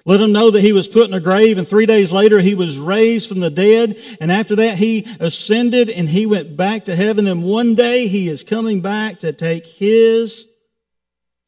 Let 0.06 0.20
him 0.20 0.32
know 0.32 0.50
that 0.50 0.62
he 0.62 0.72
was 0.72 0.88
put 0.88 1.08
in 1.08 1.14
a 1.14 1.20
grave 1.20 1.58
and 1.58 1.68
three 1.68 1.86
days 1.86 2.12
later 2.12 2.40
he 2.40 2.54
was 2.54 2.78
raised 2.78 3.28
from 3.28 3.40
the 3.40 3.50
dead. 3.50 3.98
And 4.20 4.32
after 4.32 4.56
that 4.56 4.78
he 4.78 5.06
ascended 5.20 5.90
and 5.90 6.08
he 6.08 6.26
went 6.26 6.56
back 6.56 6.86
to 6.86 6.96
heaven. 6.96 7.26
And 7.26 7.44
one 7.44 7.74
day 7.74 8.06
he 8.06 8.28
is 8.28 8.42
coming 8.42 8.80
back 8.80 9.18
to 9.20 9.32
take 9.32 9.66
his 9.66 10.48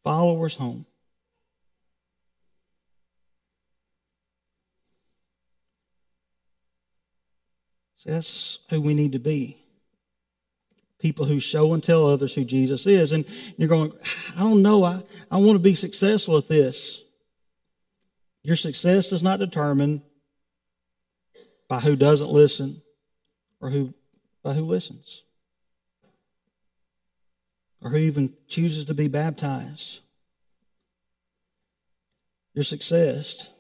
followers 0.03 0.57
home. 0.57 0.87
That's 8.05 8.59
who 8.69 8.81
we 8.81 8.95
need 8.95 9.13
to 9.13 9.21
be. 9.21 9.57
People 10.99 11.25
who 11.25 11.41
show 11.41 11.73
and 11.73 11.83
tell 11.83 12.07
others 12.07 12.35
who 12.35 12.45
Jesus 12.45 12.87
is. 12.87 13.13
And 13.13 13.25
you're 13.57 13.69
going, 13.69 13.93
I 14.37 14.41
don't 14.41 14.63
know. 14.63 14.85
I, 14.85 15.03
I 15.31 15.37
want 15.37 15.53
to 15.53 15.59
be 15.59 15.75
successful 15.75 16.37
at 16.37 16.49
this. 16.49 17.03
Your 18.43 18.57
success 18.57 19.13
is 19.13 19.23
not 19.23 19.39
determined 19.39 20.03
by 21.69 21.81
who 21.81 21.97
doesn't 21.97 22.31
listen 22.31 22.83
or 23.61 23.71
who 23.71 23.95
by 24.43 24.53
who 24.53 24.65
listens 24.65 25.25
or 27.81 27.91
who 27.91 27.97
even 27.97 28.35
chooses 28.49 28.85
to 28.87 28.95
be 28.95 29.09
baptized. 29.09 30.01
Your 32.55 32.65
success 32.65 33.51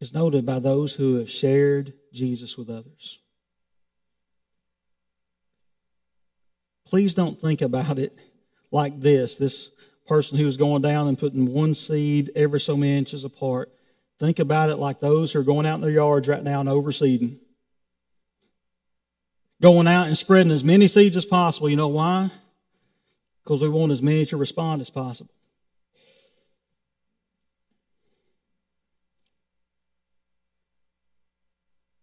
is 0.00 0.14
noted 0.14 0.44
by 0.44 0.58
those 0.58 0.94
who 0.94 1.18
have 1.18 1.30
shared 1.30 1.92
Jesus 2.12 2.58
with 2.58 2.68
others. 2.68 3.20
Please 6.86 7.14
don't 7.14 7.40
think 7.40 7.62
about 7.62 7.98
it 7.98 8.12
like 8.70 8.98
this 9.00 9.38
this 9.38 9.70
person 10.06 10.38
who 10.38 10.46
is 10.46 10.56
going 10.56 10.82
down 10.82 11.08
and 11.08 11.18
putting 11.18 11.52
one 11.52 11.74
seed 11.74 12.30
every 12.34 12.60
so 12.60 12.76
many 12.76 12.96
inches 12.96 13.24
apart. 13.24 13.70
Think 14.18 14.38
about 14.38 14.70
it 14.70 14.76
like 14.76 15.00
those 15.00 15.32
who 15.32 15.40
are 15.40 15.44
going 15.44 15.66
out 15.66 15.76
in 15.76 15.80
their 15.80 15.90
yards 15.90 16.28
right 16.28 16.42
now 16.42 16.60
and 16.60 16.68
overseeding. 16.68 17.38
Going 19.60 19.86
out 19.86 20.06
and 20.06 20.16
spreading 20.16 20.52
as 20.52 20.62
many 20.62 20.86
seeds 20.88 21.16
as 21.16 21.24
possible. 21.24 21.68
You 21.68 21.76
know 21.76 21.88
why? 21.88 22.30
Because 23.42 23.62
we 23.62 23.68
want 23.68 23.92
as 23.92 24.02
many 24.02 24.24
to 24.26 24.36
respond 24.36 24.80
as 24.80 24.90
possible. 24.90 25.30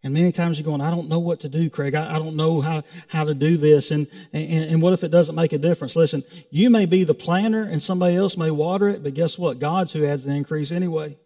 And 0.04 0.14
many 0.14 0.32
times 0.32 0.58
you're 0.58 0.66
going, 0.66 0.82
I 0.82 0.90
don't 0.90 1.10
know 1.10 1.20
what 1.20 1.42
to 1.42 1.50
do, 1.50 1.70
Craig. 1.70 1.94
I, 1.94 2.16
I 2.16 2.18
don't 2.18 2.36
know 2.36 2.60
how, 2.60 2.82
how 3.08 3.24
to 3.24 3.36
do 3.36 3.56
this. 3.56 3.92
And, 3.92 4.08
and, 4.34 4.72
and 4.72 4.82
what 4.82 4.94
if 4.94 5.04
it 5.04 5.12
doesn't 5.12 5.36
make 5.36 5.54
a 5.54 5.60
difference? 5.60 5.96
Listen, 5.96 6.24
you 6.50 6.72
may 6.72 6.88
be 6.88 7.04
the 7.04 7.14
planter 7.14 7.62
and 7.62 7.82
somebody 7.82 8.16
else 8.16 8.36
may 8.36 8.50
water 8.50 8.90
it, 8.90 9.04
but 9.04 9.14
guess 9.14 9.38
what? 9.38 9.60
God's 9.60 9.94
who 9.94 10.06
adds 10.06 10.26
the 10.26 10.34
increase 10.34 10.72
anyway. 10.72 11.18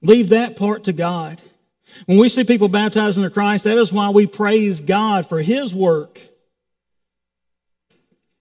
Leave 0.00 0.30
that 0.30 0.56
part 0.56 0.84
to 0.84 0.92
God. 0.92 1.40
When 2.06 2.18
we 2.18 2.28
see 2.30 2.44
people 2.44 2.68
baptized 2.68 3.18
into 3.18 3.30
Christ, 3.30 3.64
that 3.64 3.76
is 3.76 3.92
why 3.92 4.08
we 4.08 4.26
praise 4.26 4.80
God 4.80 5.26
for 5.26 5.42
His 5.42 5.74
work. 5.74 6.18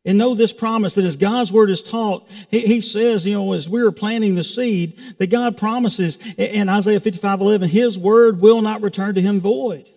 And 0.03 0.17
know 0.17 0.33
this 0.33 0.53
promise 0.53 0.95
that 0.95 1.05
as 1.05 1.15
God's 1.15 1.53
word 1.53 1.69
is 1.69 1.83
taught, 1.83 2.27
he, 2.49 2.61
he, 2.61 2.81
says, 2.81 3.25
you 3.25 3.35
know, 3.35 3.53
as 3.53 3.69
we 3.69 3.81
are 3.81 3.91
planting 3.91 4.33
the 4.33 4.43
seed, 4.43 4.97
that 5.19 5.29
God 5.29 5.57
promises 5.57 6.17
in 6.37 6.69
Isaiah 6.69 6.99
55 6.99 7.39
11, 7.39 7.69
His 7.69 7.99
word 7.99 8.41
will 8.41 8.61
not 8.61 8.81
return 8.81 9.13
to 9.15 9.21
Him 9.21 9.39
void. 9.39 9.89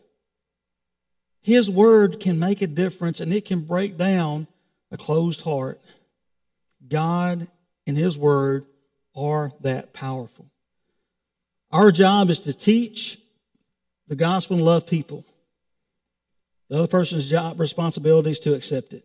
His 1.40 1.70
word 1.70 2.20
can 2.20 2.38
make 2.38 2.60
a 2.60 2.66
difference 2.66 3.20
and 3.20 3.32
it 3.32 3.46
can 3.46 3.60
break 3.60 3.96
down 3.96 4.46
a 4.90 4.98
closed 4.98 5.42
heart. 5.42 5.80
God 6.86 7.46
and 7.86 7.96
His 7.96 8.18
word 8.18 8.66
are 9.16 9.52
that 9.60 9.94
powerful. 9.94 10.50
Our 11.72 11.90
job 11.90 12.28
is 12.28 12.40
to 12.40 12.52
teach 12.52 13.18
the 14.06 14.16
gospel 14.16 14.56
and 14.56 14.64
love 14.64 14.86
people. 14.86 15.24
The 16.68 16.78
other 16.78 16.86
person's 16.88 17.28
job 17.28 17.58
responsibility 17.58 18.30
is 18.30 18.38
to 18.40 18.54
accept 18.54 18.92
it. 18.92 19.04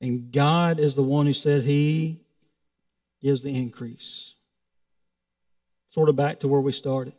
And 0.00 0.32
God 0.32 0.78
is 0.78 0.94
the 0.94 1.02
one 1.02 1.26
who 1.26 1.32
said 1.32 1.62
He 1.62 2.20
gives 3.22 3.42
the 3.42 3.56
increase. 3.56 4.34
Sort 5.86 6.08
of 6.08 6.16
back 6.16 6.40
to 6.40 6.48
where 6.48 6.60
we 6.60 6.72
started. 6.72 7.14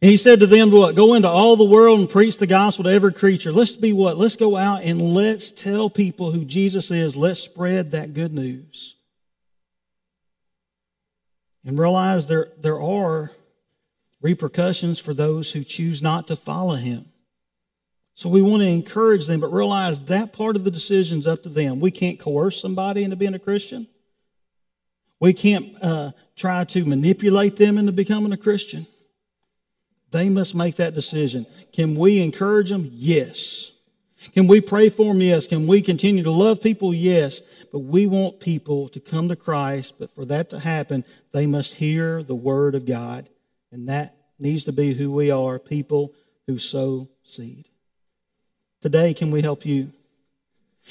And 0.00 0.10
he 0.10 0.16
said 0.16 0.40
to 0.40 0.46
them, 0.46 0.70
what? 0.70 0.96
Go 0.96 1.14
into 1.14 1.28
all 1.28 1.56
the 1.56 1.64
world 1.64 2.00
and 2.00 2.10
preach 2.10 2.38
the 2.38 2.46
gospel 2.46 2.84
to 2.84 2.90
every 2.90 3.12
creature. 3.12 3.52
Let's 3.52 3.72
be 3.72 3.92
what? 3.92 4.16
Let's 4.16 4.36
go 4.36 4.56
out 4.56 4.82
and 4.82 5.00
let's 5.00 5.50
tell 5.50 5.90
people 5.90 6.32
who 6.32 6.44
Jesus 6.44 6.90
is. 6.90 7.16
Let's 7.16 7.40
spread 7.40 7.92
that 7.92 8.14
good 8.14 8.32
news. 8.32 8.96
And 11.64 11.78
realize 11.78 12.26
there, 12.26 12.48
there 12.60 12.80
are 12.80 13.30
repercussions 14.20 14.98
for 14.98 15.14
those 15.14 15.52
who 15.52 15.62
choose 15.62 16.02
not 16.02 16.26
to 16.28 16.36
follow 16.36 16.74
him. 16.74 17.04
So 18.22 18.28
we 18.28 18.40
want 18.40 18.62
to 18.62 18.68
encourage 18.68 19.26
them, 19.26 19.40
but 19.40 19.52
realize 19.52 19.98
that 20.04 20.32
part 20.32 20.54
of 20.54 20.62
the 20.62 20.70
decision 20.70 21.18
is 21.18 21.26
up 21.26 21.42
to 21.42 21.48
them. 21.48 21.80
We 21.80 21.90
can't 21.90 22.20
coerce 22.20 22.60
somebody 22.60 23.02
into 23.02 23.16
being 23.16 23.34
a 23.34 23.38
Christian. 23.40 23.88
We 25.18 25.32
can't 25.32 25.74
uh, 25.82 26.12
try 26.36 26.62
to 26.62 26.84
manipulate 26.84 27.56
them 27.56 27.78
into 27.78 27.90
becoming 27.90 28.30
a 28.30 28.36
Christian. 28.36 28.86
They 30.12 30.28
must 30.28 30.54
make 30.54 30.76
that 30.76 30.94
decision. 30.94 31.46
Can 31.72 31.96
we 31.96 32.22
encourage 32.22 32.70
them? 32.70 32.88
Yes. 32.92 33.72
Can 34.34 34.46
we 34.46 34.60
pray 34.60 34.88
for 34.88 35.12
them? 35.12 35.20
Yes. 35.20 35.48
Can 35.48 35.66
we 35.66 35.82
continue 35.82 36.22
to 36.22 36.30
love 36.30 36.62
people? 36.62 36.94
Yes. 36.94 37.40
But 37.72 37.80
we 37.80 38.06
want 38.06 38.38
people 38.38 38.88
to 38.90 39.00
come 39.00 39.30
to 39.30 39.36
Christ. 39.36 39.98
But 39.98 40.10
for 40.10 40.24
that 40.26 40.48
to 40.50 40.60
happen, 40.60 41.04
they 41.32 41.48
must 41.48 41.74
hear 41.74 42.22
the 42.22 42.36
word 42.36 42.76
of 42.76 42.86
God. 42.86 43.28
And 43.72 43.88
that 43.88 44.14
needs 44.38 44.62
to 44.64 44.72
be 44.72 44.94
who 44.94 45.10
we 45.10 45.32
are 45.32 45.58
people 45.58 46.14
who 46.46 46.58
sow 46.58 47.08
seed. 47.24 47.68
Today, 48.82 49.14
can 49.14 49.30
we 49.30 49.42
help 49.42 49.64
you? 49.64 49.92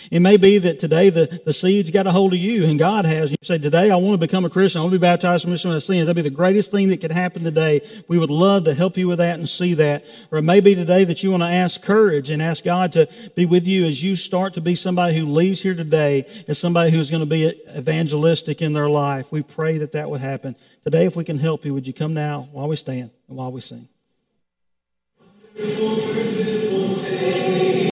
It 0.10 0.22
may 0.22 0.38
be 0.38 0.58
that 0.58 0.80
today 0.80 1.10
the, 1.10 1.42
the 1.44 1.52
seeds 1.52 1.92
got 1.92 2.08
a 2.08 2.12
hold 2.12 2.32
of 2.32 2.40
you 2.40 2.66
and 2.66 2.80
God 2.80 3.04
has. 3.04 3.32
You 3.32 3.38
say, 3.42 3.58
Today 3.58 3.92
I 3.92 3.98
want 3.98 4.14
to 4.14 4.26
become 4.26 4.46
a 4.46 4.50
Christian. 4.50 4.80
I 4.80 4.84
want 4.84 4.94
to 4.94 5.00
be 5.00 5.02
baptized 5.02 5.44
from 5.44 5.52
my 5.52 5.58
sins. 5.58 5.82
That'd 5.82 6.16
be 6.16 6.22
the 6.22 6.30
greatest 6.30 6.72
thing 6.72 6.88
that 6.90 7.02
could 7.02 7.12
happen 7.12 7.44
today. 7.44 7.82
We 8.08 8.18
would 8.18 8.30
love 8.30 8.64
to 8.66 8.74
help 8.74 8.96
you 8.96 9.10
with 9.10 9.18
that 9.18 9.38
and 9.38 9.48
see 9.50 9.74
that. 9.74 10.06
Or 10.32 10.38
it 10.38 10.44
may 10.44 10.62
be 10.62 10.76
today 10.76 11.04
that 11.04 11.22
you 11.22 11.32
want 11.32 11.44
to 11.44 11.50
ask 11.50 11.84
courage 11.84 12.30
and 12.30 12.42
ask 12.42 12.64
God 12.64 12.94
to 12.94 13.10
be 13.36 13.46
with 13.46 13.68
you 13.68 13.86
as 13.86 14.02
you 14.02 14.16
start 14.16 14.54
to 14.54 14.62
be 14.62 14.76
somebody 14.76 15.18
who 15.18 15.26
leaves 15.26 15.62
here 15.62 15.76
today 15.76 16.26
as 16.48 16.58
somebody 16.58 16.92
who's 16.92 17.12
going 17.12 17.24
to 17.24 17.30
be 17.30 17.54
evangelistic 17.78 18.62
in 18.62 18.72
their 18.72 18.90
life. 18.90 19.30
We 19.30 19.44
pray 19.44 19.80
that 19.80 19.92
that 19.92 20.10
would 20.10 20.22
happen. 20.22 20.56
Today, 20.86 21.06
if 21.06 21.18
we 21.18 21.26
can 21.26 21.38
help 21.38 21.66
you, 21.66 21.74
would 21.74 21.86
you 21.86 21.94
come 21.94 22.14
now 22.14 22.48
while 22.54 22.70
we 22.70 22.78
stand 22.78 23.12
and 23.28 23.38
while 23.38 23.52
we 23.52 23.60
sing? 23.60 23.90